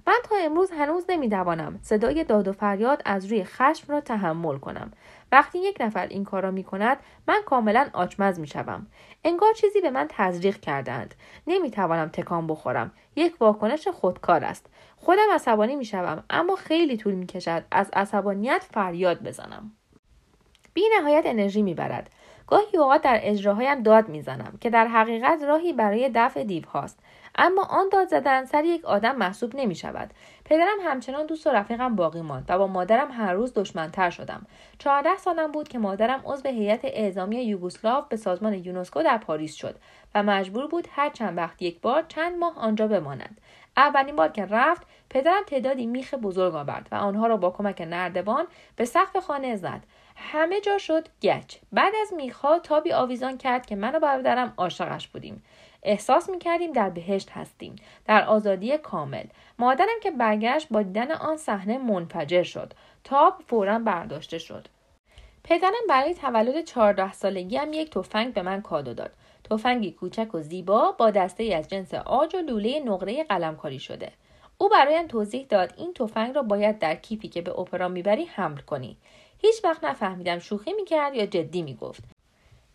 من 0.08 0.20
تا 0.24 0.36
امروز 0.36 0.72
هنوز 0.72 1.06
نمی‌توانم 1.10 1.80
صدای 1.82 2.24
داد 2.24 2.48
و 2.48 2.54
فریاد 2.54 3.02
از 3.06 3.26
روی 3.26 3.44
خشم 3.44 3.94
را 3.94 4.02
تحمل 4.02 4.58
کنم 4.58 4.92
وقتی 5.32 5.60
یک 5.60 5.78
نفر 5.80 6.08
این 6.08 6.24
کار 6.24 6.44
را 6.44 6.52
می 6.52 6.64
کند 6.64 6.98
من 7.28 7.42
کاملا 7.46 7.90
آچمز 7.94 8.40
می 8.40 8.48
شوم. 8.48 8.88
انگار 9.24 9.54
چیزی 9.54 9.82
به 9.82 9.90
من 9.90 10.08
تزریق 10.10 10.60
کردند. 10.60 11.16
نمی 11.48 11.72
توانم 11.72 12.10
تکان 12.10 12.48
بخورم. 12.48 12.92
یک 13.16 13.42
واکنش 13.42 13.88
خودکار 13.88 14.44
است. 14.44 14.66
خودم 14.98 15.32
عصبانی 15.34 15.76
می 15.76 15.86
شوم 15.86 16.24
اما 16.30 16.56
خیلی 16.56 16.98
طول 16.98 17.14
می 17.14 17.26
کشد 17.26 17.64
از 17.72 17.90
عصبانیت 17.94 18.68
فریاد 18.74 19.24
بزنم. 19.24 19.72
بی 20.74 20.84
نهایت 21.00 21.26
انرژی 21.26 21.62
می 21.62 21.74
برد. 21.74 22.10
گاهی 22.50 22.78
اوقات 22.78 23.02
در 23.02 23.20
اجراهایم 23.24 23.84
داد 23.84 24.10
می‌زنم 24.10 24.58
که 24.62 24.70
در 24.70 24.88
حقیقت 24.88 25.44
راهی 25.44 25.74
برای 25.74 26.12
دفع 26.16 26.44
دیوهاست 26.44 27.00
اما 27.36 27.64
آن 27.64 27.90
داد 27.92 28.08
زدن 28.08 28.46
سر 28.46 28.66
یک 28.66 28.86
آدم 28.86 29.16
محسوب 29.16 29.56
نمی 29.56 29.76
شود. 29.76 30.10
پدرم 30.46 30.78
همچنان 30.84 31.26
دوست 31.26 31.48
و 31.48 31.50
رفیقم 31.50 31.96
باقی 31.96 32.22
ماند 32.22 32.46
و 32.50 32.58
با 32.58 32.68
مادرم 32.68 33.12
هر 33.12 33.34
روز 33.34 33.54
دشمنتر 33.54 34.10
شدم. 34.10 34.46
چهارده 34.80 35.18
سالم 35.18 35.52
بود 35.52 35.68
که 35.68 35.80
مادرم 35.80 36.22
عضو 36.26 36.50
هیئت 36.50 36.80
اعزامی 36.84 37.36
یوگسلاو 37.36 38.06
به 38.10 38.16
سازمان 38.16 38.54
یونسکو 38.54 39.04
در 39.04 39.18
پاریس 39.18 39.56
شد 39.56 39.76
و 40.16 40.24
مجبور 40.24 40.68
بود 40.68 40.88
هر 40.92 41.10
چند 41.10 41.38
وقت 41.38 41.62
یک 41.62 41.82
بار 41.82 42.04
چند 42.08 42.38
ماه 42.38 42.58
آنجا 42.58 42.88
بماند. 42.88 43.42
اولین 43.78 44.16
بار 44.16 44.30
که 44.30 44.46
رفت 44.46 44.88
پدرم 45.10 45.44
تعدادی 45.48 45.86
میخ 45.86 46.14
بزرگ 46.14 46.56
آورد 46.56 46.88
و 46.92 46.96
آنها 46.96 47.28
را 47.28 47.38
با 47.38 47.50
کمک 47.50 47.82
نردبان 47.82 48.48
به 48.76 48.86
سقف 48.86 49.18
خانه 49.18 49.56
زد 49.56 49.82
همه 50.20 50.62
جا 50.62 50.78
شد 50.78 51.08
گچ. 51.22 51.56
بعد 51.72 51.94
از 52.02 52.14
میخها 52.14 52.60
تابی 52.60 52.92
آویزان 52.92 53.38
کرد 53.38 53.66
که 53.66 53.76
من 53.76 53.96
و 53.96 54.00
برادرم 54.00 54.54
عاشقش 54.58 55.08
بودیم. 55.08 55.44
احساس 55.84 56.30
می‌کردیم 56.30 56.72
در 56.72 56.90
بهشت 56.90 57.32
هستیم 57.32 57.76
در 58.06 58.26
آزادی 58.26 58.78
کامل. 58.78 59.24
مادرم 59.60 60.00
که 60.04 60.12
برگشت 60.12 60.68
با 60.72 60.82
دیدن 60.82 61.12
آن 61.12 61.38
صحنه 61.38 61.78
منفجر 61.78 62.44
شد. 62.44 62.74
تاب 63.04 63.44
فورا 63.48 63.80
برداشته 63.80 64.38
شد. 64.38 64.68
پدرم 65.44 65.88
برای 65.90 66.14
تولد 66.14 66.64
چهارده 66.64 67.14
سالگیم 67.14 67.74
یک 67.74 67.92
تفنگ 67.92 68.34
به 68.34 68.42
من 68.42 68.62
کادو 68.62 68.94
داد. 68.94 69.12
تفنگی 69.50 69.92
کوچک 69.92 70.36
و 70.36 70.42
زیبا 70.42 70.92
با 70.92 71.12
دسته 71.12 71.44
از 71.44 71.68
جنس 71.68 71.94
آج 71.94 72.36
و 72.36 72.38
لوله 72.38 72.80
نقره 72.80 73.24
قلمکاری 73.24 73.80
شده. 73.80 74.12
او 74.58 74.70
برایم 74.70 75.08
توضیح 75.08 75.46
داد 75.50 75.74
این 75.78 75.94
تفنگ 75.94 76.36
را 76.36 76.44
باید 76.44 76.80
در 76.80 76.96
کیفی 76.96 77.28
که 77.28 77.42
به 77.42 77.60
اپرا 77.60 77.88
می‌بری 77.88 78.26
حمل 78.26 78.58
کنی. 78.58 78.98
هیچ 79.42 79.64
وقت 79.64 79.84
نفهمیدم 79.84 80.40
شوخی 80.40 80.74
می‌کرد 80.74 81.16
یا 81.16 81.26
جدی 81.26 81.62
می‌گفت. 81.62 82.04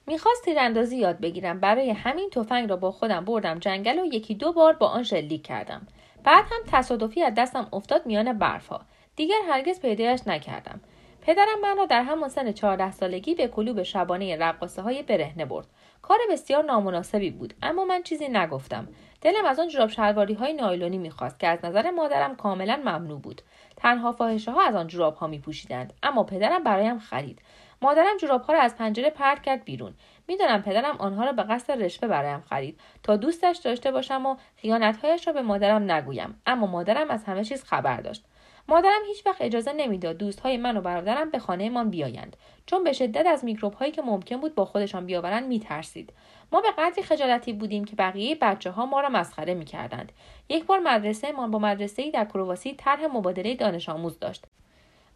می‌خواست 0.07 0.45
تیراندازی 0.45 0.97
یاد 0.97 1.21
بگیرم 1.21 1.61
برای 1.61 1.91
همین 1.91 2.31
تفنگ 2.31 2.71
را 2.71 2.77
با 2.77 2.91
خودم 2.91 3.25
بردم 3.25 3.59
جنگل 3.59 3.99
و 3.99 4.05
یکی 4.05 4.35
دو 4.35 4.53
بار 4.53 4.73
با 4.73 4.87
آن 4.87 5.03
شلیک 5.03 5.43
کردم. 5.43 5.87
بعد 6.25 6.45
هم 6.45 6.61
تصادفی 6.73 7.23
از 7.23 7.35
دستم 7.35 7.69
افتاد 7.73 8.07
میان 8.07 8.39
برفها. 8.39 8.81
دیگر 9.17 9.41
هرگز 9.49 9.81
پیدایش 9.81 10.21
نکردم. 10.27 10.81
پدرم 11.23 11.61
من 11.63 11.77
را 11.77 11.87
در 11.87 12.03
همان 12.03 12.29
سن 12.29 12.53
چهارده 12.53 12.93
سالگی 12.93 13.35
به 13.35 13.49
کلوب 13.49 13.83
شبانه 13.83 14.37
رقاصه 14.37 14.83
های 14.83 15.03
برهنه 15.03 15.45
برد. 15.45 15.67
کار 16.03 16.19
بسیار 16.31 16.65
نامناسبی 16.65 17.31
بود 17.31 17.55
اما 17.63 17.85
من 17.85 18.03
چیزی 18.03 18.29
نگفتم. 18.29 18.89
دلم 19.25 19.45
از 19.45 19.61
آن 19.61 19.69
جوراب 19.69 19.89
شلواری 19.89 20.35
های 20.35 20.53
نایلونی 20.53 20.99
می‌خواست 20.99 21.39
که 21.39 21.49
از 21.49 21.65
نظر 21.65 21.91
مادرم 21.91 22.37
کاملا 22.37 22.77
ممنوع 22.77 23.21
بود. 23.21 23.43
تنها 23.77 24.13
فاحشه 24.13 24.51
ها 24.51 24.63
از 24.63 24.75
آن 24.75 24.87
جوراب 24.87 25.15
ها 25.15 25.27
می 25.27 25.43
اما 26.03 26.25
پدرم 26.25 26.65
برایم 26.65 26.99
خرید. 26.99 27.39
مادرم 27.83 28.17
جوراب 28.17 28.43
ها 28.43 28.53
را 28.53 28.61
از 28.61 28.77
پنجره 28.77 29.11
پرت 29.11 29.43
کرد 29.43 29.65
بیرون. 29.65 29.95
می‌دانم 30.29 30.63
پدرم 30.63 30.97
آنها 30.97 31.25
را 31.25 31.33
به 31.33 31.43
قصد 31.43 31.83
رشوه 31.83 32.09
برایم 32.09 32.41
خرید. 32.41 32.81
تا 33.03 33.17
دوستش 33.17 33.57
داشته 33.57 33.91
باشم 33.91 34.27
و 34.27 34.37
خیانتهایش 34.57 35.27
را 35.27 35.33
به 35.33 35.43
مادرم 35.43 35.91
نگویم. 35.91 36.41
اما 36.47 36.67
مادرم 36.67 37.11
از 37.11 37.25
همه 37.25 37.45
چیز 37.45 37.65
خبر 37.65 38.01
داشت. 38.01 38.25
مادرم 38.69 39.01
هیچ 39.07 39.27
وقت 39.27 39.41
اجازه 39.41 39.73
نمی‌داد 39.73 40.17
دوستهای 40.17 40.57
من 40.57 40.77
و 40.77 40.81
برادرم 40.81 41.31
به 41.31 41.39
خانهمان 41.39 41.91
بیایند. 41.91 42.37
چون 42.67 42.85
به 42.85 42.93
شدت 42.93 43.27
از 43.27 43.45
میکروب 43.45 43.75
هایی 43.75 43.93
که 43.93 44.03
ممکن 44.03 44.37
بود 44.37 44.55
با 44.55 44.65
خودشان 44.65 45.07
بیاورند 45.07 45.47
میترسید. 45.47 46.13
ما 46.55 46.61
به 46.61 46.71
قدری 46.79 47.03
خجالتی 47.03 47.53
بودیم 47.53 47.85
که 47.85 47.97
بقیه 47.97 48.35
بچه 48.41 48.71
ها 48.71 48.87
ما 48.87 49.01
را 49.01 49.09
مسخره 49.09 49.55
می‌کردند. 49.55 50.13
یک 50.49 50.65
بار 50.65 50.79
مدرسه 50.79 51.33
ما 51.33 51.49
با 51.49 51.59
مدرسه 51.59 52.11
در 52.11 52.25
کرواسی 52.25 52.75
طرح 52.75 53.07
مبادله 53.07 53.55
دانش 53.55 53.89
آموز 53.89 54.19
داشت. 54.19 54.45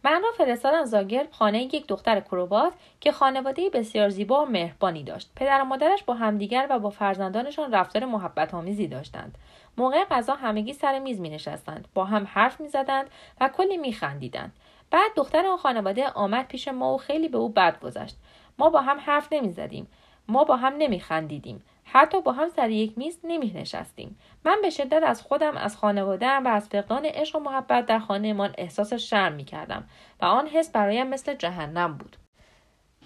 من 0.03 0.21
را 0.21 0.31
فرستادم 0.37 0.85
زاگرب 0.85 1.31
خانه 1.31 1.63
یک 1.63 1.87
دختر 1.87 2.19
کروبات 2.19 2.73
که 2.99 3.11
خانواده 3.11 3.69
بسیار 3.69 4.09
زیبا 4.09 4.45
و 4.45 4.49
مهربانی 4.49 5.03
داشت. 5.03 5.31
پدر 5.35 5.61
و 5.61 5.65
مادرش 5.65 6.03
با 6.03 6.13
همدیگر 6.13 6.67
و 6.69 6.79
با 6.79 6.89
فرزندانشان 6.89 7.73
رفتار 7.73 8.05
محبت 8.05 8.53
آمیزی 8.53 8.87
داشتند. 8.87 9.37
موقع 9.77 10.03
غذا 10.05 10.35
همگی 10.35 10.73
سر 10.73 10.99
میز 10.99 11.19
می 11.19 11.29
نشستند 11.29 11.87
با 11.93 12.05
هم 12.05 12.27
حرف 12.33 12.61
می 12.61 12.67
زدند 12.67 13.09
و 13.41 13.49
کلی 13.49 13.77
می 13.77 13.93
خندیدند 13.93 14.53
بعد 14.91 15.11
دختر 15.15 15.45
آن 15.45 15.57
خانواده 15.57 16.09
آمد 16.09 16.47
پیش 16.47 16.67
ما 16.67 16.93
و 16.93 16.97
خیلی 16.97 17.27
به 17.27 17.37
او 17.37 17.49
بد 17.49 17.79
گذشت. 17.79 18.15
ما 18.57 18.69
با 18.69 18.81
هم 18.81 18.99
حرف 18.99 19.33
نمی 19.33 19.51
زدیم 19.51 19.87
ما 20.29 20.43
با 20.43 20.55
هم 20.55 20.73
نمی 20.77 20.99
خندیدیم 20.99 21.63
حتی 21.83 22.21
با 22.21 22.31
هم 22.31 22.49
سر 22.49 22.69
یک 22.69 22.97
میز 22.97 23.19
نمی 23.23 23.51
نشستیم 23.55 24.19
من 24.45 24.57
به 24.61 24.69
شدت 24.69 25.03
از 25.03 25.21
خودم 25.21 25.57
از 25.57 25.77
خانوادهام 25.77 26.45
و 26.45 26.47
از 26.47 26.69
فقدان 26.69 27.05
عشق 27.05 27.35
و 27.35 27.39
محبت 27.39 27.85
در 27.85 27.99
خانهمان 27.99 28.53
احساس 28.57 28.93
شرم 28.93 29.33
می 29.33 29.43
کردم 29.43 29.83
و 30.21 30.25
آن 30.25 30.47
حس 30.47 30.71
برایم 30.71 31.07
مثل 31.07 31.33
جهنم 31.33 31.97
بود. 31.97 32.17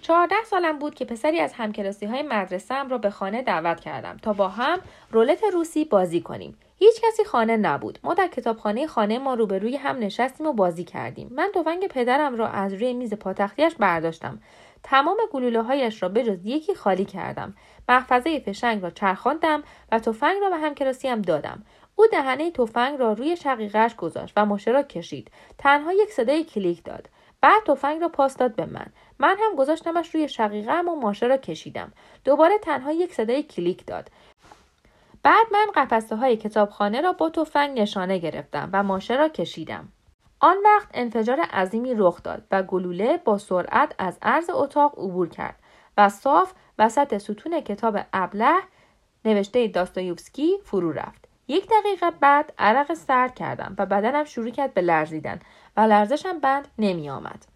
چهارده 0.04 0.34
سالم 0.44 0.78
بود 0.78 0.94
که 0.94 1.04
پسری 1.04 1.40
از 1.40 1.52
همکلاسی 1.52 2.06
های 2.06 2.22
مدرسه 2.22 2.82
را 2.82 2.98
به 2.98 3.10
خانه 3.10 3.42
دعوت 3.42 3.80
کردم 3.80 4.16
تا 4.22 4.32
با 4.32 4.48
هم 4.48 4.78
رولت 5.10 5.44
روسی 5.52 5.84
بازی 5.84 6.20
کنیم. 6.20 6.58
هیچ 6.76 7.00
کسی 7.02 7.24
خانه 7.24 7.56
نبود. 7.56 7.98
ما 8.02 8.14
در 8.14 8.28
کتابخانه 8.28 8.86
خانه 8.86 9.18
ما 9.18 9.34
روبروی 9.34 9.76
هم 9.76 9.98
نشستیم 9.98 10.46
و 10.46 10.52
بازی 10.52 10.84
کردیم. 10.84 11.30
من 11.32 11.50
تفنگ 11.54 11.86
پدرم 11.86 12.36
را 12.36 12.48
از 12.48 12.72
روی 12.72 12.92
میز 12.92 13.14
پاتختیش 13.14 13.74
برداشتم. 13.74 14.40
تمام 14.84 15.16
گلوله 15.32 15.62
هایش 15.62 16.02
را 16.02 16.08
بجز 16.08 16.38
یکی 16.44 16.74
خالی 16.74 17.04
کردم. 17.04 17.54
محفظه 17.88 18.40
فشنگ 18.40 18.82
را 18.82 18.90
چرخاندم 18.90 19.62
و 19.92 19.98
تفنگ 19.98 20.40
را 20.40 20.50
به 20.50 20.56
همکلاسیم 20.56 21.22
دادم. 21.22 21.64
او 21.96 22.06
دهنه 22.06 22.50
تفنگ 22.50 22.98
را 22.98 23.12
روی 23.12 23.36
شقیقهش 23.36 23.94
گذاشت 23.94 24.32
و 24.36 24.46
مشه 24.46 24.70
را 24.70 24.82
کشید. 24.82 25.30
تنها 25.58 25.92
یک 25.92 26.12
صدای 26.12 26.44
کلیک 26.44 26.84
داد. 26.84 27.08
بعد 27.40 27.62
تفنگ 27.66 28.00
را 28.00 28.08
پاس 28.08 28.36
داد 28.36 28.54
به 28.54 28.66
من. 28.66 28.86
من 29.18 29.36
هم 29.40 29.56
گذاشتمش 29.56 30.14
روی 30.14 30.28
شقیقهام 30.28 30.88
و 30.88 30.94
ماشه 30.94 31.26
را 31.26 31.36
کشیدم. 31.36 31.92
دوباره 32.24 32.58
تنها 32.58 32.92
یک 32.92 33.14
صدای 33.14 33.42
کلیک 33.42 33.86
داد. 33.86 34.10
بعد 35.22 35.46
من 35.52 35.66
قفسه 35.74 36.16
های 36.16 36.36
کتابخانه 36.36 37.00
را 37.00 37.12
با 37.12 37.30
تفنگ 37.30 37.80
نشانه 37.80 38.18
گرفتم 38.18 38.70
و 38.72 38.82
ماشه 38.82 39.16
را 39.16 39.28
کشیدم. 39.28 39.88
آن 40.44 40.56
وقت 40.64 40.88
انفجار 40.94 41.40
عظیمی 41.40 41.94
رخ 41.94 42.22
داد 42.22 42.42
و 42.50 42.62
گلوله 42.62 43.16
با 43.16 43.38
سرعت 43.38 43.94
از 43.98 44.18
عرض 44.22 44.50
اتاق 44.50 44.98
عبور 44.98 45.28
کرد 45.28 45.58
و 45.98 46.08
صاف 46.08 46.52
وسط 46.78 47.18
ستون 47.18 47.60
کتاب 47.60 47.98
ابله 48.12 48.54
نوشته 49.24 49.68
داستایوفسکی 49.68 50.58
فرو 50.64 50.92
رفت 50.92 51.28
یک 51.48 51.68
دقیقه 51.70 52.10
بعد 52.10 52.52
عرق 52.58 52.94
سرد 52.94 53.34
کردم 53.34 53.74
و 53.78 53.86
بدنم 53.86 54.24
شروع 54.24 54.50
کرد 54.50 54.74
به 54.74 54.80
لرزیدن 54.80 55.40
و 55.76 55.80
لرزشم 55.80 56.38
بند 56.38 56.68
نمی 56.78 57.10
آمد. 57.10 57.46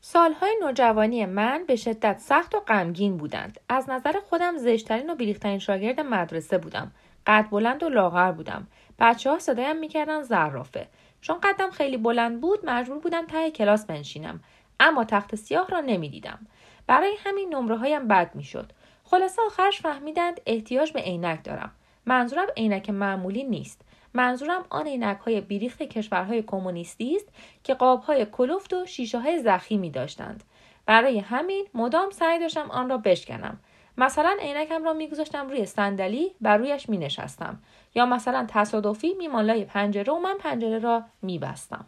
سالهای 0.00 0.56
نوجوانی 0.62 1.26
من 1.26 1.64
به 1.66 1.76
شدت 1.76 2.18
سخت 2.18 2.54
و 2.54 2.60
غمگین 2.60 3.16
بودند. 3.16 3.60
از 3.68 3.90
نظر 3.90 4.20
خودم 4.28 4.56
زشترین 4.56 5.10
و 5.10 5.14
بیریخترین 5.14 5.58
شاگرد 5.58 6.00
مدرسه 6.00 6.58
بودم. 6.58 6.92
قد 7.26 7.48
بلند 7.50 7.82
و 7.82 7.88
لاغر 7.88 8.32
بودم. 8.32 8.66
بچه 8.98 9.30
ها 9.30 9.38
صدایم 9.38 9.76
می‌کردن 9.76 10.22
زرافه. 10.22 10.86
چون 11.24 11.38
قدم 11.42 11.70
خیلی 11.70 11.96
بلند 11.96 12.40
بود 12.40 12.66
مجبور 12.66 12.98
بودم 12.98 13.26
ته 13.26 13.50
کلاس 13.50 13.86
بنشینم. 13.86 14.40
اما 14.80 15.04
تخت 15.04 15.34
سیاه 15.34 15.68
را 15.68 15.80
نمی‌دیدم. 15.80 16.46
برای 16.86 17.14
همین 17.24 17.54
نمره 17.54 17.76
هایم 17.76 18.08
بد 18.08 18.34
می‌شد. 18.34 18.72
خلاصه 19.04 19.42
آخرش 19.42 19.80
فهمیدند 19.80 20.40
احتیاج 20.46 20.92
به 20.92 21.00
عینک 21.00 21.44
دارم. 21.44 21.72
منظورم 22.06 22.46
عینک 22.56 22.90
معمولی 22.90 23.44
نیست. 23.44 23.80
منظورم 24.14 24.64
آن 24.70 24.86
عینک 24.86 25.18
های 25.18 25.40
بیریخت 25.40 25.82
کشورهای 25.82 26.42
کمونیستی 26.42 27.16
است 27.16 27.28
که 27.62 27.74
قاب 27.74 28.02
های 28.02 28.26
کلفت 28.32 28.72
و 28.72 28.86
شیشه 28.86 29.18
های 29.18 29.38
زخیمی 29.38 29.90
داشتند. 29.90 30.44
برای 30.86 31.18
همین 31.18 31.66
مدام 31.74 32.10
سعی 32.10 32.38
داشتم 32.38 32.70
آن 32.70 32.90
را 32.90 32.98
بشکنم. 32.98 33.60
مثلا 33.98 34.36
عینکم 34.40 34.84
را 34.84 34.92
میگذاشتم 34.92 35.48
روی 35.48 35.66
صندلی 35.66 36.30
و 36.40 36.56
رویش 36.56 36.88
می 36.88 36.98
نشستم. 36.98 37.58
یا 37.94 38.06
مثلا 38.06 38.46
تصادفی 38.48 39.14
میمالای 39.14 39.64
پنجره 39.64 40.12
و 40.12 40.18
من 40.18 40.38
پنجره 40.38 40.78
را 40.78 41.04
میبستم. 41.22 41.86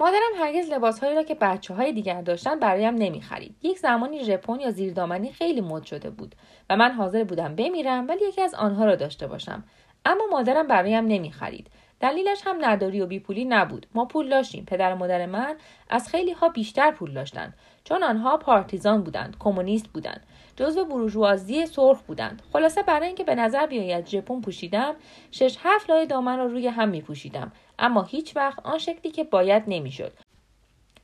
مادرم 0.00 0.32
هرگز 0.38 0.70
لباسهایی 0.70 1.16
را 1.16 1.22
که 1.22 1.34
بچه 1.34 1.74
های 1.74 1.92
دیگر 1.92 2.22
داشتن 2.22 2.60
برایم 2.60 2.94
نمی‌خرید. 2.94 3.56
یک 3.62 3.78
زمانی 3.78 4.24
ژپن 4.24 4.60
یا 4.60 4.70
زیردامنی 4.70 5.32
خیلی 5.32 5.60
مد 5.60 5.84
شده 5.84 6.10
بود 6.10 6.34
و 6.70 6.76
من 6.76 6.92
حاضر 6.92 7.24
بودم 7.24 7.56
بمیرم 7.56 8.08
ولی 8.08 8.28
یکی 8.28 8.42
از 8.42 8.54
آنها 8.54 8.84
را 8.84 8.96
داشته 8.96 9.26
باشم. 9.26 9.64
اما 10.04 10.24
مادرم 10.30 10.66
برایم 10.66 11.06
نمی‌خرید. 11.06 11.70
دلیلش 12.00 12.42
هم 12.44 12.56
نداری 12.60 13.00
و 13.00 13.06
بیپولی 13.06 13.44
نبود. 13.44 13.86
ما 13.94 14.04
پول 14.04 14.28
داشتیم. 14.28 14.64
پدر 14.64 14.92
و 14.92 14.96
مادر 14.96 15.26
من 15.26 15.56
از 15.90 16.08
خیلی 16.08 16.32
ها 16.32 16.48
بیشتر 16.48 16.90
پول 16.90 17.14
داشتند. 17.14 17.54
چون 17.84 18.02
آنها 18.02 18.36
پارتیزان 18.36 19.02
بودند 19.02 19.36
کمونیست 19.38 19.88
بودند. 19.88 20.26
جزو 20.56 20.84
بروژوازی 20.84 21.66
سرخ 21.66 22.02
بودند. 22.02 22.42
خلاصه 22.52 22.82
برای 22.82 23.06
اینکه 23.06 23.24
به 23.24 23.34
نظر 23.34 23.66
بیاید 23.66 24.06
ژپن 24.06 24.40
پوشیدم 24.40 24.94
شش 25.30 25.56
هفت 25.62 25.90
لایه 25.90 26.06
دامن 26.06 26.38
را 26.38 26.46
روی 26.46 26.68
هم 26.68 26.88
می 26.88 27.02
پوشیدم 27.02 27.52
اما 27.78 28.02
هیچ 28.02 28.36
وقت 28.36 28.66
آن 28.66 28.78
شکلی 28.78 29.12
که 29.12 29.24
باید 29.24 29.62
نمی‌شد. 29.66 30.12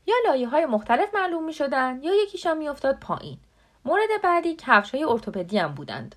یا 0.06 0.14
لایه 0.26 0.48
های 0.48 0.66
مختلف 0.66 1.14
معلوم 1.14 1.44
می 1.44 1.52
شدن 1.52 2.00
یا 2.02 2.22
یکیشان 2.22 2.58
می 2.58 2.68
افتاد 2.68 2.98
پایین. 3.00 3.38
مورد 3.84 4.08
بعدی 4.22 4.54
کفش 4.58 4.94
های 4.94 5.04
ارتوپدی 5.04 5.58
هم 5.58 5.74
بودند. 5.74 6.14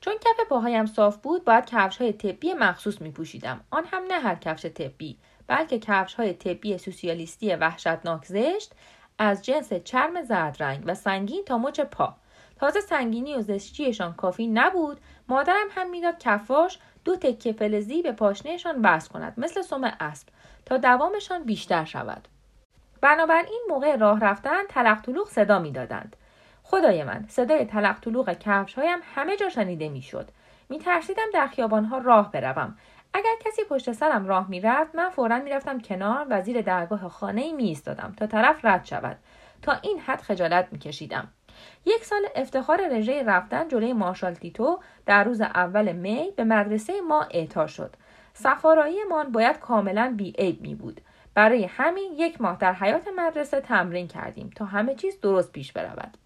چون 0.00 0.14
کف 0.14 0.48
پاهایم 0.48 0.86
صاف 0.86 1.16
بود 1.16 1.44
باید 1.44 1.66
کفش 1.66 1.96
های 1.96 2.12
طبی 2.12 2.54
مخصوص 2.54 3.00
می 3.00 3.10
پوشیدم 3.10 3.60
آن 3.70 3.84
هم 3.84 4.02
نه 4.02 4.14
هر 4.14 4.34
کفش 4.34 4.66
طبی 4.66 5.18
بلکه 5.46 5.78
کفش 5.78 6.14
های 6.14 6.32
طبی 6.32 6.78
سوسیالیستی 6.78 7.54
وحشتناک 7.54 8.24
زشت 8.24 8.72
از 9.18 9.44
جنس 9.44 9.72
چرم 9.72 10.22
زرد 10.22 10.62
رنگ 10.62 10.82
و 10.86 10.94
سنگین 10.94 11.44
تا 11.44 11.58
مچ 11.58 11.80
پا. 11.80 12.16
تازه 12.56 12.80
سنگینی 12.80 13.34
و 13.34 13.40
زشتیشان 13.40 14.14
کافی 14.14 14.46
نبود. 14.46 15.00
مادرم 15.28 15.66
هم 15.70 15.90
می‌داد 15.90 16.18
کفاش 16.18 16.78
دو 17.04 17.16
تکه 17.16 17.52
فلزی 17.52 18.02
به 18.02 18.12
پاشنهشان 18.12 18.82
بست 18.82 19.08
کند 19.08 19.34
مثل 19.36 19.62
سم 19.62 19.84
اسب 20.00 20.28
تا 20.66 20.76
دوامشان 20.76 21.44
بیشتر 21.44 21.84
شود. 21.84 22.28
بنابراین 23.00 23.60
موقع 23.68 23.96
راه 23.96 24.20
رفتن 24.20 24.66
تلق 24.68 25.00
طلوق 25.00 25.28
صدا 25.28 25.58
می‌دادند. 25.58 26.16
خدای 26.62 27.04
من 27.04 27.24
صدای 27.28 27.64
تلق 27.64 28.00
طلوق 28.00 28.32
کفش 28.32 28.74
هایم 28.74 28.98
همه 29.14 29.36
جا 29.36 29.48
شنیده 29.48 29.88
می‌شد. 29.88 30.28
میترسیدم 30.68 31.26
در 31.34 31.46
خیابانها 31.46 31.98
راه 31.98 32.30
بروم. 32.30 32.78
اگر 33.14 33.34
کسی 33.44 33.62
پشت 33.64 33.92
سرم 33.92 34.26
راه 34.26 34.50
می‌رفت 34.50 34.94
من 34.94 35.10
فورا 35.10 35.38
می‌رفتم 35.38 35.80
کنار 35.80 36.26
و 36.30 36.42
زیر 36.42 36.60
درگاه 36.60 37.08
خانه 37.08 37.40
ای 37.40 37.52
می 37.52 37.78
تا 38.16 38.26
طرف 38.26 38.64
رد 38.64 38.84
شود. 38.84 39.18
تا 39.62 39.72
این 39.72 40.00
حد 40.00 40.20
خجالت 40.20 40.68
میکشیدم. 40.72 41.28
یک 41.86 42.04
سال 42.04 42.26
افتخار 42.34 42.88
رژه 42.88 43.22
رفتن 43.22 43.68
جلوی 43.68 43.92
مارشال 43.92 44.34
تیتو 44.34 44.78
در 45.06 45.24
روز 45.24 45.40
اول 45.40 45.92
می 45.92 46.32
به 46.36 46.44
مدرسه 46.44 47.00
ما 47.00 47.26
اعطا 47.30 47.66
شد. 47.66 47.96
سفاراییمان 48.34 49.32
باید 49.32 49.58
کاملا 49.58 50.14
بی 50.16 50.34
عیب 50.38 50.60
می 50.60 50.74
بود. 50.74 51.00
برای 51.34 51.64
همین 51.64 52.12
یک 52.16 52.40
ماه 52.40 52.58
در 52.58 52.72
حیات 52.72 53.08
مدرسه 53.16 53.60
تمرین 53.60 54.08
کردیم 54.08 54.50
تا 54.56 54.64
همه 54.64 54.94
چیز 54.94 55.20
درست 55.20 55.52
پیش 55.52 55.72
برود. 55.72 56.18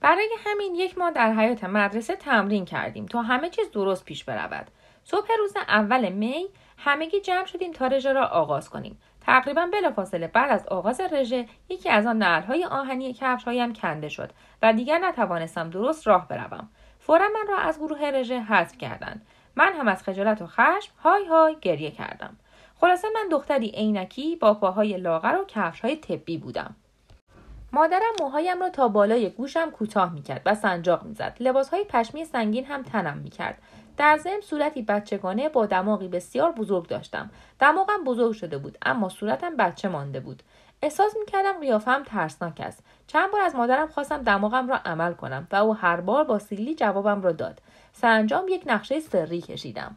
برای 0.00 0.28
همین 0.38 0.74
یک 0.74 0.98
ماه 0.98 1.10
در 1.10 1.32
حیات 1.32 1.64
مدرسه 1.64 2.16
تمرین 2.16 2.64
کردیم 2.64 3.06
تا 3.06 3.22
همه 3.22 3.50
چیز 3.50 3.70
درست 3.70 4.04
پیش 4.04 4.24
برود. 4.24 4.70
صبح 5.04 5.28
روز 5.38 5.56
اول 5.56 6.08
می 6.08 6.46
همگی 6.78 7.20
جمع 7.20 7.46
شدیم 7.46 7.72
تا 7.72 7.86
رژه 7.86 8.12
را 8.12 8.26
آغاز 8.26 8.70
کنیم. 8.70 8.98
تقریبا 9.26 9.66
بلافاصله 9.72 10.26
بعد 10.26 10.50
از 10.50 10.66
آغاز 10.66 11.00
رژه 11.00 11.46
یکی 11.68 11.90
از 11.90 12.06
آن 12.06 12.18
نعلهای 12.18 12.64
آهنی 12.64 13.12
کفشهایم 13.12 13.72
کنده 13.72 14.08
شد 14.08 14.30
و 14.62 14.72
دیگر 14.72 14.98
نتوانستم 14.98 15.70
درست 15.70 16.06
راه 16.06 16.28
بروم. 16.28 16.68
فورا 17.00 17.28
من 17.34 17.46
را 17.48 17.58
از 17.58 17.78
گروه 17.78 18.00
رژه 18.00 18.40
حذف 18.40 18.78
کردند. 18.78 19.26
من 19.56 19.72
هم 19.72 19.88
از 19.88 20.02
خجالت 20.02 20.42
و 20.42 20.46
خشم 20.46 20.92
های 21.02 21.24
های 21.24 21.56
گریه 21.60 21.90
کردم. 21.90 22.36
خلاصه 22.80 23.08
من 23.14 23.28
دختری 23.30 23.68
عینکی 23.68 24.36
با 24.36 24.54
پاهای 24.54 24.96
لاغر 24.96 25.36
و 25.36 25.44
کفشهای 25.44 25.96
طبی 25.96 26.38
بودم. 26.38 26.76
مادرم 27.72 28.12
موهایم 28.20 28.60
را 28.60 28.70
تا 28.70 28.88
بالای 28.88 29.30
گوشم 29.30 29.70
کوتاه 29.70 30.12
می‌کرد 30.12 30.42
و 30.46 30.54
سنجاق 30.54 31.02
می‌زد. 31.02 31.36
لباسهای 31.40 31.84
پشمی 31.84 32.24
سنگین 32.24 32.64
هم 32.64 32.82
تنم 32.82 33.18
می‌کرد. 33.18 33.58
در 33.96 34.16
ضمن 34.16 34.40
صورتی 34.40 34.82
بچگانه 34.82 35.48
با 35.48 35.66
دماغی 35.66 36.08
بسیار 36.08 36.52
بزرگ 36.52 36.86
داشتم. 36.86 37.30
دماغم 37.60 38.04
بزرگ 38.04 38.32
شده 38.32 38.58
بود 38.58 38.78
اما 38.82 39.08
صورتم 39.08 39.56
بچه 39.56 39.88
مانده 39.88 40.20
بود. 40.20 40.42
احساس 40.82 41.16
می‌کردم 41.20 41.60
قیافم 41.60 42.02
ترسناک 42.06 42.60
است. 42.60 42.82
چند 43.06 43.30
بار 43.30 43.40
از 43.40 43.54
مادرم 43.54 43.88
خواستم 43.88 44.22
دماغم 44.22 44.68
را 44.68 44.76
عمل 44.76 45.12
کنم 45.12 45.46
و 45.52 45.56
او 45.56 45.74
هر 45.74 46.00
بار 46.00 46.24
با 46.24 46.38
سیلی 46.38 46.74
جوابم 46.74 47.22
را 47.22 47.32
داد. 47.32 47.62
سرانجام 47.92 48.44
یک 48.48 48.62
نقشه 48.66 49.00
سری 49.00 49.40
کشیدم. 49.40 49.96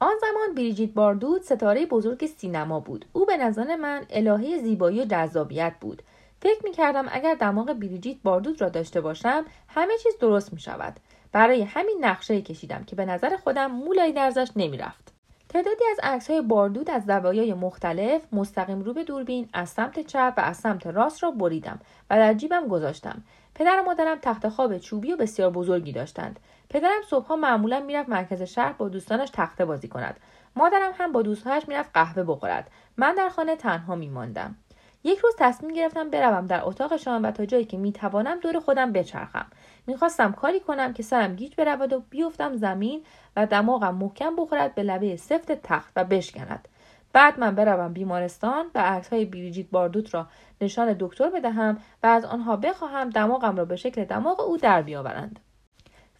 آن 0.00 0.12
زمان 0.20 0.54
بریجیت 0.54 0.90
باردود 0.90 1.42
ستاره 1.42 1.86
بزرگ 1.86 2.26
سینما 2.26 2.80
بود. 2.80 3.06
او 3.12 3.26
به 3.26 3.36
نظر 3.36 3.76
من 3.76 4.04
الهه 4.10 4.58
زیبایی 4.58 5.02
و 5.02 5.04
جذابیت 5.04 5.74
بود. 5.80 6.02
فکر 6.42 6.64
می 6.64 6.72
کردم 6.72 7.06
اگر 7.12 7.34
دماغ 7.34 7.72
بریجیت 7.72 8.16
باردود 8.22 8.60
را 8.60 8.68
داشته 8.68 9.00
باشم 9.00 9.44
همه 9.68 9.92
چیز 10.02 10.18
درست 10.20 10.52
می 10.52 10.60
شود 10.60 11.00
برای 11.32 11.62
همین 11.62 11.98
نقشه 12.00 12.42
کشیدم 12.42 12.84
که 12.84 12.96
به 12.96 13.04
نظر 13.04 13.36
خودم 13.36 13.66
مولایی 13.66 14.12
درزش 14.12 14.48
نمی‌رفت. 14.56 15.12
تعدادی 15.48 15.84
از 15.90 16.00
عکس 16.02 16.30
های 16.30 16.40
باردود 16.40 16.90
از 16.90 17.04
زوایای 17.04 17.54
مختلف 17.54 18.22
مستقیم 18.32 18.82
رو 18.82 18.92
به 18.92 19.04
دوربین 19.04 19.48
از 19.52 19.68
سمت 19.68 20.00
چپ 20.00 20.34
و 20.36 20.40
از 20.40 20.56
سمت 20.56 20.86
راست 20.86 21.22
را 21.22 21.30
بریدم 21.30 21.80
و 22.10 22.16
در 22.16 22.34
جیبم 22.34 22.68
گذاشتم. 22.68 23.22
پدر 23.54 23.80
و 23.80 23.84
مادرم 23.84 24.18
تخت 24.22 24.48
خواب 24.48 24.78
چوبی 24.78 25.12
و 25.12 25.16
بسیار 25.16 25.50
بزرگی 25.50 25.92
داشتند. 25.92 26.40
پدرم 26.70 27.02
صبحها 27.10 27.36
معمولا 27.36 27.80
می‌رفت 27.80 28.08
مرکز 28.08 28.42
شهر 28.42 28.72
با 28.72 28.88
دوستانش 28.88 29.30
تخته 29.32 29.64
بازی 29.64 29.88
کند. 29.88 30.20
مادرم 30.56 30.92
هم 30.98 31.12
با 31.12 31.22
دوستهایش 31.22 31.68
می‌رفت 31.68 31.90
قهوه 31.94 32.22
بخورد. 32.22 32.70
من 32.96 33.14
در 33.14 33.28
خانه 33.28 33.56
تنها 33.56 33.94
میماندم. 33.94 34.56
یک 35.04 35.18
روز 35.18 35.34
تصمیم 35.38 35.74
گرفتم 35.74 36.10
بروم 36.10 36.46
در 36.46 36.60
اتاقشان 36.64 37.24
و 37.24 37.30
تا 37.30 37.46
جایی 37.46 37.64
که 37.64 37.76
می‌توانم 37.76 38.40
دور 38.40 38.60
خودم 38.60 38.92
بچرخم. 38.92 39.46
می‌خواستم 39.86 40.32
کاری 40.32 40.60
کنم 40.60 40.92
که 40.92 41.02
سرم 41.02 41.36
گیج 41.36 41.54
برود 41.56 41.92
و 41.92 42.02
بیفتم 42.10 42.56
زمین 42.56 43.02
و 43.36 43.46
دماغم 43.46 43.94
محکم 43.94 44.36
بخورد 44.36 44.74
به 44.74 44.82
لبه 44.82 45.16
سفت 45.16 45.52
تخت 45.52 45.92
و 45.96 46.04
بشکند. 46.04 46.68
بعد 47.12 47.40
من 47.40 47.54
بروم 47.54 47.92
بیمارستان 47.92 48.66
و 48.74 48.78
عکس 48.78 49.08
های 49.08 49.24
بریجیت 49.24 49.66
باردوت 49.70 50.14
را 50.14 50.26
نشان 50.60 50.96
دکتر 51.00 51.30
بدهم 51.30 51.78
و 52.02 52.06
از 52.06 52.24
آنها 52.24 52.56
بخواهم 52.56 53.10
دماغم 53.10 53.56
را 53.56 53.64
به 53.64 53.76
شکل 53.76 54.04
دماغ 54.04 54.40
او 54.40 54.56
در 54.56 54.82
بیاورند. 54.82 55.40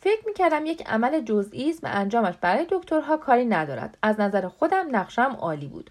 فکر 0.01 0.27
می‌کردم 0.27 0.67
یک 0.67 0.83
عمل 0.87 1.21
جزئی 1.21 1.71
است 1.71 1.85
و 1.85 1.89
انجامش 1.91 2.35
برای 2.41 2.67
دکترها 2.71 3.17
کاری 3.17 3.45
ندارد. 3.45 3.99
از 4.03 4.21
نظر 4.21 4.49
خودم 4.49 4.97
نقشم 4.97 5.37
عالی 5.41 5.69
بود. 5.69 5.91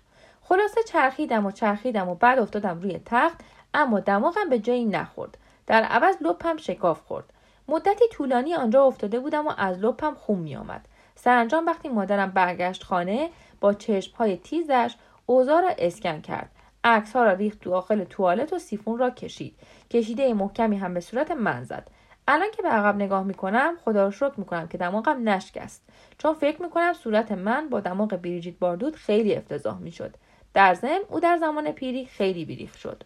خلاصه 0.52 0.84
چرخیدم 0.84 1.46
و 1.46 1.52
چرخیدم 1.52 2.10
و 2.10 2.16
بعد 2.16 2.40
افتادم 2.40 2.80
روی 2.82 3.00
تخت 3.06 3.38
اما 3.74 4.00
دماغم 4.00 4.50
به 4.50 4.60
جایی 4.60 4.86
نخورد. 4.86 5.38
در 5.68 5.84
عوض 5.84 6.16
لپم 6.22 6.58
شکاف 6.58 7.02
خورد. 7.02 7.26
مدتی 7.68 8.06
طولانی 8.12 8.54
آنجا 8.56 8.84
افتاده 8.84 9.20
بودم 9.20 9.48
و 9.48 9.52
از 9.58 9.80
لپم 9.80 10.14
خون 10.14 10.40
میآمد 10.40 10.86
سرانجام 11.16 11.66
وقتی 11.66 11.90
مادرم 11.90 12.32
برگشت 12.32 12.84
خانه 12.84 13.30
با 13.62 13.76
های 14.18 14.38
تیزش 14.38 14.96
اوضاع 15.26 15.62
را 15.62 15.70
اسکن 15.78 16.22
کرد. 16.22 16.50
عکس 16.84 17.16
ها 17.16 17.24
را 17.24 17.32
ریخت 17.32 17.62
داخل 17.62 18.04
توالت 18.04 18.54
و 18.54 18.60
سیفون 18.60 18.98
را 18.98 19.10
کشید. 19.10 19.56
کشیده 19.90 20.34
محکمی 20.34 20.78
هم 20.78 20.94
به 20.94 21.00
صورت 21.00 21.32
من 21.32 21.64
زد. 21.64 21.88
الان 22.28 22.52
که 22.52 22.62
به 22.62 22.70
عقب 22.70 22.96
نگاه 22.96 23.24
می‌کنم 23.24 23.78
خدا 23.86 24.06
رو 24.06 24.12
شکر 24.12 24.34
می‌کنم 24.38 24.68
که 24.68 24.78
دماغم 24.78 25.30
نشکست. 25.30 25.84
چون 26.18 26.34
فکر 26.34 26.62
می‌کنم 26.62 26.94
صورت 26.94 27.32
من 27.32 27.70
با 27.70 27.80
دماغ 27.80 28.10
بریجیت 28.10 28.60
باردود 28.60 28.96
خیلی 28.96 29.36
افتضاح 29.36 29.78
می‌شد 29.78 30.16
در 30.54 30.74
ضمن 30.74 31.02
او 31.10 31.20
در 31.20 31.38
زمان 31.38 31.72
پیری 31.72 32.06
خیلی 32.06 32.46
بیریخ 32.46 32.78
شد 32.78 33.04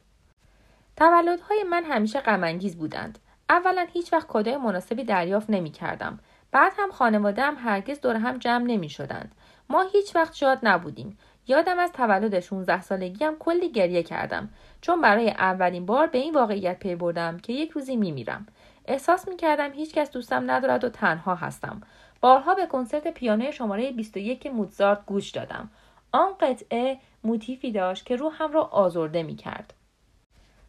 تولدهای 0.98 1.64
من 1.64 1.84
همیشه 1.84 2.20
غمانگیز 2.20 2.78
بودند 2.78 3.20
اولا 3.50 3.88
هیچ 3.94 4.14
وقت 4.14 4.28
کادوی 4.28 4.58
مناسبی 4.58 5.04
دریافت 5.04 5.50
نمی 5.50 5.72
کردم. 5.72 6.20
بعد 6.52 6.74
هم 6.78 6.92
خانواده 6.92 7.42
هم 7.42 7.56
هرگز 7.60 8.02
دور 8.02 8.16
هم 8.16 8.38
جمع 8.38 8.64
نمی 8.64 8.90
شدند. 8.90 9.36
ما 9.70 9.82
هیچ 9.82 10.16
وقت 10.16 10.34
شاد 10.36 10.60
نبودیم. 10.64 11.18
یادم 11.48 11.80
از 11.80 11.92
تولد 11.92 12.40
16 12.40 12.82
سالگی 12.82 13.26
هم 13.26 13.36
کلی 13.40 13.72
گریه 13.72 14.04
کردم 14.04 14.50
چون 14.82 15.02
برای 15.02 15.30
اولین 15.30 15.86
بار 15.86 16.08
به 16.08 16.18
این 16.18 16.34
واقعیت 16.34 16.80
پی 16.80 16.96
بردم 16.96 17.40
که 17.40 17.54
یک 17.54 17.72
روزی 17.72 17.96
می 17.96 18.12
میرم. 18.12 18.48
احساس 18.86 19.28
می 19.28 19.36
کردم 19.36 19.72
هیچ 19.72 19.94
کس 19.94 20.12
دوستم 20.12 20.52
ندارد 20.52 20.84
و 20.84 20.90
تنها 20.90 21.36
هستم. 21.36 21.82
بارها 22.22 22.56
به 22.56 22.66
کنسرت 22.66 23.08
پیانوی 23.08 23.52
شماره 23.52 23.92
21 23.92 24.48
موتزارت 24.48 25.06
گوش 25.06 25.32
دادم. 25.32 25.70
آن 26.12 26.34
قطعه 26.40 26.98
موتیفی 27.26 27.72
داشت 27.72 28.06
که 28.06 28.16
روحم 28.16 28.52
را 28.52 28.64
آزرده 28.64 29.24
می 29.24 29.36
کرد. 29.36 29.74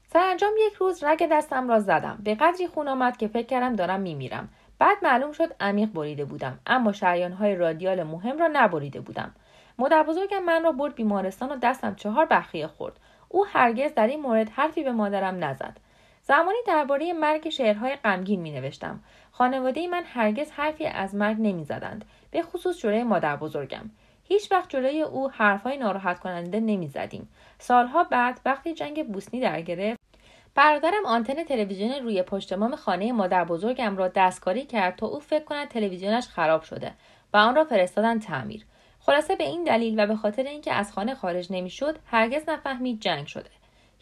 سرانجام 0.06 0.52
یک 0.66 0.74
روز 0.74 1.04
رگ 1.04 1.28
دستم 1.32 1.68
را 1.68 1.80
زدم 1.80 2.18
به 2.24 2.34
قدری 2.34 2.66
خون 2.66 2.88
آمد 2.88 3.16
که 3.16 3.28
فکر 3.28 3.46
کردم 3.46 3.76
دارم 3.76 4.00
میمیرم 4.00 4.48
بعد 4.78 4.96
معلوم 5.02 5.32
شد 5.32 5.54
عمیق 5.60 5.92
بریده 5.92 6.24
بودم 6.24 6.58
اما 6.66 6.92
های 7.38 7.56
رادیال 7.56 8.02
مهم 8.02 8.38
را 8.38 8.48
نبریده 8.52 9.00
بودم 9.00 9.34
مادر 9.78 10.02
بزرگم 10.02 10.44
من 10.44 10.62
را 10.62 10.72
برد 10.72 10.94
بیمارستان 10.94 11.52
و 11.52 11.56
دستم 11.56 11.94
چهار 11.94 12.26
بخیه 12.26 12.66
خورد 12.66 13.00
او 13.28 13.46
هرگز 13.46 13.94
در 13.94 14.06
این 14.06 14.20
مورد 14.20 14.48
حرفی 14.50 14.82
به 14.82 14.92
مادرم 14.92 15.44
نزد 15.44 15.76
زمانی 16.28 16.58
درباره 16.66 17.12
مرگ 17.12 17.48
شعرهای 17.48 17.96
غمگین 17.96 18.40
می 18.40 18.50
نوشتم. 18.50 19.00
خانواده 19.32 19.88
من 19.88 20.02
هرگز 20.06 20.50
حرفی 20.50 20.86
از 20.86 21.14
مرگ 21.14 21.36
نمی 21.38 21.64
زدند. 21.64 22.04
به 22.30 22.42
خصوص 22.42 22.78
جلوی 22.78 23.02
مادر 23.02 23.36
بزرگم. 23.36 23.90
هیچ 24.28 24.52
وقت 24.52 24.70
جلوی 24.70 25.02
او 25.02 25.30
حرفهای 25.30 25.76
ناراحت 25.76 26.18
کننده 26.18 26.60
نمی 26.60 26.88
زدیم. 26.88 27.28
سالها 27.58 28.04
بعد 28.04 28.40
وقتی 28.44 28.74
جنگ 28.74 29.06
بوسنی 29.12 29.40
در 29.40 29.60
گرفت 29.60 30.00
برادرم 30.54 31.06
آنتن 31.06 31.44
تلویزیون 31.44 31.92
روی 31.92 32.22
پشتمام 32.22 32.76
خانه 32.76 33.12
مادر 33.12 33.44
بزرگم 33.44 33.96
را 33.96 34.08
دستکاری 34.08 34.64
کرد 34.64 34.96
تا 34.96 35.06
او 35.06 35.20
فکر 35.20 35.44
کند 35.44 35.68
تلویزیونش 35.68 36.28
خراب 36.28 36.62
شده 36.62 36.92
و 37.32 37.36
آن 37.36 37.54
را 37.54 37.64
فرستادن 37.64 38.18
تعمیر. 38.18 38.66
خلاصه 39.00 39.36
به 39.36 39.44
این 39.44 39.64
دلیل 39.64 40.00
و 40.00 40.06
به 40.06 40.16
خاطر 40.16 40.42
اینکه 40.42 40.72
از 40.72 40.92
خانه 40.92 41.14
خارج 41.14 41.46
نمی‌شد 41.50 41.98
هرگز 42.06 42.48
نفهمید 42.48 43.00
جنگ 43.00 43.26
شده. 43.26 43.50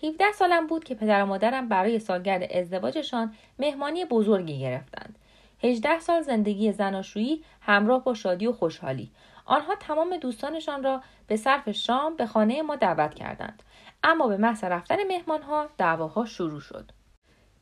17 0.04 0.32
سالم 0.32 0.66
بود 0.66 0.84
که 0.84 0.94
پدر 0.94 1.22
و 1.22 1.26
مادرم 1.26 1.68
برای 1.68 1.98
سالگرد 1.98 2.52
ازدواجشان 2.52 3.34
مهمانی 3.58 4.04
بزرگی 4.04 4.60
گرفتند. 4.60 5.18
18 5.64 6.00
سال 6.00 6.22
زندگی 6.22 6.72
زناشویی 6.72 7.44
همراه 7.60 8.04
با 8.04 8.14
شادی 8.14 8.46
و 8.46 8.52
خوشحالی. 8.52 9.10
آنها 9.44 9.74
تمام 9.74 10.16
دوستانشان 10.16 10.82
را 10.82 11.02
به 11.26 11.36
صرف 11.36 11.70
شام 11.70 12.16
به 12.16 12.26
خانه 12.26 12.62
ما 12.62 12.76
دعوت 12.76 13.14
کردند. 13.14 13.62
اما 14.02 14.28
به 14.28 14.36
محض 14.36 14.64
رفتن 14.64 14.96
مهمانها 15.08 15.68
دعواها 15.78 16.24
شروع 16.24 16.60
شد. 16.60 16.90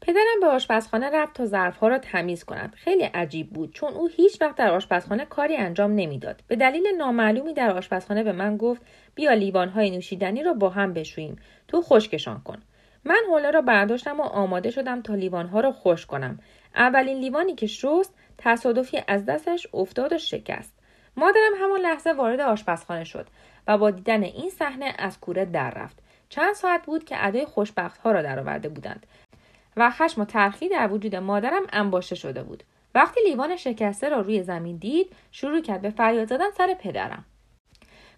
پدرم 0.01 0.41
به 0.41 0.47
آشپزخانه 0.47 1.11
رفت 1.11 1.35
تا 1.35 1.47
ظرفها 1.47 1.89
را 1.89 1.99
تمیز 1.99 2.45
کند. 2.45 2.75
خیلی 2.75 3.03
عجیب 3.03 3.51
بود 3.51 3.73
چون 3.73 3.93
او 3.93 4.09
هیچ 4.09 4.43
وقت 4.43 4.57
در 4.57 4.71
آشپزخانه 4.71 5.25
کاری 5.25 5.57
انجام 5.57 5.95
نمی‌داد. 5.95 6.43
به 6.49 6.57
دلیل 6.57 6.87
نامعلومی 6.99 7.55
در 7.55 7.77
آشپزخانه 7.77 8.23
به 8.23 8.33
من 8.33 8.57
گفت 8.57 8.83
بیا 9.15 9.33
لیوانهای 9.33 9.91
نوشیدنی 9.91 10.43
را 10.43 10.53
با 10.53 10.69
هم 10.69 10.93
بشوییم. 10.93 11.37
تو 11.69 11.83
خشکشان 11.83 12.41
کن. 12.41 12.63
من 13.05 13.21
حوله 13.31 13.51
را 13.51 13.61
برداشتم 13.61 14.21
و 14.21 14.23
آماده 14.23 14.71
شدم 14.71 15.03
تا 15.03 15.15
لیوانها 15.15 15.61
را 15.61 15.73
خوش 15.73 16.07
کنم. 16.07 16.39
اولین 16.75 17.19
لیوانی 17.19 17.55
که 17.55 17.67
شست 17.67 18.15
تصادفی 18.39 19.03
از 19.09 19.27
دستش 19.27 19.67
افتاد 19.75 20.13
و 20.13 20.19
شکست. 20.19 20.82
مادرم 21.17 21.53
همان 21.61 21.81
لحظه 21.81 22.13
وارد 22.13 22.41
آشپزخانه 22.41 23.05
شد 23.05 23.27
و 23.67 23.79
با 23.79 23.91
دیدن 23.91 24.23
این 24.23 24.51
صحنه 24.51 24.95
از 24.99 25.21
کوره 25.21 25.45
در 25.45 25.71
رفت. 25.71 25.99
چند 26.29 26.55
ساعت 26.55 26.87
بود 26.87 27.05
که 27.05 27.27
ادای 27.27 27.45
خوشبخت 27.45 27.99
ها 28.01 28.13
را 28.13 28.23
درآورده 28.23 28.69
بودند 28.69 29.07
و 29.77 29.91
خشم 29.91 30.21
و 30.21 30.25
ترخی 30.25 30.69
در 30.69 30.93
وجود 30.93 31.17
مادرم 31.17 31.63
انباشته 31.73 32.15
شده 32.15 32.43
بود. 32.43 32.63
وقتی 32.95 33.21
لیوان 33.27 33.57
شکسته 33.57 34.09
را 34.09 34.21
روی 34.21 34.43
زمین 34.43 34.77
دید 34.77 35.13
شروع 35.33 35.61
کرد 35.61 35.83
به 35.83 35.91
فریاد 35.91 36.29
زدن 36.29 36.51
سر 36.51 36.75
پدرم. 36.75 37.25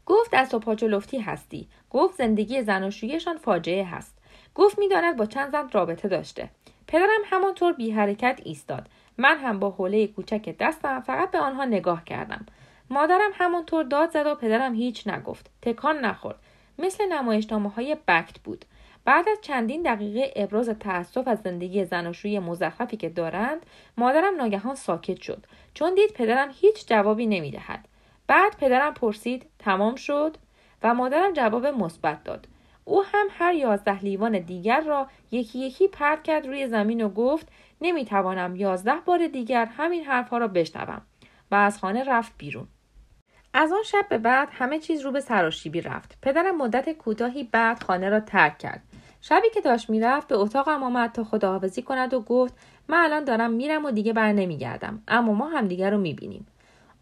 گفت 0.07 0.35
از 0.35 0.51
تو 0.51 0.59
پاچو 0.59 0.89
لفتی 0.89 1.19
هستی. 1.19 1.69
گفت 1.91 2.19
زندگی 2.19 2.63
زناشوییشان 2.63 3.37
فاجعه 3.37 3.85
هست. 3.85 4.19
گفت 4.55 4.79
می‌داند 4.79 5.17
با 5.17 5.27
چند 5.27 5.53
زن 5.53 5.69
رابطه 5.73 6.09
داشته. 6.09 6.49
پدرم 6.87 7.23
همانطور 7.25 7.73
بی 7.73 7.91
حرکت 7.91 8.41
ایستاد. 8.45 8.89
من 9.19 9.39
هم 9.39 9.59
با 9.59 9.71
حوله 9.71 10.07
کوچک 10.07 10.57
دستم 10.61 11.01
فقط 11.01 11.31
به 11.31 11.39
آنها 11.39 11.65
نگاه 11.65 12.05
کردم. 12.05 12.47
مادرم 12.91 13.31
همانطور 13.35 13.85
داد 13.85 14.11
زد 14.11 14.27
و 14.27 14.35
پدرم 14.35 14.75
هیچ 14.75 15.09
نگفت. 15.09 15.51
تکان 15.63 15.99
نخورد. 15.99 16.39
مثل 16.79 17.13
نمایشنامه 17.13 17.71
های 17.71 17.97
بکت 18.09 18.39
بود. 18.39 18.65
بعد 19.05 19.29
از 19.29 19.39
چندین 19.43 19.83
دقیقه 19.83 20.33
ابراز 20.37 20.69
تأسف 20.69 21.29
از 21.29 21.41
زندگی 21.41 21.85
زناشویی 21.85 22.39
مزخرفی 22.39 22.97
که 22.97 23.09
دارند 23.09 23.67
مادرم 23.97 24.37
ناگهان 24.37 24.75
ساکت 24.75 25.21
شد. 25.21 25.47
چون 25.75 25.95
دید 25.95 26.13
پدرم 26.13 26.49
هیچ 26.53 26.87
جوابی 26.87 27.27
نمی‌دهد. 27.27 27.89
بعد 28.27 28.57
پدرم 28.57 28.95
پرسید 28.95 29.47
تمام 29.59 29.95
شد؟ 29.95 30.37
و 30.83 30.95
مادرم 30.95 31.33
جواب 31.33 31.67
مثبت 31.67 32.25
داد. 32.25 32.49
او 32.85 33.03
هم 33.05 33.27
هر 33.31 33.55
یازده 33.55 34.01
لیوان 34.01 34.39
دیگر 34.39 34.81
را 34.81 35.09
یکی 35.31 35.59
یکی 35.59 35.89
پرت 35.89 36.23
کرد 36.23 36.47
روی 36.47 36.67
زمین 36.67 37.05
و 37.05 37.09
گفت 37.09 37.49
نمی‌توانم 37.81 38.57
یازده 38.57 39.01
بار 39.05 39.27
دیگر 39.27 39.65
همین 39.65 40.05
حرفها 40.05 40.39
را 40.39 40.49
بشنوم. 40.49 41.03
و 41.51 41.55
از 41.55 41.79
خانه 41.79 42.05
رفت 42.05 42.33
بیرون. 42.39 42.69
از 43.57 43.73
آن 43.73 43.83
شب 43.83 44.07
به 44.09 44.19
بعد 44.19 44.49
همه 44.53 44.79
چیز 44.79 45.01
رو 45.01 45.13
به 45.13 45.21
سراشیبی 45.21 45.81
رفت. 45.81 46.19
پدرم 46.23 46.57
مدت 46.57 46.93
کوتاهی 46.93 47.45
بعد 47.53 47.83
خانه 47.83 48.09
را 48.09 48.21
ترک 48.21 48.59
کرد. 48.59 48.83
شبی 49.21 49.51
که 49.55 49.61
داشت 49.61 49.91
می‌رفت 49.91 50.29
به 50.29 50.37
اتاقم 50.37 50.83
آمد 50.83 51.13
تا 51.13 51.25
خداحافظی 51.25 51.83
کند 51.83 52.15
و 52.15 52.21
گفت 52.21 52.55
من 52.89 52.99
الان 52.99 53.25
دارم 53.25 53.51
میرم 53.51 53.85
و 53.85 53.91
دیگه 53.91 54.13
بر 54.13 54.33
نمیگردم 54.33 55.03
اما 55.09 55.33
ما 55.33 55.49
همدیگر 55.49 55.91
رو 55.91 55.99
می‌بینیم. 55.99 56.47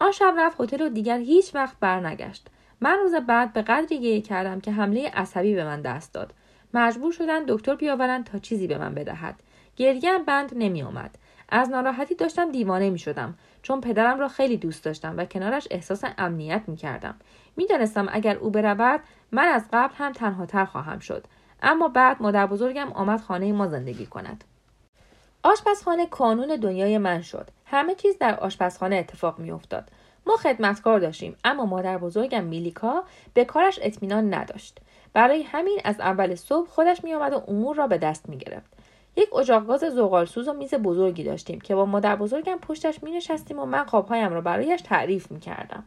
آن 0.00 0.12
شب 0.12 0.34
رفت 0.38 0.60
هتل 0.60 0.82
و 0.82 0.88
دیگر 0.88 1.18
هیچ 1.18 1.54
وقت 1.54 1.76
برنگشت 1.80 2.46
من 2.80 2.98
روز 2.98 3.14
بعد 3.14 3.52
به 3.52 3.62
قدری 3.62 3.98
گریه 3.98 4.20
کردم 4.20 4.60
که 4.60 4.72
حمله 4.72 5.10
عصبی 5.14 5.54
به 5.54 5.64
من 5.64 5.82
دست 5.82 6.14
داد. 6.14 6.34
مجبور 6.74 7.12
شدن 7.12 7.44
دکتر 7.48 7.74
بیاورند 7.74 8.24
تا 8.24 8.38
چیزی 8.38 8.66
به 8.66 8.78
من 8.78 8.94
بدهد. 8.94 9.34
گریه 9.76 10.18
بند 10.18 10.52
نمیآمد. 10.54 11.18
از 11.48 11.70
ناراحتی 11.70 12.14
داشتم 12.14 12.52
دیوانه 12.52 12.90
می 12.90 12.98
شدم 12.98 13.34
چون 13.62 13.80
پدرم 13.80 14.20
را 14.20 14.28
خیلی 14.28 14.56
دوست 14.56 14.84
داشتم 14.84 15.14
و 15.16 15.24
کنارش 15.24 15.68
احساس 15.70 16.04
امنیت 16.18 16.62
می 16.66 16.76
کردم. 16.76 17.14
می 17.56 17.66
دانستم 17.66 18.08
اگر 18.12 18.36
او 18.36 18.50
برود 18.50 19.00
من 19.32 19.46
از 19.46 19.64
قبل 19.72 19.94
هم 19.94 20.12
تنها 20.12 20.46
تر 20.46 20.64
خواهم 20.64 20.98
شد. 20.98 21.26
اما 21.62 21.88
بعد 21.88 22.22
مادر 22.22 22.46
بزرگم 22.46 22.92
آمد 22.92 23.20
خانه 23.20 23.52
ما 23.52 23.68
زندگی 23.68 24.06
کند. 24.06 24.44
آشپزخانه 25.42 26.06
کانون 26.06 26.56
دنیای 26.56 26.98
من 26.98 27.22
شد. 27.22 27.48
همه 27.66 27.94
چیز 27.94 28.18
در 28.18 28.34
آشپزخانه 28.40 28.96
اتفاق 28.96 29.38
می 29.38 29.50
افتاد. 29.50 29.88
ما 30.26 30.36
خدمتکار 30.36 31.00
داشتیم 31.00 31.36
اما 31.44 31.64
مادر 31.64 31.98
بزرگم 31.98 32.44
میلیکا 32.44 33.04
به 33.34 33.44
کارش 33.44 33.78
اطمینان 33.82 34.34
نداشت. 34.34 34.78
برای 35.12 35.42
همین 35.42 35.78
از 35.84 36.00
اول 36.00 36.34
صبح 36.34 36.68
خودش 36.68 37.04
می 37.04 37.14
آمد 37.14 37.32
و 37.32 37.42
امور 37.48 37.76
را 37.76 37.86
به 37.86 37.98
دست 37.98 38.28
می 38.28 38.38
گرفت. 38.38 38.72
یک 39.16 39.34
اجاق 39.34 39.66
گاز 39.66 39.80
زغالسوز 39.80 40.48
و 40.48 40.52
میز 40.52 40.74
بزرگی 40.74 41.24
داشتیم 41.24 41.60
که 41.60 41.74
با 41.74 41.84
مادر 41.84 42.16
بزرگم 42.16 42.58
پشتش 42.58 43.02
می 43.02 43.10
نشستیم 43.10 43.58
و 43.58 43.66
من 43.66 43.84
خوابهایم 43.84 44.32
را 44.32 44.40
برایش 44.40 44.80
تعریف 44.80 45.30
می 45.30 45.40
کردم. 45.40 45.84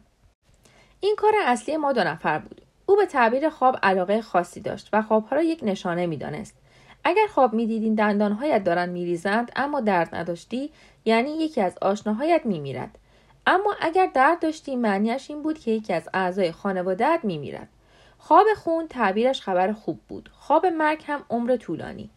این 1.00 1.16
کار 1.16 1.32
اصلی 1.46 1.76
ما 1.76 1.92
دو 1.92 2.04
نفر 2.04 2.38
بود. 2.38 2.62
او 2.86 2.96
به 2.96 3.06
تعبیر 3.06 3.48
خواب 3.48 3.78
علاقه 3.82 4.22
خاصی 4.22 4.60
داشت 4.60 4.88
و 4.92 5.02
خوابها 5.02 5.36
را 5.36 5.42
یک 5.42 5.60
نشانه 5.62 6.06
می 6.06 6.16
دانست. 6.16 6.54
اگر 7.04 7.26
خواب 7.26 7.52
می 7.52 7.66
دیدین 7.66 7.94
دندانهایت 7.94 8.64
دارند 8.64 8.92
می 8.92 9.04
ریزند 9.04 9.52
اما 9.56 9.80
درد 9.80 10.14
نداشتی 10.14 10.70
یعنی 11.04 11.30
یکی 11.30 11.60
از 11.60 11.78
آشناهایت 11.82 12.42
می 12.44 12.60
میرد. 12.60 12.98
اما 13.46 13.74
اگر 13.80 14.10
درد 14.14 14.40
داشتی 14.40 14.76
معنیش 14.76 15.30
این 15.30 15.42
بود 15.42 15.58
که 15.58 15.70
یکی 15.70 15.92
از 15.92 16.08
اعضای 16.14 16.52
خانوادهت 16.52 17.24
می 17.24 17.38
میرد. 17.38 17.68
خواب 18.18 18.46
خون 18.56 18.88
تعبیرش 18.88 19.40
خبر 19.40 19.72
خوب 19.72 20.00
بود. 20.08 20.30
خواب 20.32 20.66
مرگ 20.66 21.02
هم 21.06 21.24
عمر 21.30 21.56
طولانی. 21.56 22.10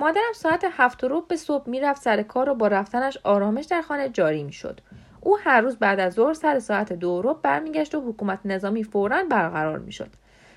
مادرم 0.00 0.32
ساعت 0.34 0.66
هفت 0.70 1.04
و 1.04 1.20
به 1.20 1.36
صبح 1.36 1.70
می‌رفت 1.70 2.02
سر 2.02 2.22
کار 2.22 2.48
و 2.48 2.54
با 2.54 2.68
رفتنش 2.68 3.18
آرامش 3.22 3.64
در 3.64 3.82
خانه 3.82 4.08
جاری 4.08 4.42
می‌شد. 4.42 4.80
او 5.20 5.38
هر 5.38 5.60
روز 5.60 5.76
بعد 5.76 6.00
از 6.00 6.12
ظهر 6.12 6.32
سر 6.32 6.58
ساعت 6.58 6.92
دو 6.92 7.22
رو 7.22 7.34
برمیگشت 7.34 7.94
و 7.94 8.00
حکومت 8.00 8.38
نظامی 8.44 8.84
فورا 8.84 9.22
برقرار 9.22 9.78
می‌شد. 9.78 10.10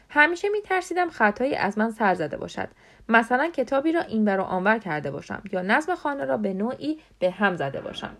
همیشه 0.10 0.50
میترسیدم 0.50 1.10
خطایی 1.10 1.56
از 1.56 1.78
من 1.78 1.92
سر 1.92 2.14
زده 2.14 2.38
باشد. 2.38 2.68
مثلا 3.10 3.50
کتابی 3.50 3.92
را 3.92 4.02
این 4.02 4.38
و 4.38 4.42
آنور 4.42 4.78
کرده 4.78 5.12
باشم 5.12 5.42
یا 5.52 5.62
نظم 5.62 5.96
خانه 5.96 6.26
را 6.26 6.38
به 6.38 6.54
نوعی 6.54 7.00
به 7.20 7.32
هم 7.32 7.56
زده 7.56 7.82
باشم. 7.82 8.18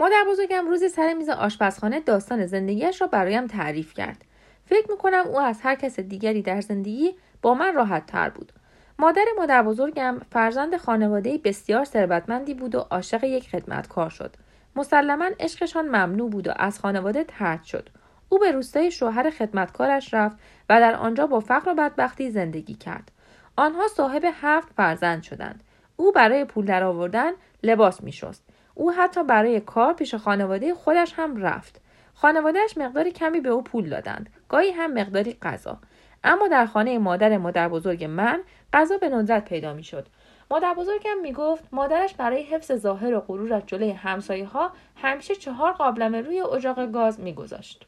مادر 0.00 0.24
بزرگم 0.28 0.66
روز 0.66 0.92
سر 0.92 1.14
میز 1.14 1.28
آشپزخانه 1.28 2.00
داستان 2.00 2.46
زندگیش 2.46 3.00
را 3.00 3.06
برایم 3.06 3.46
تعریف 3.46 3.94
کرد. 3.94 4.24
فکر 4.66 4.90
می‌کنم 4.90 5.24
او 5.26 5.40
از 5.40 5.60
هر 5.62 5.74
کس 5.74 6.00
دیگری 6.00 6.42
در 6.42 6.60
زندگی 6.60 7.14
با 7.42 7.54
من 7.54 7.74
راحت 7.74 8.06
تر 8.06 8.30
بود. 8.30 8.52
مادر 9.00 9.24
مادر 9.38 9.62
بزرگم 9.62 10.20
فرزند 10.30 10.76
خانواده 10.76 11.38
بسیار 11.38 11.84
ثروتمندی 11.84 12.54
بود 12.54 12.74
و 12.74 12.78
عاشق 12.78 13.24
یک 13.24 13.48
خدمتکار 13.48 14.10
شد. 14.10 14.34
مسلما 14.76 15.30
عشقشان 15.40 15.84
ممنوع 15.86 16.30
بود 16.30 16.48
و 16.48 16.52
از 16.56 16.78
خانواده 16.78 17.24
ترد 17.24 17.64
شد. 17.64 17.88
او 18.28 18.38
به 18.38 18.52
روستای 18.52 18.90
شوهر 18.90 19.30
خدمتکارش 19.30 20.14
رفت 20.14 20.36
و 20.70 20.80
در 20.80 20.94
آنجا 20.94 21.26
با 21.26 21.40
فقر 21.40 21.70
و 21.70 21.74
بدبختی 21.74 22.30
زندگی 22.30 22.74
کرد. 22.74 23.10
آنها 23.56 23.88
صاحب 23.88 24.22
هفت 24.32 24.68
فرزند 24.76 25.22
شدند. 25.22 25.62
او 25.96 26.12
برای 26.12 26.44
پول 26.44 26.64
درآوردن 26.64 27.32
لباس 27.62 28.02
میشست. 28.02 28.44
او 28.74 28.92
حتی 28.92 29.24
برای 29.24 29.60
کار 29.60 29.92
پیش 29.92 30.14
خانواده 30.14 30.74
خودش 30.74 31.12
هم 31.16 31.36
رفت. 31.36 31.80
خانوادهش 32.14 32.78
مقداری 32.78 33.12
کمی 33.12 33.40
به 33.40 33.48
او 33.48 33.62
پول 33.62 33.88
دادند. 33.88 34.30
گاهی 34.48 34.70
هم 34.70 34.92
مقداری 34.92 35.36
غذا. 35.42 35.78
اما 36.24 36.48
در 36.48 36.66
خانه 36.66 36.98
مادر 36.98 37.38
مادر 37.38 37.68
بزرگ 37.68 38.04
من 38.04 38.40
غذا 38.72 38.98
به 38.98 39.08
ندرت 39.08 39.44
پیدا 39.44 39.72
می‌شد. 39.72 40.06
مادر 40.50 40.74
بزرگم 40.74 41.18
می‌گفت 41.22 41.64
مادرش 41.72 42.14
برای 42.14 42.42
حفظ 42.42 42.72
ظاهر 42.72 43.14
و 43.14 43.20
غرورش 43.20 43.62
جلوی 43.66 43.90
همسایه 43.90 44.46
ها 44.46 44.72
همیشه 44.96 45.34
چهار 45.34 45.72
قابلمه 45.72 46.20
روی 46.20 46.40
اجاق 46.40 46.86
گاز 46.92 47.20
میگذاشت. 47.20 47.86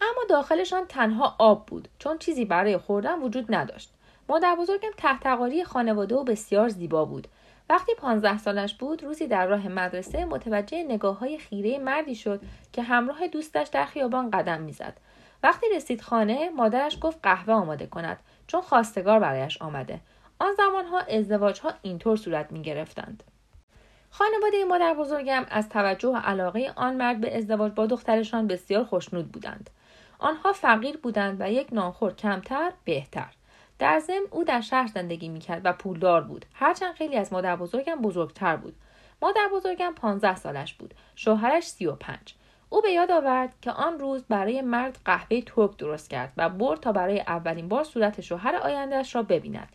اما 0.00 0.22
داخلشان 0.28 0.86
تنها 0.86 1.36
آب 1.38 1.66
بود 1.66 1.88
چون 1.98 2.18
چیزی 2.18 2.44
برای 2.44 2.78
خوردن 2.78 3.22
وجود 3.22 3.54
نداشت. 3.54 3.94
مادر 4.28 4.54
بزرگم 4.54 4.90
تحتقاری 4.96 5.64
خانواده 5.64 6.14
و 6.14 6.24
بسیار 6.24 6.68
زیبا 6.68 7.04
بود. 7.04 7.28
وقتی 7.70 7.94
پانزده 7.94 8.38
سالش 8.38 8.74
بود 8.74 9.04
روزی 9.04 9.26
در 9.26 9.46
راه 9.46 9.68
مدرسه 9.68 10.24
متوجه 10.24 10.82
نگاه 10.82 11.18
های 11.18 11.38
خیره 11.38 11.78
مردی 11.78 12.14
شد 12.14 12.40
که 12.72 12.82
همراه 12.82 13.28
دوستش 13.28 13.68
در 13.68 13.84
خیابان 13.84 14.30
قدم 14.30 14.60
می‌زد. 14.60 14.96
وقتی 15.42 15.66
رسید 15.74 16.00
خانه 16.00 16.50
مادرش 16.50 16.98
گفت 17.00 17.18
قهوه 17.22 17.54
آماده 17.54 17.86
کند 17.86 18.18
چون 18.46 18.60
خواستگار 18.60 19.20
برایش 19.20 19.62
آمده 19.62 20.00
آن 20.38 20.54
زمانها 20.54 21.00
ازدواج 21.00 21.60
ها 21.60 21.72
اینطور 21.82 22.16
صورت 22.16 22.52
می 22.52 22.62
گرفتند. 22.62 23.22
خانواده 24.10 24.64
مادر 24.64 24.94
بزرگم 24.94 25.46
از 25.50 25.68
توجه 25.68 26.08
و 26.08 26.16
علاقه 26.16 26.72
آن 26.76 26.96
مرد 26.96 27.20
به 27.20 27.36
ازدواج 27.36 27.72
با 27.72 27.86
دخترشان 27.86 28.46
بسیار 28.46 28.84
خوشنود 28.84 29.32
بودند. 29.32 29.70
آنها 30.18 30.52
فقیر 30.52 30.96
بودند 30.96 31.36
و 31.40 31.52
یک 31.52 31.68
نانخور 31.72 32.14
کمتر 32.14 32.72
بهتر. 32.84 33.32
در 33.78 33.98
ضمن 33.98 34.26
او 34.30 34.44
در 34.44 34.60
شهر 34.60 34.86
زندگی 34.86 35.28
می‌کرد 35.28 35.60
و 35.64 35.72
پولدار 35.72 36.20
بود 36.20 36.46
هرچند 36.54 36.94
خیلی 36.94 37.16
از 37.16 37.32
مادر 37.32 37.56
بزرگم 37.56 37.94
بزرگتر 37.94 38.56
بود 38.56 38.76
مادر 39.22 39.48
بزرگم 39.52 39.94
پانزده 39.96 40.36
سالش 40.36 40.74
بود 40.74 40.94
شوهرش 41.16 41.64
سی 41.64 41.86
و 41.86 41.92
پنج 41.92 42.34
او 42.70 42.80
به 42.80 42.90
یاد 42.90 43.10
آورد 43.10 43.54
که 43.62 43.70
آن 43.70 43.98
روز 43.98 44.24
برای 44.28 44.62
مرد 44.62 44.98
قهوه 45.04 45.40
ترک 45.40 45.76
درست 45.76 46.10
کرد 46.10 46.32
و 46.36 46.48
برد 46.48 46.80
تا 46.80 46.92
برای 46.92 47.20
اولین 47.20 47.68
بار 47.68 47.84
صورت 47.84 48.20
شوهر 48.20 48.56
آیندهش 48.56 49.14
را 49.14 49.22
ببیند. 49.22 49.68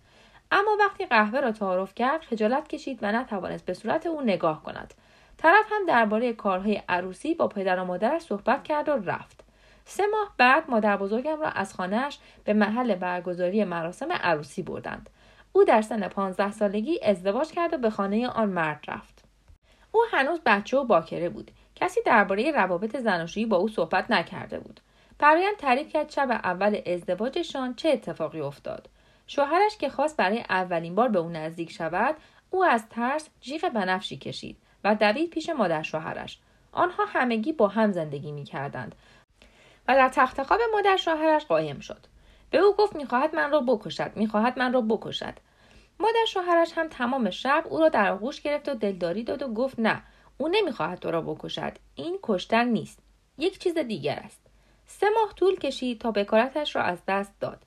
اما 0.51 0.77
وقتی 0.79 1.05
قهوه 1.05 1.39
را 1.39 1.51
تعارف 1.51 1.95
کرد 1.95 2.21
خجالت 2.21 2.67
کشید 2.67 2.99
و 3.01 3.11
نتوانست 3.11 3.65
به 3.65 3.73
صورت 3.73 4.05
او 4.05 4.21
نگاه 4.21 4.63
کند. 4.63 4.93
طرف 5.37 5.65
هم 5.71 5.85
درباره 5.87 6.33
کارهای 6.33 6.81
عروسی 6.89 7.33
با 7.33 7.47
پدر 7.47 7.79
و 7.79 7.85
مادرش 7.85 8.21
صحبت 8.21 8.63
کرد 8.63 8.89
و 8.89 8.91
رفت. 8.91 9.43
سه 9.85 10.07
ماه 10.07 10.33
بعد 10.37 10.69
مادر 10.69 10.97
بزرگم 10.97 11.41
را 11.41 11.49
از 11.49 11.73
خانهش 11.73 12.19
به 12.43 12.53
محل 12.53 12.95
برگزاری 12.95 13.63
مراسم 13.63 14.11
عروسی 14.11 14.61
بردند. 14.61 15.09
او 15.53 15.63
در 15.63 15.81
سن 15.81 16.07
پانزده 16.07 16.51
سالگی 16.51 16.99
ازدواج 17.03 17.51
کرد 17.51 17.73
و 17.73 17.77
به 17.77 17.89
خانه 17.89 18.27
آن 18.27 18.49
مرد 18.49 18.85
رفت. 18.87 19.23
او 19.91 20.01
هنوز 20.11 20.39
بچه 20.45 20.77
و 20.77 20.83
باکره 20.83 21.29
بود. 21.29 21.51
کسی 21.75 22.01
درباره 22.05 22.51
روابط 22.51 22.97
زناشویی 22.97 23.45
با 23.45 23.57
او 23.57 23.67
صحبت 23.67 24.11
نکرده 24.11 24.59
بود. 24.59 24.79
برایم 25.19 25.53
تعریف 25.57 25.93
کرد 25.93 26.11
شب 26.11 26.31
اول 26.31 26.81
ازدواجشان 26.85 27.75
چه 27.75 27.89
اتفاقی 27.89 28.41
افتاد. 28.41 28.89
شوهرش 29.27 29.77
که 29.77 29.89
خواست 29.89 30.17
برای 30.17 30.43
اولین 30.49 30.95
بار 30.95 31.09
به 31.09 31.19
او 31.19 31.29
نزدیک 31.29 31.71
شود 31.71 32.15
او 32.49 32.63
از 32.63 32.89
ترس 32.89 33.29
جیغ 33.41 33.69
بنفشی 33.69 34.17
کشید 34.17 34.57
و 34.83 34.95
دوید 34.95 35.29
پیش 35.29 35.49
مادر 35.49 35.81
شوهرش. 35.81 36.39
آنها 36.71 37.05
همگی 37.07 37.53
با 37.53 37.67
هم 37.67 37.91
زندگی 37.91 38.31
می 38.31 38.43
کردند 38.43 38.95
و 39.87 39.95
در 39.95 40.09
تخت 40.09 40.43
خواب 40.43 40.59
مادر 40.73 40.97
شوهرش 40.97 41.45
قایم 41.45 41.79
شد. 41.79 42.05
به 42.49 42.57
او 42.57 42.75
گفت 42.75 42.95
می‌خواهد 42.95 43.35
من 43.35 43.51
را 43.51 43.59
بکشد 43.59 44.11
می‌خواهد 44.15 44.59
من 44.59 44.73
را 44.73 44.81
بکشد. 44.81 45.33
مادر 45.99 46.25
شوهرش 46.27 46.71
هم 46.75 46.87
تمام 46.87 47.29
شب 47.29 47.63
او 47.69 47.79
را 47.79 47.89
در 47.89 48.11
آغوش 48.11 48.41
گرفت 48.41 48.69
و 48.69 48.73
دلداری 48.73 49.23
داد 49.23 49.41
و 49.41 49.47
گفت 49.53 49.79
نه 49.79 50.01
او 50.43 50.49
نمی‌خواهد 50.49 50.99
تو 50.99 51.11
را 51.11 51.21
بکشد. 51.21 51.73
این 51.95 52.19
کشتن 52.23 52.67
نیست. 52.67 52.99
یک 53.37 53.59
چیز 53.59 53.77
دیگر 53.77 54.15
است. 54.15 54.41
سه 54.85 55.09
ماه 55.09 55.33
طول 55.35 55.55
کشید 55.55 56.01
تا 56.01 56.11
بکارتش 56.11 56.75
را 56.75 56.81
از 56.81 56.99
دست 57.07 57.33
داد. 57.39 57.63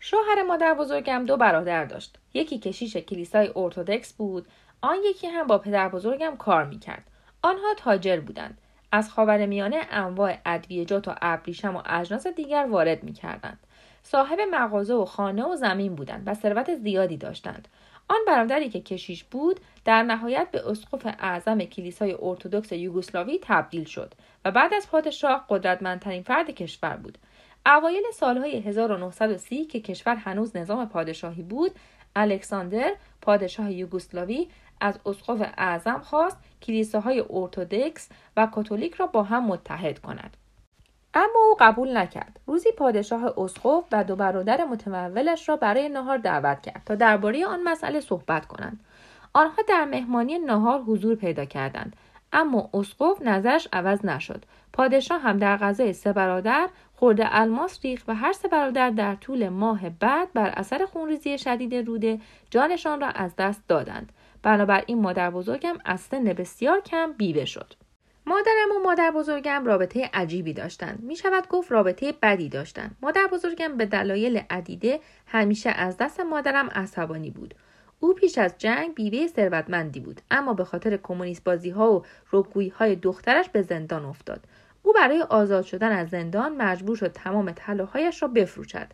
شوهر 0.00 0.42
مادر 0.42 0.74
بزرگم 0.74 1.24
دو 1.26 1.36
برادر 1.36 1.84
داشت. 1.84 2.18
یکی 2.34 2.58
کشیش 2.58 2.96
کلیسای 2.96 3.52
ارتودکس 3.56 4.12
بود 4.12 4.46
آن 4.80 4.96
یکی 5.04 5.26
هم 5.26 5.46
با 5.46 5.58
پدر 5.58 5.88
بزرگم 5.88 6.36
کار 6.36 6.64
می‌کرد. 6.64 7.10
آنها 7.42 7.74
تاجر 7.76 8.20
بودند. 8.20 8.58
از 8.92 9.10
خاورمیانه 9.10 9.86
انواع 9.90 10.38
ادویجات 10.46 11.08
و 11.08 11.14
ابریشم 11.22 11.76
و 11.76 11.82
اجناس 11.86 12.26
دیگر 12.26 12.66
وارد 12.70 13.02
می‌کردند. 13.02 13.58
صاحب 14.02 14.40
مغازه 14.40 14.94
و 14.94 15.04
خانه 15.04 15.44
و 15.44 15.56
زمین 15.56 15.94
بودند 15.94 16.22
و 16.26 16.34
ثروت 16.34 16.74
زیادی 16.74 17.16
داشتند. 17.16 17.68
آن 18.08 18.18
برادری 18.26 18.68
که 18.68 18.80
کشیش 18.80 19.24
بود 19.24 19.60
در 19.84 20.02
نهایت 20.02 20.48
به 20.50 20.70
اسقف 20.70 21.06
اعظم 21.18 21.58
کلیسای 21.58 22.16
ارتودکس 22.22 22.72
یوگسلاوی 22.72 23.38
تبدیل 23.42 23.84
شد 23.84 24.14
و 24.44 24.50
بعد 24.50 24.74
از 24.74 24.88
پادشاه 24.90 25.46
قدرتمندترین 25.48 26.22
فرد 26.22 26.50
کشور 26.50 26.96
بود. 26.96 27.18
اوایل 27.66 28.02
سالهای 28.14 28.56
1930 28.56 29.64
که 29.64 29.80
کشور 29.80 30.14
هنوز 30.14 30.56
نظام 30.56 30.88
پادشاهی 30.88 31.42
بود 31.42 31.70
الکساندر 32.16 32.94
پادشاه 33.22 33.72
یوگسلاوی 33.72 34.48
از 34.80 34.98
اسقف 35.06 35.52
اعظم 35.58 35.98
خواست 35.98 36.38
کلیساهای 36.62 37.24
ارتودکس 37.30 38.08
و 38.36 38.46
کاتولیک 38.46 38.94
را 38.94 39.06
با 39.06 39.22
هم 39.22 39.46
متحد 39.46 39.98
کند. 39.98 40.36
اما 41.16 41.40
او 41.48 41.56
قبول 41.60 41.96
نکرد. 41.96 42.40
روزی 42.46 42.72
پادشاه 42.72 43.34
اسقف 43.38 43.84
و 43.92 44.04
دو 44.04 44.16
برادر 44.16 44.64
متمولش 44.64 45.48
را 45.48 45.56
برای 45.56 45.88
نهار 45.88 46.18
دعوت 46.18 46.60
کرد 46.60 46.82
تا 46.86 46.94
درباره 46.94 47.46
آن 47.46 47.62
مسئله 47.62 48.00
صحبت 48.00 48.46
کنند. 48.46 48.80
آنها 49.32 49.62
در 49.68 49.84
مهمانی 49.84 50.38
نهار 50.38 50.80
حضور 50.80 51.14
پیدا 51.14 51.44
کردند 51.44 51.96
اما 52.32 52.70
اسقف 52.74 53.22
نظرش 53.22 53.68
عوض 53.72 54.04
نشد. 54.04 54.44
پادشاه 54.72 55.20
هم 55.20 55.38
در 55.38 55.56
غذای 55.56 55.92
سه 55.92 56.12
برادر 56.12 56.68
خورده 56.94 57.26
الماس 57.30 57.78
ریخت 57.84 58.08
و 58.08 58.14
هر 58.14 58.32
سه 58.32 58.48
برادر 58.48 58.90
در 58.90 59.14
طول 59.14 59.48
ماه 59.48 59.90
بعد 59.90 60.32
بر 60.32 60.48
اثر 60.48 60.86
خونریزی 60.86 61.38
شدید 61.38 61.74
روده 61.74 62.20
جانشان 62.50 63.00
را 63.00 63.06
از 63.06 63.36
دست 63.36 63.62
دادند. 63.68 64.12
بنابراین 64.42 65.00
مادر 65.00 65.30
بزرگم 65.30 65.78
از 65.84 66.00
سن 66.00 66.24
بسیار 66.24 66.80
کم 66.80 67.12
بیوه 67.12 67.44
شد. 67.44 67.85
مادرم 68.28 68.76
و 68.76 68.84
مادر 68.84 69.10
بزرگم 69.10 69.64
رابطه 69.66 70.10
عجیبی 70.14 70.52
داشتند. 70.52 71.02
می 71.02 71.16
شود 71.16 71.48
گفت 71.48 71.72
رابطه 71.72 72.14
بدی 72.22 72.48
داشتند. 72.48 72.96
مادر 73.02 73.26
بزرگم 73.32 73.76
به 73.76 73.86
دلایل 73.86 74.42
عدیده 74.50 75.00
همیشه 75.26 75.70
از 75.70 75.96
دست 75.96 76.20
مادرم 76.20 76.68
عصبانی 76.68 77.30
بود. 77.30 77.54
او 78.00 78.14
پیش 78.14 78.38
از 78.38 78.54
جنگ 78.58 78.94
بیوه 78.94 79.26
ثروتمندی 79.26 80.00
بود 80.00 80.20
اما 80.30 80.54
به 80.54 80.64
خاطر 80.64 80.96
کمونیست 81.02 81.44
بازی 81.44 81.70
ها 81.70 81.92
و 81.92 82.04
رکگویی 82.32 82.68
های 82.68 82.96
دخترش 82.96 83.48
به 83.48 83.62
زندان 83.62 84.04
افتاد. 84.04 84.40
او 84.82 84.92
برای 84.92 85.22
آزاد 85.22 85.64
شدن 85.64 85.92
از 85.92 86.08
زندان 86.08 86.56
مجبور 86.56 86.96
شد 86.96 87.12
تمام 87.12 87.52
طلاهایش 87.52 88.22
را 88.22 88.28
بفروشد. 88.28 88.86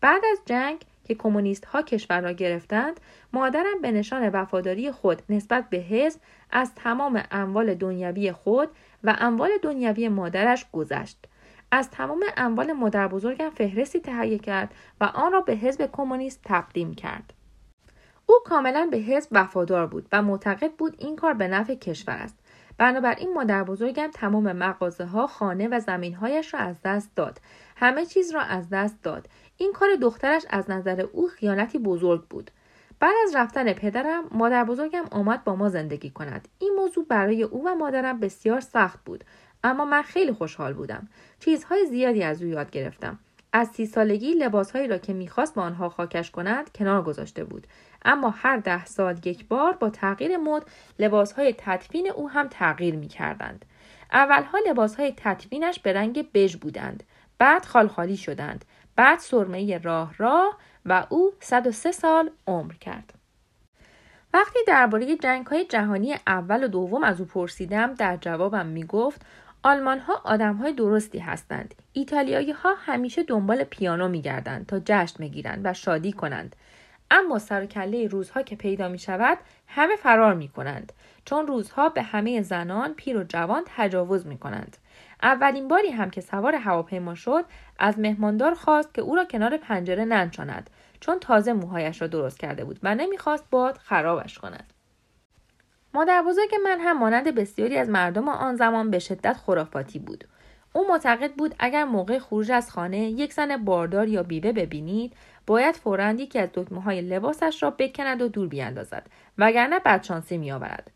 بعد 0.00 0.22
از 0.32 0.38
جنگ 0.46 0.80
که 1.10 1.14
کمونیست 1.14 1.64
ها 1.64 1.82
کشور 1.82 2.20
را 2.20 2.32
گرفتند 2.32 3.00
مادرم 3.32 3.80
به 3.82 3.92
نشان 3.92 4.28
وفاداری 4.28 4.90
خود 4.90 5.22
نسبت 5.28 5.70
به 5.70 5.76
حزب 5.76 6.20
از 6.50 6.74
تمام 6.74 7.22
اموال 7.30 7.74
دنیوی 7.74 8.32
خود 8.32 8.68
و 9.04 9.16
اموال 9.18 9.50
دنیوی 9.62 10.08
مادرش 10.08 10.66
گذشت. 10.72 11.18
از 11.70 11.90
تمام 11.90 12.20
اموال 12.36 12.72
مادر 12.72 13.08
بزرگم 13.08 13.50
فهرستی 13.50 14.00
تهیه 14.00 14.38
کرد 14.38 14.74
و 15.00 15.04
آن 15.04 15.32
را 15.32 15.40
به 15.40 15.52
حزب 15.52 15.88
کمونیست 15.92 16.40
تقدیم 16.44 16.94
کرد. 16.94 17.32
او 18.26 18.34
کاملا 18.44 18.88
به 18.90 18.96
حزب 18.96 19.28
وفادار 19.32 19.86
بود 19.86 20.08
و 20.12 20.22
معتقد 20.22 20.72
بود 20.72 20.96
این 20.98 21.16
کار 21.16 21.34
به 21.34 21.48
نفع 21.48 21.74
کشور 21.74 22.14
است. 22.14 22.38
بنابراین 22.78 23.34
مادر 23.34 23.64
بزرگم 23.64 24.10
تمام 24.14 24.52
مغازه 24.52 25.04
ها 25.04 25.26
خانه 25.26 25.68
و 25.68 25.80
زمین 25.80 26.14
هایش 26.14 26.54
را 26.54 26.60
از 26.60 26.76
دست 26.84 27.10
داد. 27.16 27.40
همه 27.76 28.06
چیز 28.06 28.34
را 28.34 28.40
از 28.40 28.70
دست 28.70 29.02
داد. 29.02 29.28
این 29.60 29.72
کار 29.72 29.88
دخترش 29.96 30.42
از 30.50 30.70
نظر 30.70 31.00
او 31.12 31.28
خیانتی 31.28 31.78
بزرگ 31.78 32.24
بود. 32.24 32.50
بعد 33.00 33.14
از 33.24 33.36
رفتن 33.36 33.72
پدرم 33.72 34.24
مادر 34.30 34.64
بزرگم 34.64 35.04
آمد 35.10 35.44
با 35.44 35.56
ما 35.56 35.68
زندگی 35.68 36.10
کند. 36.10 36.48
این 36.58 36.74
موضوع 36.78 37.06
برای 37.08 37.42
او 37.42 37.68
و 37.68 37.74
مادرم 37.74 38.20
بسیار 38.20 38.60
سخت 38.60 39.04
بود 39.04 39.24
اما 39.64 39.84
من 39.84 40.02
خیلی 40.02 40.32
خوشحال 40.32 40.72
بودم. 40.72 41.08
چیزهای 41.40 41.86
زیادی 41.86 42.22
از 42.22 42.42
او 42.42 42.48
یاد 42.48 42.70
گرفتم. 42.70 43.18
از 43.52 43.68
سی 43.68 43.86
سالگی 43.86 44.34
لباسهایی 44.34 44.88
را 44.88 44.98
که 44.98 45.12
می‌خواست 45.12 45.54
با 45.54 45.62
آنها 45.62 45.88
خاکش 45.88 46.30
کند 46.30 46.70
کنار 46.74 47.02
گذاشته 47.02 47.44
بود. 47.44 47.66
اما 48.04 48.30
هر 48.30 48.56
ده 48.56 48.84
سال 48.84 49.18
یک 49.24 49.48
بار 49.48 49.72
با 49.72 49.90
تغییر 49.90 50.36
مد 50.36 50.62
لباسهای 50.98 51.54
تدفین 51.58 52.10
او 52.10 52.30
هم 52.30 52.48
تغییر 52.48 52.96
می‌کردند. 52.96 53.64
اولها 54.12 54.58
لباسهای 54.68 55.14
تدفینش 55.16 55.80
به 55.80 55.92
رنگ 55.92 56.32
بژ 56.34 56.56
بودند. 56.56 57.02
بعد 57.38 57.64
خالخالی 57.64 58.16
شدند. 58.16 58.64
بعد 59.00 59.18
سرمه 59.18 59.78
راه 59.78 60.14
راه 60.18 60.58
و 60.86 61.06
او 61.08 61.32
103 61.40 61.92
سال 61.92 62.30
عمر 62.46 62.72
کرد 62.72 63.12
وقتی 64.34 64.58
درباره 64.66 65.16
جنگ 65.16 65.46
های 65.46 65.64
جهانی 65.64 66.14
اول 66.26 66.64
و 66.64 66.68
دوم 66.68 67.04
از 67.04 67.20
او 67.20 67.26
پرسیدم 67.26 67.94
در 67.94 68.16
جوابم 68.16 68.66
می 68.66 68.84
گفت 68.84 69.22
آلمان 69.62 69.98
ها 69.98 70.20
آدم 70.24 70.56
های 70.56 70.72
درستی 70.72 71.18
هستند. 71.18 71.74
ایتالیایی 71.92 72.52
ها 72.52 72.74
همیشه 72.74 73.22
دنبال 73.22 73.64
پیانو 73.64 74.08
می 74.08 74.22
گردند 74.22 74.66
تا 74.66 74.80
جشن 74.84 75.28
گیرند 75.28 75.60
و 75.64 75.72
شادی 75.72 76.12
کنند. 76.12 76.56
اما 77.10 77.38
سر 77.38 77.68
روزها 78.10 78.42
که 78.42 78.56
پیدا 78.56 78.88
می 78.88 78.98
شود 78.98 79.38
همه 79.66 79.96
فرار 79.96 80.34
می 80.34 80.48
کنند 80.48 80.92
چون 81.24 81.46
روزها 81.46 81.88
به 81.88 82.02
همه 82.02 82.42
زنان 82.42 82.94
پیر 82.94 83.16
و 83.16 83.24
جوان 83.24 83.62
تجاوز 83.66 84.26
می 84.26 84.38
کنند. 84.38 84.76
اولین 85.22 85.68
باری 85.68 85.90
هم 85.90 86.10
که 86.10 86.20
سوار 86.20 86.54
هواپیما 86.54 87.14
شد 87.14 87.44
از 87.78 87.98
مهماندار 87.98 88.54
خواست 88.54 88.94
که 88.94 89.02
او 89.02 89.16
را 89.16 89.24
کنار 89.24 89.56
پنجره 89.56 90.04
ننشاند 90.04 90.70
چون 91.00 91.18
تازه 91.18 91.52
موهایش 91.52 92.02
را 92.02 92.08
درست 92.08 92.38
کرده 92.38 92.64
بود 92.64 92.78
و 92.82 92.94
نمی‌خواست 92.94 93.44
باد 93.50 93.76
خرابش 93.76 94.38
کند. 94.38 94.72
مادر 95.94 96.22
بزرگ 96.22 96.54
من 96.64 96.80
هم 96.80 96.98
مانند 96.98 97.34
بسیاری 97.34 97.76
از 97.76 97.88
مردم 97.88 98.28
آن 98.28 98.56
زمان 98.56 98.90
به 98.90 98.98
شدت 98.98 99.36
خرافاتی 99.36 99.98
بود. 99.98 100.24
او 100.72 100.88
معتقد 100.88 101.32
بود 101.32 101.54
اگر 101.58 101.84
موقع 101.84 102.18
خروج 102.18 102.50
از 102.50 102.70
خانه 102.70 102.98
یک 102.98 103.32
زن 103.32 103.56
باردار 103.56 104.08
یا 104.08 104.22
بیوه 104.22 104.52
ببینید 104.52 105.12
باید 105.46 105.76
فورا 105.76 106.10
یکی 106.10 106.38
از 106.38 106.48
دکمه 106.54 106.82
های 106.82 107.00
لباسش 107.00 107.62
را 107.62 107.70
بکند 107.70 108.22
و 108.22 108.28
دور 108.28 108.48
بیاندازد 108.48 109.06
وگرنه 109.38 109.78
بدشانسی 109.78 110.38
میآورد. 110.38 110.90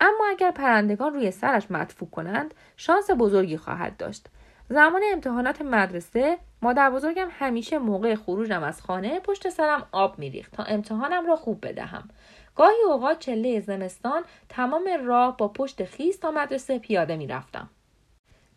اما 0.00 0.24
اگر 0.30 0.50
پرندگان 0.50 1.14
روی 1.14 1.30
سرش 1.30 1.70
مدفوع 1.70 2.08
کنند 2.10 2.54
شانس 2.76 3.10
بزرگی 3.18 3.56
خواهد 3.56 3.96
داشت. 3.96 4.26
زمان 4.68 5.02
امتحانات 5.12 5.62
مدرسه 5.62 6.38
مادر 6.62 6.90
بزرگم 6.90 7.28
همیشه 7.30 7.78
موقع 7.78 8.14
خروجم 8.14 8.62
از 8.62 8.82
خانه 8.82 9.20
پشت 9.20 9.48
سرم 9.48 9.86
آب 9.92 10.18
میریخت 10.18 10.52
تا 10.52 10.62
امتحانم 10.62 11.26
را 11.26 11.36
خوب 11.36 11.66
بدهم. 11.66 12.08
گاهی 12.56 12.82
اوقات 12.86 13.18
چله 13.18 13.60
زمستان 13.60 14.22
تمام 14.48 14.88
راه 15.04 15.36
با 15.36 15.48
پشت 15.48 15.84
خیز 15.84 16.20
تا 16.20 16.30
مدرسه 16.30 16.78
پیاده 16.78 17.16
می‌رفتم. 17.16 17.70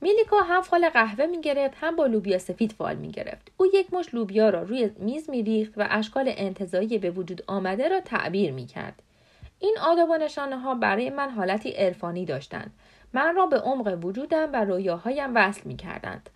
میلیکا 0.02 0.40
هم 0.40 0.62
فال 0.62 0.90
قهوه 0.90 1.26
می‌گرفت 1.26 1.78
هم 1.82 1.96
با 1.96 2.06
لوبیا 2.06 2.38
سفید 2.38 2.72
فال 2.72 2.96
می‌گرفت. 2.96 3.52
او 3.58 3.66
یک 3.74 3.94
مش 3.94 4.14
لوبیا 4.14 4.50
را 4.50 4.64
روی 4.64 4.92
میز 4.98 5.30
میریخت 5.30 5.74
و 5.78 5.88
اشکال 5.90 6.34
انتظایی 6.38 6.98
به 6.98 7.12
وجود 7.12 7.44
آمده 7.48 7.88
را 7.88 8.00
تعبیر 8.00 8.52
می‌کرد. 8.52 9.03
این 9.64 9.78
آداب 9.82 10.10
و 10.10 10.18
نشانه 10.18 10.60
ها 10.60 10.76
برای 10.76 11.10
من 11.10 11.30
حالتی 11.30 11.72
عرفانی 11.72 12.26
داشتند 12.26 12.72
من 13.14 13.36
را 13.36 13.46
به 13.46 13.60
عمق 13.60 14.06
وجودم 14.06 14.50
و 14.54 14.66
رویاهایم 14.66 15.32
وصل 15.36 15.62
می 15.66 15.76
کردند. 15.76 16.30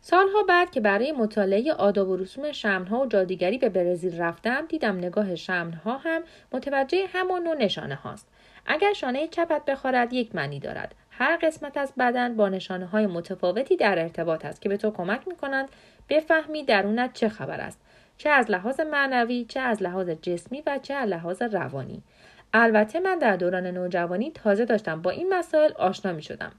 سالها 0.00 0.42
بعد 0.42 0.70
که 0.70 0.80
برای 0.80 1.12
مطالعه 1.12 1.72
آداب 1.72 2.08
و 2.08 2.16
رسوم 2.16 2.52
شمنها 2.52 3.00
و 3.00 3.06
جادیگری 3.06 3.58
به 3.58 3.68
برزیل 3.68 4.20
رفتم 4.20 4.66
دیدم 4.66 4.96
نگاه 4.96 5.34
شمنها 5.34 5.96
هم 5.96 6.22
متوجه 6.52 7.06
همان 7.12 7.42
نوع 7.42 7.54
نشانه 7.54 7.94
هاست. 7.94 8.28
اگر 8.66 8.92
شانه 8.92 9.28
چپت 9.28 9.64
بخورد 9.64 10.12
یک 10.12 10.34
معنی 10.34 10.60
دارد. 10.60 10.94
هر 11.10 11.38
قسمت 11.42 11.76
از 11.76 11.92
بدن 11.98 12.36
با 12.36 12.48
نشانه 12.48 12.86
های 12.86 13.06
متفاوتی 13.06 13.76
در 13.76 13.98
ارتباط 13.98 14.44
است 14.44 14.62
که 14.62 14.68
به 14.68 14.76
تو 14.76 14.90
کمک 14.90 15.28
می 15.28 15.36
کنند 15.36 15.68
بفهمی 16.08 16.64
درونت 16.64 17.12
چه 17.12 17.28
خبر 17.28 17.60
است. 17.60 17.80
چه 18.18 18.30
از 18.30 18.50
لحاظ 18.50 18.80
معنوی، 18.80 19.44
چه 19.44 19.60
از 19.60 19.82
لحاظ 19.82 20.08
جسمی 20.08 20.62
و 20.66 20.78
چه 20.82 20.94
از 20.94 21.08
لحاظ 21.08 21.42
روانی. 21.42 22.02
البته 22.52 23.00
من 23.00 23.18
در 23.18 23.36
دوران 23.36 23.66
نوجوانی 23.66 24.30
تازه 24.30 24.64
داشتم 24.64 25.02
با 25.02 25.10
این 25.10 25.34
مسائل 25.34 25.72
آشنا 25.72 26.12
می 26.12 26.22
شدم. 26.22 26.52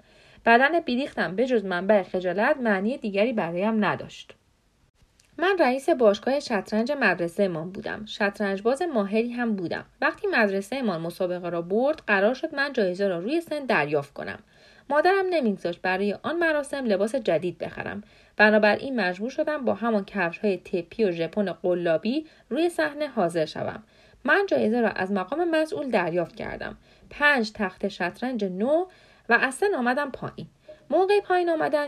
بدن 0.46 0.80
بیریختم 0.80 1.36
به 1.36 1.46
جز 1.46 1.66
منبع 1.66 2.04
خجالت 2.04 2.58
معنی 2.58 2.98
دیگری 2.98 3.34
برایم 3.34 3.86
نداشت. 3.86 4.34
من 5.38 5.58
رئیس 5.60 5.89
باشگاه 5.89 6.39
شطرنج 6.39 6.91
مدرسه 6.91 7.44
امان 7.44 7.72
بودم. 7.72 8.06
شطرنج 8.06 8.62
باز 8.62 8.82
ماهری 8.82 9.32
هم 9.32 9.56
بودم. 9.56 9.86
وقتی 10.02 10.28
مدرسه 10.28 10.76
امان 10.76 11.02
مسابقه 11.02 11.50
را 11.50 11.62
برد 11.62 12.02
قرار 12.08 12.34
شد 12.34 12.56
من 12.56 12.74
جایزه 12.74 13.08
را 13.08 13.20
روی 13.20 13.41
سن 13.41 13.66
دریافت 13.66 14.14
کنم. 14.14 14.39
مادرم 14.89 15.26
نمیگذاشت 15.30 15.82
برای 15.82 16.14
آن 16.24 16.39
مراسم 16.39 16.86
لباس 16.86 17.16
جدید 17.16 17.58
بخرم 17.58 18.04
بنابراین 18.38 19.00
مجبور 19.00 19.30
شدم 19.30 19.66
با 19.66 19.74
همان 19.74 20.06
کفش 20.06 20.38
های 20.38 20.58
تپی 20.58 21.04
و 21.04 21.12
ژپن 21.12 21.52
قلابی 21.52 22.26
روی 22.50 22.70
صحنه 22.70 23.08
حاضر 23.08 23.46
شوم 23.46 23.84
من 24.26 24.45
جایزه 24.47 24.82
را 24.82 24.89
از 24.89 25.11
مقام 25.11 25.49
مسئول 25.49 25.89
دریافت 25.89 26.36
کردم. 26.36 26.78
پنج 27.09 27.51
تخت 27.51 27.88
شطرنج 27.88 28.45
نو 28.45 28.86
و 29.30 29.38
اصلا 29.41 29.78
آمدم 29.78 30.11
پایین. 30.11 30.47
موقع 30.89 31.19
پایین 31.19 31.49
آمدن 31.49 31.88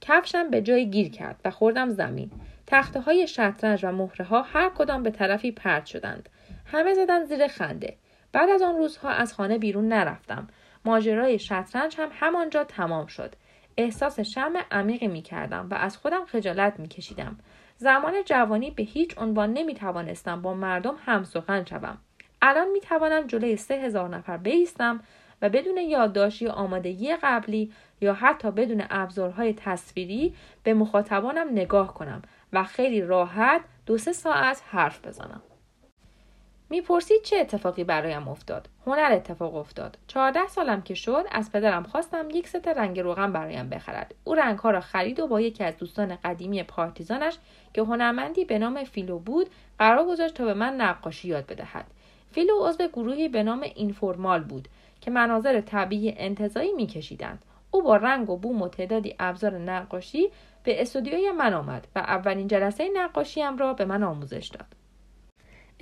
کفشم 0.00 0.50
به 0.50 0.62
جای 0.62 0.90
گیر 0.90 1.10
کرد 1.10 1.40
و 1.44 1.50
خوردم 1.50 1.90
زمین. 1.90 2.30
تخته 2.66 3.00
های 3.00 3.26
شطرنج 3.26 3.84
و 3.84 3.92
مهره 3.92 4.24
ها 4.24 4.42
هر 4.42 4.68
کدام 4.68 5.02
به 5.02 5.10
طرفی 5.10 5.52
پرت 5.52 5.86
شدند. 5.86 6.28
همه 6.66 6.94
زدن 6.94 7.24
زیر 7.24 7.46
خنده. 7.46 7.96
بعد 8.32 8.50
از 8.50 8.62
آن 8.62 8.76
روزها 8.76 9.10
از 9.10 9.34
خانه 9.34 9.58
بیرون 9.58 9.88
نرفتم. 9.88 10.48
ماجرای 10.84 11.38
شطرنج 11.38 11.96
هم 11.98 12.08
همانجا 12.12 12.64
تمام 12.64 13.06
شد. 13.06 13.34
احساس 13.76 14.20
شم 14.20 14.52
عمیقی 14.70 15.08
می 15.08 15.22
کردم 15.22 15.68
و 15.70 15.74
از 15.74 15.96
خودم 15.96 16.24
خجالت 16.24 16.80
می 16.80 16.88
کشیدم. 16.88 17.38
زمان 17.84 18.14
جوانی 18.24 18.70
به 18.70 18.82
هیچ 18.82 19.18
عنوان 19.18 19.52
نمی 19.52 19.74
توانستم 19.74 20.42
با 20.42 20.54
مردم 20.54 20.94
هم 21.04 21.24
سخن 21.24 21.64
شوم. 21.64 21.98
الان 22.42 22.70
می 22.70 22.80
توانم 22.80 23.26
جلوی 23.26 23.56
سه 23.56 23.74
هزار 23.74 24.08
نفر 24.08 24.36
بیستم 24.36 25.00
و 25.42 25.48
بدون 25.48 25.76
یادداشتی 25.76 26.46
آمادگی 26.46 27.16
قبلی 27.16 27.72
یا 28.00 28.14
حتی 28.14 28.50
بدون 28.50 28.84
ابزارهای 28.90 29.54
تصویری 29.54 30.34
به 30.62 30.74
مخاطبانم 30.74 31.48
نگاه 31.52 31.94
کنم 31.94 32.22
و 32.52 32.64
خیلی 32.64 33.00
راحت 33.00 33.60
دو 33.86 33.98
سه 33.98 34.12
ساعت 34.12 34.62
حرف 34.70 35.06
بزنم. 35.06 35.42
می‌پرسید 36.74 37.22
چه 37.22 37.36
اتفاقی 37.36 37.84
برایم 37.84 38.28
افتاد. 38.28 38.68
هنر 38.86 39.12
اتفاق 39.12 39.54
افتاد. 39.54 39.98
چهارده 40.06 40.46
سالم 40.48 40.82
که 40.82 40.94
شد 40.94 41.24
از 41.32 41.52
پدرم 41.52 41.82
خواستم 41.82 42.30
یک 42.30 42.48
ست 42.48 42.68
رنگ 42.68 43.00
روغن 43.00 43.32
برایم 43.32 43.68
بخرد. 43.68 44.14
او 44.24 44.34
رنگها 44.34 44.70
را 44.70 44.80
خرید 44.80 45.20
و 45.20 45.26
با 45.26 45.40
یکی 45.40 45.64
از 45.64 45.76
دوستان 45.76 46.18
قدیمی 46.24 46.62
پارتیزانش 46.62 47.34
که 47.74 47.82
هنرمندی 47.82 48.44
به 48.44 48.58
نام 48.58 48.84
فیلو 48.84 49.18
بود 49.18 49.50
قرار 49.78 50.06
گذاشت 50.06 50.34
تا 50.34 50.44
به 50.44 50.54
من 50.54 50.76
نقاشی 50.76 51.28
یاد 51.28 51.46
بدهد. 51.46 51.84
فیلو 52.32 52.66
عضو 52.66 52.88
گروهی 52.88 53.28
به 53.28 53.42
نام 53.42 53.60
اینفورمال 53.74 54.42
بود 54.42 54.68
که 55.00 55.10
مناظر 55.10 55.60
طبیعی 55.60 56.14
انتظایی 56.16 56.72
میکشیدند. 56.72 57.44
او 57.70 57.82
با 57.82 57.96
رنگ 57.96 58.30
و 58.30 58.36
بوم 58.36 58.62
و 58.62 58.68
تعدادی 58.68 59.14
ابزار 59.18 59.58
نقاشی 59.58 60.28
به 60.64 60.82
استودیوی 60.82 61.30
من 61.30 61.54
آمد 61.54 61.86
و 61.96 61.98
اولین 61.98 62.48
جلسه 62.48 62.90
نقاشیم 62.94 63.56
را 63.56 63.74
به 63.74 63.84
من 63.84 64.02
آموزش 64.02 64.50
داد. 64.52 64.83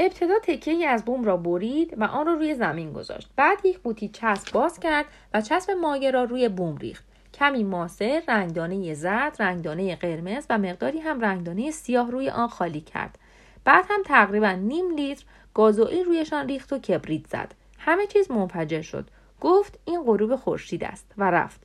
ابتدا 0.05 0.34
تکه 0.42 0.88
از 0.88 1.05
بوم 1.05 1.24
را 1.24 1.36
برید 1.36 1.94
و 2.00 2.05
آن 2.05 2.26
را 2.26 2.34
روی 2.34 2.55
زمین 2.55 2.92
گذاشت. 2.92 3.28
بعد 3.36 3.66
یک 3.66 3.78
بوتی 3.78 4.09
چسب 4.09 4.53
باز 4.53 4.80
کرد 4.80 5.07
و 5.34 5.40
چسب 5.40 5.70
مایه 5.70 6.11
را 6.11 6.24
روی 6.24 6.48
بوم 6.48 6.76
ریخت. 6.76 7.05
کمی 7.34 7.64
ماسه 7.64 8.22
رنگدانه 8.28 8.94
زرد 8.94 9.42
رنگدانه 9.42 9.96
قرمز 9.96 10.46
و 10.50 10.59
مقداری 10.59 10.98
هم 10.98 11.20
رنگدانه 11.20 11.70
سیاه 11.70 12.11
روی 12.11 12.30
آن 12.30 12.48
خالی 12.48 12.80
کرد. 12.80 13.18
بعد 13.64 13.84
هم 13.88 14.03
تقریبا 14.03 14.53
نیم 14.53 14.90
لیتر 14.96 15.24
گازوئیل 15.55 16.05
رویشان 16.05 16.48
ریخت 16.48 16.72
و 16.72 16.78
کبریت 16.78 17.26
زد. 17.26 17.55
همه 17.78 18.07
چیز 18.07 18.30
منفجر 18.30 18.82
شد. 18.82 19.09
گفت 19.40 19.78
این 19.84 20.03
غروب 20.03 20.36
خورشید 20.36 20.84
است 20.84 21.12
و 21.18 21.30
رفت. 21.30 21.61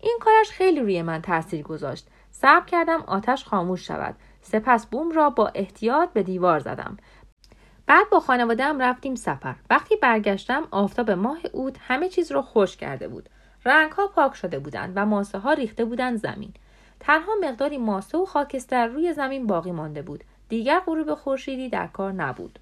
این 0.00 0.18
کارش 0.20 0.50
خیلی 0.50 0.80
روی 0.80 1.02
من 1.02 1.22
تاثیر 1.22 1.62
گذاشت. 1.62 2.06
صبر 2.30 2.66
کردم 2.66 3.04
آتش 3.06 3.44
خاموش 3.44 3.86
شود. 3.86 4.14
سپس 4.42 4.86
بوم 4.86 5.12
را 5.12 5.30
با 5.30 5.48
احتیاط 5.54 6.12
به 6.12 6.22
دیوار 6.22 6.58
زدم. 6.58 6.96
بعد 7.90 8.10
با 8.10 8.20
خانوادهام 8.20 8.78
رفتیم 8.78 9.14
سفر. 9.14 9.54
وقتی 9.70 9.96
برگشتم 9.96 10.68
آفتاب 10.70 11.10
ماه 11.10 11.38
اوت 11.52 11.76
همه 11.80 12.08
چیز 12.08 12.32
را 12.32 12.42
خوش 12.42 12.76
کرده 12.76 13.08
بود. 13.08 13.28
رنگ 13.64 13.92
ها 13.92 14.06
پاک 14.06 14.34
شده 14.34 14.58
بودند 14.58 14.92
و 14.96 15.06
ماسه 15.06 15.38
ها 15.38 15.52
ریخته 15.52 15.84
بودند 15.84 16.18
زمین. 16.18 16.52
تنها 17.00 17.32
مقداری 17.42 17.78
ماسه 17.78 18.18
و 18.18 18.24
خاکستر 18.24 18.86
روی 18.86 19.12
زمین 19.12 19.46
باقی 19.46 19.72
مانده 19.72 20.02
بود. 20.02 20.24
دیگر 20.48 20.80
غروب 20.86 21.14
خورشیدی 21.14 21.68
در 21.68 21.86
کار 21.86 22.12
نبود. 22.12 22.58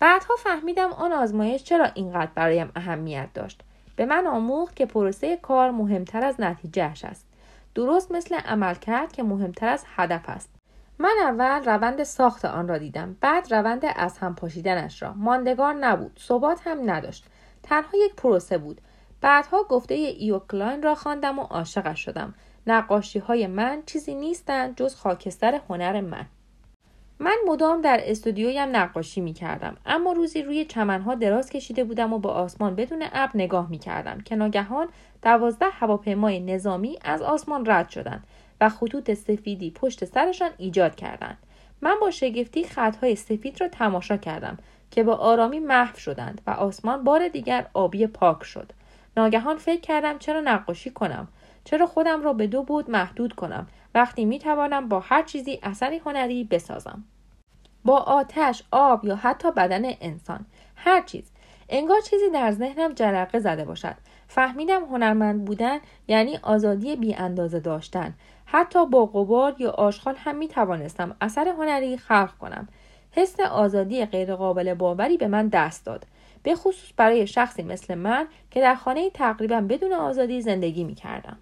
بعدها 0.00 0.34
فهمیدم 0.36 0.92
آن 0.92 1.12
آزمایش 1.12 1.64
چرا 1.64 1.86
اینقدر 1.94 2.30
برایم 2.34 2.72
اهمیت 2.76 3.28
داشت. 3.34 3.62
به 3.96 4.06
من 4.06 4.26
آموخت 4.26 4.76
که 4.76 4.86
پروسه 4.86 5.36
کار 5.36 5.70
مهمتر 5.70 6.24
از 6.24 6.40
نتیجهش 6.40 7.04
است. 7.04 7.26
درست 7.74 8.12
مثل 8.12 8.34
عمل 8.34 8.74
کرد 8.74 9.12
که 9.12 9.22
مهمتر 9.22 9.68
از 9.68 9.84
هدف 9.96 10.28
است. 10.28 10.59
من 11.02 11.16
اول 11.22 11.64
روند 11.64 12.02
ساخت 12.02 12.44
آن 12.44 12.68
را 12.68 12.78
دیدم 12.78 13.16
بعد 13.20 13.54
روند 13.54 13.82
از 13.96 14.18
هم 14.18 14.34
پاشیدنش 14.34 15.02
را. 15.02 15.12
ماندگار 15.12 15.74
نبود 15.74 16.20
ثبات 16.28 16.60
هم 16.64 16.90
نداشت. 16.90 17.24
تنها 17.62 17.90
یک 17.94 18.14
پروسه 18.14 18.58
بود. 18.58 18.80
بعدها 19.20 19.62
گفته 19.62 19.94
ایو 19.94 20.19
کلاین 20.19 20.82
را 20.82 20.94
خواندم 20.94 21.38
و 21.38 21.42
عاشقش 21.42 22.04
شدم. 22.04 22.34
نقاشی 22.66 23.18
های 23.18 23.46
من 23.46 23.82
چیزی 23.86 24.14
نیستند 24.14 24.76
جز 24.76 24.94
خاکستر 24.94 25.60
هنر 25.68 26.00
من. 26.00 26.26
من 27.18 27.36
مدام 27.46 27.80
در 27.80 28.00
استودیویم 28.02 28.76
نقاشی 28.76 29.20
می 29.20 29.32
کردم 29.32 29.76
اما 29.86 30.12
روزی 30.12 30.42
روی 30.42 30.64
چمنها 30.64 31.14
دراز 31.14 31.50
کشیده 31.50 31.84
بودم 31.84 32.12
و 32.12 32.18
به 32.18 32.30
آسمان 32.30 32.74
بدون 32.74 33.02
ابر 33.12 33.32
نگاه 33.34 33.70
می 33.70 33.78
کردم 33.78 34.20
که 34.20 34.36
ناگهان 34.36 34.88
دوازده 35.22 35.66
هواپیمای 35.70 36.40
نظامی 36.40 36.98
از 37.02 37.22
آسمان 37.22 37.66
رد 37.66 37.88
شدند. 37.88 38.24
و 38.60 38.68
خطوط 38.68 39.14
سفیدی 39.14 39.70
پشت 39.70 40.04
سرشان 40.04 40.50
ایجاد 40.58 40.94
کردند. 40.94 41.38
من 41.80 41.96
با 42.00 42.10
شگفتی 42.10 42.64
خطهای 42.64 43.16
سفید 43.16 43.60
را 43.60 43.68
تماشا 43.68 44.16
کردم 44.16 44.58
که 44.90 45.02
با 45.02 45.14
آرامی 45.14 45.58
محو 45.58 45.96
شدند 45.96 46.40
و 46.46 46.50
آسمان 46.50 47.04
بار 47.04 47.28
دیگر 47.28 47.66
آبی 47.74 48.06
پاک 48.06 48.44
شد. 48.44 48.72
ناگهان 49.16 49.56
فکر 49.56 49.80
کردم 49.80 50.18
چرا 50.18 50.40
نقاشی 50.40 50.90
کنم؟ 50.90 51.28
چرا 51.64 51.86
خودم 51.86 52.22
را 52.22 52.32
به 52.32 52.46
دو 52.46 52.62
بود 52.62 52.90
محدود 52.90 53.32
کنم؟ 53.32 53.66
وقتی 53.94 54.24
می 54.24 54.38
توانم 54.38 54.88
با 54.88 55.00
هر 55.00 55.22
چیزی 55.22 55.60
اثری 55.62 55.98
هنری 55.98 56.44
بسازم. 56.44 57.04
با 57.84 57.96
آتش 57.96 58.62
آب 58.70 59.04
یا 59.04 59.16
حتی 59.16 59.52
بدن 59.52 59.82
انسان. 60.00 60.46
هر 60.76 61.02
چیز. 61.02 61.30
انگار 61.68 62.00
چیزی 62.00 62.30
در 62.30 62.52
ذهنم 62.52 62.92
جرقه 62.92 63.38
زده 63.38 63.64
باشد. 63.64 63.94
فهمیدم 64.28 64.84
هنرمند 64.84 65.44
بودن 65.44 65.78
یعنی 66.08 66.38
آزادی 66.42 66.96
بی 66.96 67.14
اندازه 67.14 67.60
داشتن. 67.60 68.14
حتی 68.52 68.86
با 68.86 69.06
قبار 69.06 69.54
یا 69.58 69.70
آشغال 69.70 70.14
هم 70.18 70.36
می 70.36 70.48
توانستم 70.48 71.16
اثر 71.20 71.48
هنری 71.48 71.96
خلق 71.96 72.30
کنم 72.38 72.68
حس 73.10 73.40
آزادی 73.40 74.04
غیرقابل 74.04 74.74
باوری 74.74 75.16
به 75.16 75.28
من 75.28 75.48
دست 75.48 75.86
داد 75.86 76.06
به 76.42 76.54
خصوص 76.54 76.90
برای 76.96 77.26
شخصی 77.26 77.62
مثل 77.62 77.94
من 77.94 78.26
که 78.50 78.60
در 78.60 78.74
خانه 78.74 79.10
تقریبا 79.10 79.60
بدون 79.60 79.92
آزادی 79.92 80.42
زندگی 80.42 80.84
می 80.84 80.94
کردم. 80.94 81.36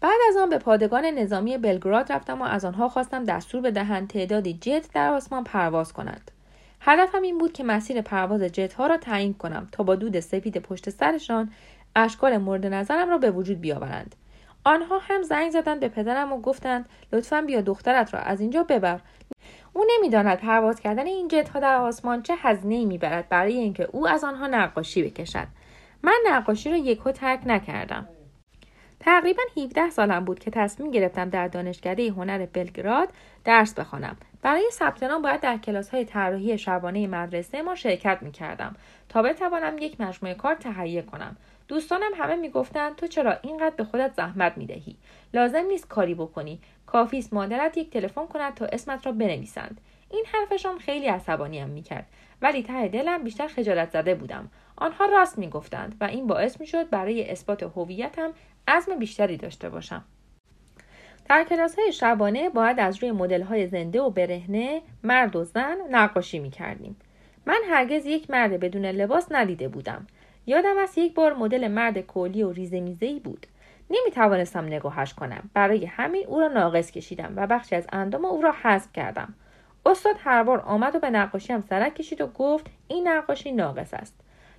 بعد 0.00 0.18
از 0.28 0.36
آن 0.36 0.50
به 0.50 0.58
پادگان 0.58 1.04
نظامی 1.04 1.58
بلگراد 1.58 2.12
رفتم 2.12 2.42
و 2.42 2.44
از 2.44 2.64
آنها 2.64 2.88
خواستم 2.88 3.24
دستور 3.24 3.60
بدهند 3.60 4.08
تعدادی 4.08 4.58
جت 4.60 4.88
در 4.94 5.10
آسمان 5.10 5.44
پرواز 5.44 5.92
کنند. 5.92 6.30
هدفم 6.80 7.22
این 7.22 7.38
بود 7.38 7.52
که 7.52 7.64
مسیر 7.64 8.00
پرواز 8.00 8.42
جت 8.42 8.72
ها 8.72 8.86
را 8.86 8.96
تعیین 8.96 9.34
کنم 9.34 9.68
تا 9.72 9.82
با 9.82 9.94
دود 9.94 10.20
سفید 10.20 10.58
پشت 10.58 10.90
سرشان 10.90 11.50
اشکال 11.96 12.36
مورد 12.36 12.66
نظرم 12.66 13.10
را 13.10 13.18
به 13.18 13.30
وجود 13.30 13.60
بیاورند. 13.60 14.14
آنها 14.68 14.98
هم 14.98 15.22
زنگ 15.22 15.50
زدند 15.50 15.80
به 15.80 15.88
پدرم 15.88 16.32
و 16.32 16.40
گفتند 16.40 16.88
لطفا 17.12 17.42
بیا 17.42 17.60
دخترت 17.60 18.14
را 18.14 18.20
از 18.20 18.40
اینجا 18.40 18.62
ببر. 18.62 19.00
او 19.72 19.84
نمی‌داند 19.96 20.38
پرواز 20.38 20.80
کردن 20.80 21.06
این 21.06 21.28
جت 21.28 21.48
ها 21.48 21.60
در 21.60 21.76
آسمان 21.76 22.22
چه 22.22 22.34
هزینه 22.38 22.84
می‌برد 22.84 23.28
برای 23.28 23.56
اینکه 23.56 23.88
او 23.92 24.08
از 24.08 24.24
آنها 24.24 24.46
نقاشی 24.46 25.02
بکشد. 25.02 25.46
من 26.02 26.18
نقاشی 26.26 26.70
را 26.70 26.76
یکو 26.76 27.12
ترک 27.12 27.40
نکردم. 27.46 28.08
تقریبا 29.00 29.42
17 29.56 29.90
سالم 29.90 30.24
بود 30.24 30.38
که 30.38 30.50
تصمیم 30.50 30.90
گرفتم 30.90 31.30
در 31.30 31.48
دانشکده 31.48 32.10
هنر 32.10 32.46
بلگراد 32.46 33.08
درس 33.44 33.74
بخوانم. 33.74 34.16
برای 34.42 34.70
ثبت 34.72 35.02
نام 35.02 35.22
باید 35.22 35.40
در 35.40 35.56
کلاس 35.56 35.90
های 35.90 36.04
طراحی 36.04 36.58
شبانه 36.58 37.06
مدرسه 37.06 37.62
ما 37.62 37.74
شرکت 37.74 38.18
می 38.22 38.32
کردم 38.32 38.76
تا 39.08 39.22
بتوانم 39.22 39.78
یک 39.78 40.00
مجموعه 40.00 40.34
کار 40.34 40.54
تهیه 40.54 41.02
کنم. 41.02 41.36
دوستانم 41.68 42.10
همه 42.16 42.36
می‌گفتند 42.36 42.96
تو 42.96 43.06
چرا 43.06 43.38
اینقدر 43.42 43.74
به 43.76 43.84
خودت 43.84 44.14
زحمت 44.16 44.58
می‌دهی؟ 44.58 44.96
لازم 45.34 45.64
نیست 45.68 45.88
کاری 45.88 46.14
بکنی. 46.14 46.60
کافی 46.86 47.18
است 47.18 47.32
مادرت 47.32 47.76
یک 47.76 47.90
تلفن 47.90 48.26
کند 48.26 48.54
تا 48.54 48.66
اسمت 48.66 49.06
را 49.06 49.12
بنویسند. 49.12 49.80
این 50.10 50.24
حرفشان 50.32 50.78
خیلی 50.78 51.06
عصبانیم 51.06 51.68
می‌کرد. 51.68 52.06
ولی 52.42 52.62
ته 52.62 52.88
دلم 52.88 53.24
بیشتر 53.24 53.48
خجالت 53.48 53.90
زده 53.90 54.14
بودم. 54.14 54.50
آنها 54.76 55.04
راست 55.04 55.38
می‌گفتند 55.38 55.96
و 56.00 56.04
این 56.04 56.26
باعث 56.26 56.60
می‌شد 56.60 56.90
برای 56.90 57.30
اثبات 57.30 57.62
هویتم 57.62 58.30
عزم 58.68 58.98
بیشتری 58.98 59.36
داشته 59.36 59.68
باشم. 59.68 60.04
در 61.28 61.44
کلاس 61.44 61.78
های 61.78 61.92
شبانه 61.92 62.48
باید 62.48 62.80
از 62.80 63.02
روی 63.02 63.12
مدل 63.12 63.42
های 63.42 63.66
زنده 63.66 64.00
و 64.00 64.10
برهنه 64.10 64.82
مرد 65.02 65.36
و 65.36 65.44
زن 65.44 65.76
نقاشی 65.90 66.38
می 66.38 66.50
کردیم. 66.50 66.96
من 67.46 67.58
هرگز 67.70 68.06
یک 68.06 68.30
مرد 68.30 68.60
بدون 68.60 68.86
لباس 68.86 69.26
ندیده 69.30 69.68
بودم. 69.68 70.06
یادم 70.48 70.78
است 70.78 70.98
یک 70.98 71.14
بار 71.14 71.34
مدل 71.34 71.68
مرد 71.68 71.98
کولی 71.98 72.42
و 72.42 72.52
ریزه 72.52 72.80
میزه 72.80 73.20
بود. 73.24 73.46
نمی 73.90 74.10
توانستم 74.14 74.64
نگاهش 74.64 75.14
کنم. 75.14 75.50
برای 75.54 75.86
همین 75.86 76.24
او 76.26 76.40
را 76.40 76.48
ناقص 76.48 76.90
کشیدم 76.90 77.32
و 77.36 77.46
بخشی 77.46 77.76
از 77.76 77.86
اندام 77.92 78.24
او 78.24 78.42
را 78.42 78.54
حذف 78.62 78.92
کردم. 78.92 79.34
استاد 79.86 80.16
هر 80.18 80.42
بار 80.42 80.60
آمد 80.60 80.94
و 80.94 80.98
به 80.98 81.10
نقاشی 81.10 81.52
هم 81.52 81.62
سرک 81.68 81.94
کشید 81.94 82.20
و 82.20 82.26
گفت 82.26 82.66
این 82.88 83.08
نقاشی 83.08 83.52
ناقص 83.52 83.94
است. 83.94 84.14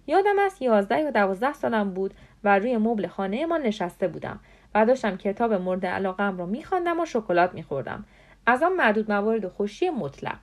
یادم 0.07 0.39
است 0.39 0.61
یازده 0.61 0.99
یا 0.99 1.11
دوازده 1.11 1.53
سالم 1.53 1.93
بود 1.93 2.13
و 2.43 2.59
روی 2.59 2.77
مبل 2.77 3.07
خانه 3.07 3.45
ما 3.45 3.57
نشسته 3.57 4.07
بودم 4.07 4.39
و 4.75 4.85
داشتم 4.85 5.17
کتاب 5.17 5.53
مورد 5.53 5.85
علاقم 5.85 6.37
را 6.37 6.45
میخواندم 6.45 6.99
و 6.99 7.05
شکلات 7.05 7.53
میخوردم 7.53 8.05
از 8.45 8.63
آن 8.63 8.73
معدود 8.73 9.11
موارد 9.11 9.47
خوشی 9.47 9.89
مطلق 9.89 10.39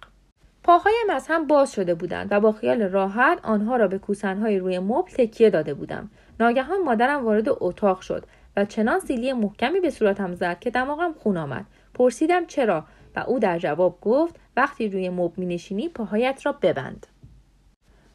پاهایم 0.66 1.10
از 1.10 1.26
هم 1.28 1.46
باز 1.46 1.72
شده 1.72 1.94
بودند 1.94 2.28
و 2.30 2.40
با 2.40 2.52
خیال 2.52 2.82
راحت 2.82 3.38
آنها 3.42 3.76
را 3.76 3.88
به 3.88 3.98
کوسنهای 3.98 4.58
روی 4.58 4.78
مبل 4.78 5.10
تکیه 5.10 5.50
داده 5.50 5.74
بودم. 5.74 6.10
ناگهان 6.40 6.82
مادرم 6.82 7.24
وارد 7.24 7.44
اتاق 7.48 8.00
شد 8.00 8.24
و 8.56 8.64
چنان 8.64 9.00
سیلی 9.00 9.32
محکمی 9.32 9.80
به 9.80 9.90
صورتم 9.90 10.34
زد 10.34 10.58
که 10.58 10.70
دماغم 10.70 11.12
خون 11.12 11.36
آمد. 11.36 11.66
پرسیدم 11.94 12.46
چرا 12.46 12.84
و 13.16 13.20
او 13.20 13.38
در 13.38 13.58
جواب 13.58 13.98
گفت 14.00 14.36
وقتی 14.56 14.88
روی 14.88 15.08
مبل 15.08 15.34
می 15.36 15.46
نشینی 15.46 15.88
پاهایت 15.88 16.40
را 16.44 16.52
ببند. 16.52 17.06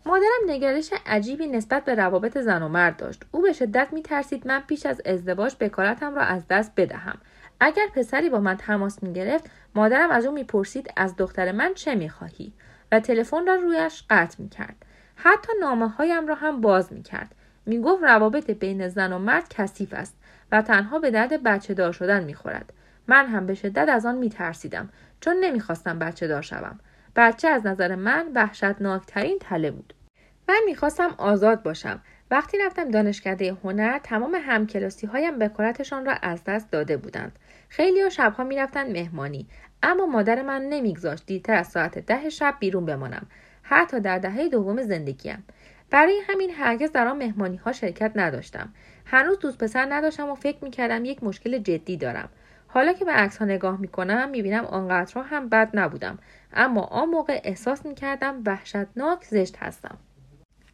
مادرم 0.06 0.42
نگرش 0.48 0.90
عجیبی 1.06 1.48
نسبت 1.48 1.86
به 1.86 1.96
روابط 1.96 2.38
زن 2.38 2.64
و 2.64 2.68
مرد 2.68 2.98
داشت. 2.98 3.24
او 3.32 3.42
به 3.42 3.54
شدت 3.54 3.88
می 3.92 4.02
ترسید 4.02 4.48
من 4.48 4.64
پیش 4.68 4.86
از 4.86 5.02
ازدواج 5.06 5.56
بکارتم 5.60 6.16
را 6.16 6.22
از 6.22 6.48
دست 6.50 6.72
بدهم. 6.78 7.18
اگر 7.64 7.88
پسری 7.96 8.30
با 8.30 8.40
من 8.40 8.58
تماس 8.58 9.04
می 9.04 9.14
گرفت 9.14 9.50
مادرم 9.76 10.12
از 10.12 10.26
او 10.26 10.34
می‌پرسید 10.34 10.94
از 10.98 11.16
دختر 11.16 11.52
من 11.52 11.74
چه 11.74 11.96
می 11.96 12.10
خواهی 12.10 12.54
و 12.92 13.00
تلفن 13.00 13.48
را 13.48 13.56
رویش 13.56 14.04
قطع 14.10 14.42
می 14.44 14.50
کرد 14.50 14.86
حتی 15.16 15.52
نامه 15.62 15.90
هایم 15.90 16.28
را 16.28 16.36
هم 16.36 16.62
باز 16.62 16.94
می 16.94 17.04
کرد 17.04 17.36
می 17.66 17.82
گفت 17.82 18.04
روابط 18.04 18.52
بین 18.52 18.88
زن 18.88 19.14
و 19.14 19.20
مرد 19.20 19.50
کثیف 19.50 19.94
است 19.94 20.18
و 20.52 20.62
تنها 20.62 21.00
به 21.00 21.12
درد 21.12 21.44
بچه 21.44 21.74
دار 21.74 21.92
شدن 21.92 22.24
می 22.24 22.34
خورد. 22.34 22.74
من 23.08 23.26
هم 23.26 23.46
به 23.46 23.54
شدت 23.54 23.90
از 23.90 24.06
آن 24.06 24.16
می 24.16 24.30
ترسیدم 24.30 24.90
چون 25.20 25.38
نمی‌خواستم 25.42 26.00
بچه 26.00 26.28
دار 26.28 26.42
شوم. 26.42 26.80
بچه 27.16 27.48
از 27.48 27.66
نظر 27.66 27.96
من 27.96 28.28
وحشتناکترین 28.36 29.38
تله 29.40 29.72
بود. 29.72 29.94
من 30.50 30.62
می‌خواستم 30.66 31.16
آزاد 31.18 31.64
باشم. 31.64 32.02
وقتی 32.32 32.58
رفتم 32.58 32.92
دانشکده 32.92 33.58
هنر 33.64 33.98
تمام 33.98 34.38
همکلاسی 34.42 35.08
هایم 35.08 35.40
بکارتشان 35.40 36.06
را 36.06 36.14
از 36.22 36.44
دست 36.44 36.72
داده 36.72 36.98
بودند. 36.98 37.40
خیلی 37.70 38.02
ها 38.02 38.10
شبها 38.10 38.44
می‌رفتند 38.44 38.92
مهمانی. 38.92 39.48
اما 39.84 40.06
مادر 40.06 40.42
من 40.42 40.62
نمیگذاشت 40.62 41.26
دیرتر 41.26 41.54
از 41.54 41.68
ساعت 41.68 42.00
ده 42.00 42.30
شب 42.30 42.56
بیرون 42.60 42.86
بمانم. 42.86 43.28
حتی 43.64 44.00
در 44.00 44.20
دهه 44.20 44.50
دوم 44.50 44.82
زندگیم. 44.82 45.44
برای 45.90 46.22
همین 46.28 46.50
هرگز 46.50 46.92
در 46.92 47.08
آن 47.08 47.18
مهمانی 47.18 47.58
ها 47.58 47.72
شرکت 47.72 48.12
نداشتم. 48.16 48.74
هنوز 49.06 49.40
دوست 49.40 49.58
پسر 49.58 49.88
نداشتم 49.90 50.30
و 50.30 50.36
فکر 50.36 50.64
می‌کردم 50.64 51.06
یک 51.06 51.24
مشکل 51.24 51.58
جدی 51.58 51.98
دارم. 51.98 52.30
حالا 52.68 52.94
که 52.94 53.06
به 53.06 53.12
عکس 53.12 53.38
ها 53.38 53.46
نگاه 53.46 53.82
می‌کنم 53.82 54.30
می‌بینم 54.30 54.66
آنقدرها 54.66 55.24
هم 55.24 55.50
بد 55.50 55.70
نبودم. 55.74 56.20
اما 56.54 56.82
آن 56.82 57.10
موقع 57.10 57.42
احساس 57.44 57.86
می‌کردم 57.86 58.42
وحشتناک 58.46 59.24
زشت 59.24 59.58
هستم. 59.58 59.98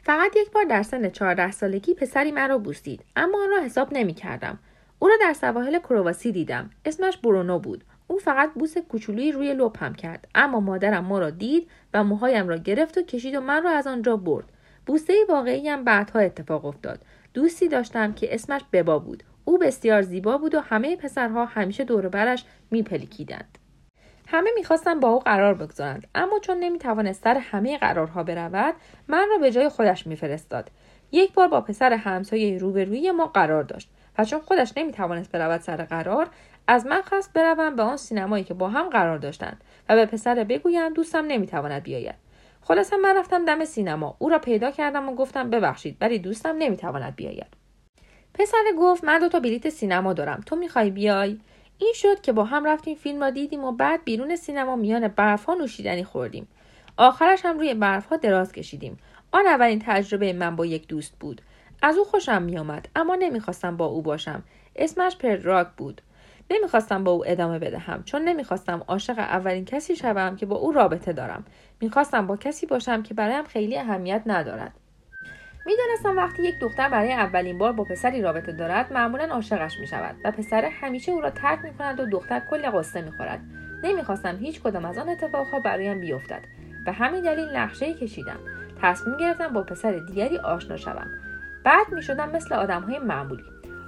فقط 0.07 0.35
یک 0.35 0.51
بار 0.51 0.63
در 0.63 0.83
سن 0.83 1.09
14 1.09 1.51
سالگی 1.51 1.93
پسری 1.93 2.31
مرا 2.31 2.57
بوسید 2.57 3.03
اما 3.15 3.43
آن 3.43 3.49
را 3.49 3.61
حساب 3.61 3.87
نمی 3.91 4.13
کردم. 4.13 4.59
او 4.99 5.07
را 5.07 5.13
در 5.21 5.33
سواحل 5.33 5.79
کرواسی 5.79 6.31
دیدم. 6.31 6.69
اسمش 6.85 7.17
برونو 7.17 7.59
بود. 7.59 7.83
او 8.07 8.19
فقط 8.19 8.53
بوس 8.53 8.77
کوچولویی 8.77 9.31
روی 9.31 9.53
لپم 9.53 9.93
کرد 9.93 10.27
اما 10.35 10.59
مادرم 10.59 11.05
ما 11.05 11.19
را 11.19 11.29
دید 11.29 11.69
و 11.93 12.03
موهایم 12.03 12.47
را 12.47 12.57
گرفت 12.57 12.97
و 12.97 13.01
کشید 13.01 13.35
و 13.35 13.41
من 13.41 13.63
را 13.63 13.69
از 13.69 13.87
آنجا 13.87 14.17
برد. 14.17 14.45
بوسه 14.85 15.13
واقعی 15.29 15.69
هم 15.69 15.83
بعدها 15.83 16.19
اتفاق 16.19 16.65
افتاد. 16.65 16.99
دوستی 17.33 17.67
داشتم 17.67 18.13
که 18.13 18.35
اسمش 18.35 18.61
ببا 18.73 18.99
بود. 18.99 19.23
او 19.45 19.57
بسیار 19.57 20.01
زیبا 20.01 20.37
بود 20.37 20.55
و 20.55 20.59
همه 20.59 20.95
پسرها 20.95 21.45
همیشه 21.45 21.83
دور 21.83 22.09
برش 22.09 22.45
میپلکیدند. 22.71 23.57
همه 24.29 24.49
می‌خواستن 24.55 24.99
با 24.99 25.09
او 25.09 25.19
قرار 25.19 25.53
بگذارند. 25.53 26.07
اما 26.15 26.39
چون 26.39 26.57
نمی‌توانست 26.57 27.23
سر 27.23 27.37
همه 27.37 27.77
قرارها 27.77 28.23
برود 28.23 28.75
من 29.07 29.27
را 29.29 29.37
به 29.37 29.51
جای 29.51 29.69
خودش 29.69 30.07
میفرستاد. 30.07 30.71
یک 31.11 31.33
بار 31.33 31.47
با 31.47 31.61
پسر 31.61 31.93
همسایه 31.93 32.57
روبروی 32.57 33.11
ما 33.11 33.25
قرار 33.25 33.63
داشت. 33.63 33.89
و 34.17 34.25
چون 34.25 34.39
خودش 34.39 34.73
نمی‌توانست 34.77 35.31
برود 35.31 35.61
سر 35.61 35.83
قرار 35.83 36.27
از 36.67 36.85
من 36.85 37.01
خواست 37.01 37.33
بروم 37.33 37.75
به 37.75 37.83
آن 37.83 37.97
سینمایی 37.97 38.43
که 38.43 38.53
با 38.53 38.69
هم 38.69 38.89
قرار 38.89 39.17
داشتند 39.17 39.63
و 39.89 39.95
به 39.95 40.05
پسر 40.05 40.43
بگویم 40.43 40.93
دوستم 40.93 41.25
نمی‌تواند 41.27 41.83
بیاید. 41.83 42.15
خلاصه 42.61 42.97
من 42.97 43.17
رفتم 43.17 43.45
دم 43.45 43.65
سینما. 43.65 44.15
او 44.19 44.29
را 44.29 44.39
پیدا 44.39 44.71
کردم 44.71 45.09
و 45.09 45.15
گفتم 45.15 45.49
ببخشید 45.49 45.97
ولی 46.01 46.19
دوستم 46.19 46.55
نمی‌تواند 46.57 47.15
بیاید. 47.15 47.47
پسر 48.33 48.63
گفت 48.79 49.03
من 49.03 49.19
دو 49.19 49.29
تا 49.29 49.39
بلیت 49.39 49.69
سینما 49.69 50.13
دارم. 50.13 50.41
تو 50.45 50.55
می‌خوای 50.55 50.89
بیای؟ 50.89 51.39
این 51.79 51.93
شد 51.95 52.21
که 52.21 52.31
با 52.31 52.43
هم 52.43 52.67
رفتیم 52.67 52.95
فیلم 52.95 53.21
را 53.23 53.29
دیدیم 53.29 53.63
و 53.63 53.71
بعد 53.71 54.03
بیرون 54.03 54.35
سینما 54.35 54.75
میان 54.75 55.07
برفها 55.07 55.53
نوشیدنی 55.53 56.03
خوردیم. 56.03 56.47
آخرش 56.97 57.45
هم 57.45 57.57
روی 57.57 57.73
برفها 57.73 58.17
دراز 58.17 58.51
کشیدیم. 58.51 58.97
آن 59.31 59.47
اولین 59.47 59.81
تجربه 59.85 60.33
من 60.33 60.55
با 60.55 60.65
یک 60.65 60.87
دوست 60.87 61.13
بود. 61.19 61.41
از 61.81 61.97
او 61.97 62.03
خوشم 62.03 62.41
میآمد 62.41 62.89
اما 62.95 63.15
نمی‌خواستم 63.15 63.77
با 63.77 63.85
او 63.85 64.01
باشم. 64.01 64.43
اسمش 64.75 65.17
پردراک 65.17 65.67
بود. 65.77 66.01
نمی‌خواستم 66.51 67.03
با 67.03 67.11
او 67.11 67.23
ادامه 67.27 67.59
بدهم 67.59 68.03
چون 68.03 68.21
نمی‌خواستم 68.21 68.83
عاشق 68.87 69.19
اولین 69.19 69.65
کسی 69.65 69.95
شوم 69.95 70.35
که 70.35 70.45
با 70.45 70.55
او 70.55 70.71
رابطه 70.71 71.13
دارم. 71.13 71.45
می‌خواستم 71.81 72.27
با 72.27 72.37
کسی 72.37 72.65
باشم 72.65 73.03
که 73.03 73.13
برایم 73.13 73.43
خیلی 73.43 73.77
اهمیت 73.77 74.23
ندارد. 74.25 74.73
می‌دانستم 75.67 76.17
وقتی 76.17 76.43
یک 76.43 76.59
دختر 76.59 76.89
برای 76.89 77.13
اولین 77.13 77.57
بار 77.57 77.71
با 77.71 77.83
پسری 77.83 78.21
رابطه 78.21 78.51
دارد 78.51 78.93
معمولا 78.93 79.23
عاشقش 79.23 79.79
می 79.79 79.87
شود 79.87 80.15
و 80.23 80.31
پسر 80.31 80.65
همیشه 80.65 81.11
او 81.11 81.21
را 81.21 81.29
ترک 81.29 81.59
می 81.63 81.73
کند 81.73 81.99
و 81.99 82.05
دختر 82.05 82.39
کل 82.39 82.69
قصه 82.69 83.01
می 83.01 83.11
خورد 83.11 83.39
نمی‌خواستم 83.83 84.37
هیچ 84.37 84.61
کدام 84.61 84.85
از 84.85 84.97
آن 84.97 85.09
اتفاقها 85.09 85.59
برایم 85.59 85.99
بیفتد 85.99 86.41
به 86.85 86.91
همین 86.91 87.21
دلیل 87.21 87.49
نقشه 87.49 87.93
کشیدم. 87.93 88.39
تصمیم 88.81 89.17
گرفتم 89.17 89.47
با 89.47 89.63
پسر 89.63 89.91
دیگری 89.91 90.37
آشنا 90.37 90.77
شوم. 90.77 91.07
بعد 91.63 91.85
می 91.91 92.01
شدم 92.01 92.29
مثل 92.29 92.55
آدم 92.55 92.81
های 92.81 92.99
معمولی. 92.99 93.43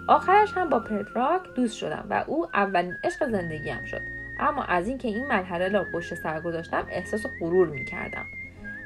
آخرش 0.07 0.53
هم 0.53 0.69
با 0.69 0.79
پتراک 0.79 1.41
دوست 1.55 1.77
شدم 1.77 2.05
و 2.09 2.23
او 2.27 2.47
اولین 2.53 2.95
عشق 3.03 3.29
زندگیم 3.29 3.83
شد. 3.85 4.01
اما 4.39 4.63
از 4.63 4.87
اینکه 4.87 5.07
این 5.07 5.27
مرحله 5.27 5.69
را 5.69 5.85
پشت 5.93 6.15
سر 6.15 6.41
گذاشتم 6.41 6.85
احساس 6.89 7.25
غرور 7.39 7.67
می 7.67 7.85
کردم 7.85 8.25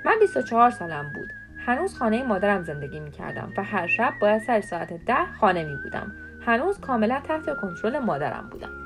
من 0.06 0.20
24 0.20 0.72
سالم 0.72 1.14
بود. 1.16 1.43
هنوز 1.66 1.98
خانه 1.98 2.24
مادرم 2.24 2.64
زندگی 2.64 3.00
می 3.00 3.12
کردم 3.12 3.54
و 3.58 3.64
هر 3.64 3.88
شب 3.88 4.14
باید 4.22 4.42
سر 4.42 4.62
ساعت 4.62 4.94
ده 5.06 5.26
خانه 5.40 5.64
می 5.64 5.76
بودم. 5.84 6.12
هنوز 6.46 6.80
کاملا 6.80 7.20
تحت 7.20 7.58
کنترل 7.58 8.00
مادرم 8.00 8.50
بودم. 8.52 8.83